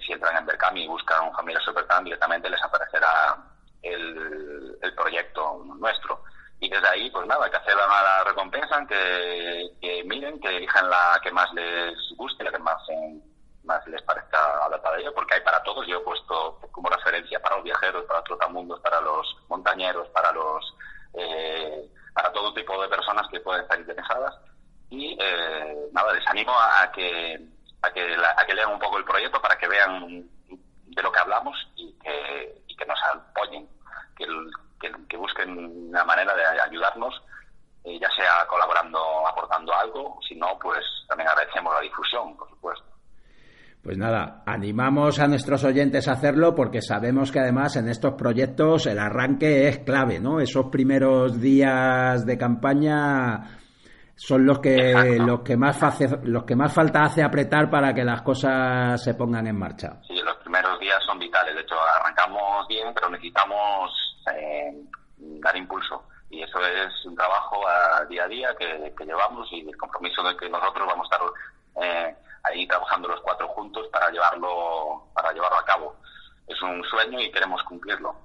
si 0.06 0.12
entran 0.12 0.38
en 0.38 0.46
Berkami 0.46 0.84
y 0.84 0.88
buscan 0.88 1.34
Familia 1.34 1.62
Supertan, 1.62 2.04
directamente 2.04 2.50
les 2.50 2.62
aparecerá 2.62 3.38
el, 3.82 4.78
el 4.82 4.96
proyecto 4.96 5.64
nuestro. 5.80 6.24
Y 6.60 6.70
desde 6.70 6.88
ahí, 6.88 7.10
pues 7.10 7.28
nada, 7.28 7.50
que 7.50 7.58
accedan 7.58 7.90
a 7.90 8.02
la 8.02 8.24
recompensa, 8.24 8.86
que, 8.88 9.72
que 9.82 10.04
miren, 10.06 10.40
que 10.40 10.56
elijan 10.58 10.90
la 10.90 11.20
que 11.22 11.32
más 11.32 11.52
les 11.54 11.96
guste, 12.18 12.44
la 12.44 12.52
que 12.52 12.60
más, 12.60 12.82
más 13.64 13.86
les 13.88 14.02
parezca 14.04 14.66
adaptada 14.66 14.96
a 14.96 15.00
ellos, 15.00 15.14
porque 15.14 15.36
hay 15.36 15.42
para 15.42 15.62
todos. 15.64 15.86
Yo 15.88 15.98
he 15.98 16.04
puesto 16.04 16.60
como 16.72 16.90
referencia 16.90 17.40
para 17.40 17.58
los 17.58 17.66
viajeros, 17.66 18.06
para 18.06 18.20
los 18.20 18.26
trotamundos, 18.26 18.80
para 18.80 19.02
los 19.02 19.38
montañeros, 19.50 20.08
para 20.10 20.32
los 20.32 20.76
eh, 21.14 21.90
para 22.14 22.32
todo 22.32 22.54
tipo 22.54 22.82
de 22.82 22.88
personas 22.88 23.28
que 23.30 23.42
pueden 23.42 23.62
estar 23.64 23.80
interesadas. 23.80 24.36
Y 24.90 25.18
eh, 25.20 25.90
nada, 25.92 26.14
les 26.14 26.26
animo 26.28 26.54
a, 26.54 26.90
que 26.92 27.40
a 27.82 27.92
que, 27.92 28.16
a 28.16 28.46
que 28.46 28.54
lean 28.54 28.72
un 28.72 28.80
poco 28.80 28.98
el 28.98 29.04
proyecto 29.04 29.42
para 29.42 29.58
que 29.58 29.68
vean 29.68 30.30
de 30.86 31.04
lo 31.04 31.12
que 31.12 31.20
hablamos 31.20 31.56
y 31.76 31.92
que, 32.00 32.64
y 32.68 32.76
que 32.76 32.86
nos 32.86 33.00
apoyen, 33.04 33.68
que, 34.18 34.26
que, 35.10 35.18
busquen 35.18 35.90
una 35.90 36.06
manera 36.06 36.36
de 36.36 36.62
ayudarnos, 36.62 37.22
eh, 37.84 38.00
ya 38.00 38.10
sea 38.12 38.46
colaborando, 38.48 39.28
aportando 39.28 39.74
algo, 39.74 40.20
si 40.28 40.36
no, 40.36 40.58
pues 40.60 40.86
también 41.08 41.30
agradecemos 41.30 41.74
la 41.74 41.82
difusión, 41.82 42.38
por 42.38 42.50
supuesto. 42.50 42.86
Pues 43.84 43.98
nada, 43.98 44.42
animamos 45.06 45.20
a 45.20 45.28
nuestros 45.28 45.64
oyentes 45.64 46.08
a 46.08 46.14
hacerlo 46.14 46.56
porque 46.56 46.82
sabemos 46.82 47.32
que 47.32 47.40
además 47.40 47.76
en 47.76 47.90
estos 47.90 48.14
proyectos 48.16 48.88
el 48.88 48.98
arranque 48.98 49.68
es 49.68 49.80
clave, 49.80 50.20
¿no? 50.20 50.40
Esos 50.40 50.68
primeros 50.72 51.40
días 51.40 52.26
de 52.26 52.38
campaña 52.38 53.60
son 54.16 54.48
los 54.48 54.60
que 54.60 55.20
los 55.20 55.42
que 55.42 55.58
más 55.58 55.78
los 56.24 56.44
que 56.46 56.56
más 56.56 56.74
falta 56.74 57.04
hace 57.04 57.22
apretar 57.22 57.70
para 57.70 57.94
que 57.94 58.04
las 58.04 58.24
cosas 58.24 59.04
se 59.04 59.14
pongan 59.14 59.46
en 59.46 59.60
marcha. 59.60 60.00
Sí, 60.08 60.16
los 60.24 60.38
primeros 60.38 60.80
días 60.80 60.98
son 61.06 61.20
vitales. 61.20 61.54
De 61.54 61.62
hecho, 61.62 61.76
arrancamos 62.00 62.68
bien, 62.68 62.92
pero 62.96 63.10
necesitamos 63.10 63.92
eh, 64.34 64.74
dar 65.18 65.56
impulso. 65.56 66.04
Y 66.32 66.42
eso 66.42 66.60
es 66.66 67.06
un 67.06 67.16
trabajo 67.16 67.62
a 67.68 68.04
día 68.06 68.24
a 68.24 68.28
día 68.28 68.50
que, 68.58 68.92
llevamos 69.06 69.48
y 69.52 69.70
el 69.70 69.78
compromiso 69.78 70.24
de 70.24 70.36
que 70.36 70.50
nosotros 70.50 70.88
vamos 70.88 71.08
a 71.12 71.16
estar 71.16 71.30
eh, 71.84 72.16
ahí 72.48 72.68
trabajando 72.68 73.08
los 73.08 73.22
cuatro 73.22 73.48
juntos 73.50 73.88
para 73.92 74.10
llevarlo, 74.12 75.08
para 75.14 75.32
llevarlo 75.32 75.58
a 75.58 75.66
cabo. 75.66 75.96
Es 76.48 76.62
un 76.62 76.84
sueño 76.96 77.20
y 77.20 77.32
queremos 77.32 77.62
cumplirlo. 77.64 78.16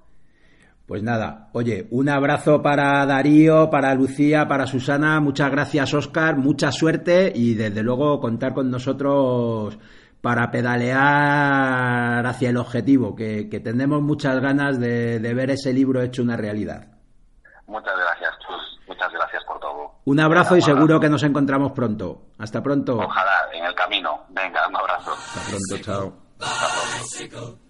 Pues 0.86 1.02
nada, 1.04 1.50
oye, 1.52 1.86
un 1.90 2.08
abrazo 2.08 2.62
para 2.62 3.06
Darío, 3.06 3.70
para 3.70 3.94
Lucía, 3.94 4.48
para 4.48 4.66
Susana, 4.66 5.20
muchas 5.20 5.50
gracias 5.50 5.94
Oscar, 5.94 6.36
mucha 6.36 6.72
suerte 6.72 7.32
y 7.32 7.54
desde 7.54 7.84
luego 7.84 8.18
contar 8.18 8.54
con 8.54 8.70
nosotros 8.70 9.78
para 10.20 10.50
pedalear 10.50 12.26
hacia 12.26 12.50
el 12.50 12.56
objetivo, 12.56 13.14
que, 13.14 13.48
que 13.48 13.60
tenemos 13.60 14.02
muchas 14.02 14.40
ganas 14.40 14.80
de, 14.80 15.20
de, 15.20 15.34
ver 15.34 15.50
ese 15.50 15.72
libro 15.72 16.02
hecho 16.02 16.22
una 16.22 16.36
realidad. 16.36 16.88
Muchas 17.66 17.94
gracias, 17.96 18.30
Chus, 18.40 18.80
muchas 18.88 19.12
gracias 19.12 19.44
por 19.44 19.60
todo. 19.60 19.92
Un 20.04 20.18
abrazo 20.18 20.56
y 20.56 20.62
seguro 20.62 20.98
que 20.98 21.08
nos 21.08 21.22
encontramos 21.22 21.70
pronto. 21.70 22.32
Hasta 22.38 22.60
pronto. 22.62 22.98
Ojalá, 22.98 23.48
en 23.52 23.64
el 23.64 23.74
camino. 23.76 24.24
Venga, 24.30 24.66
un 24.66 24.76
abrazo. 24.76 25.12
Hasta 25.12 25.40
pronto, 25.48 25.84
chao. 25.84 26.12
Bicycle, 26.40 27.69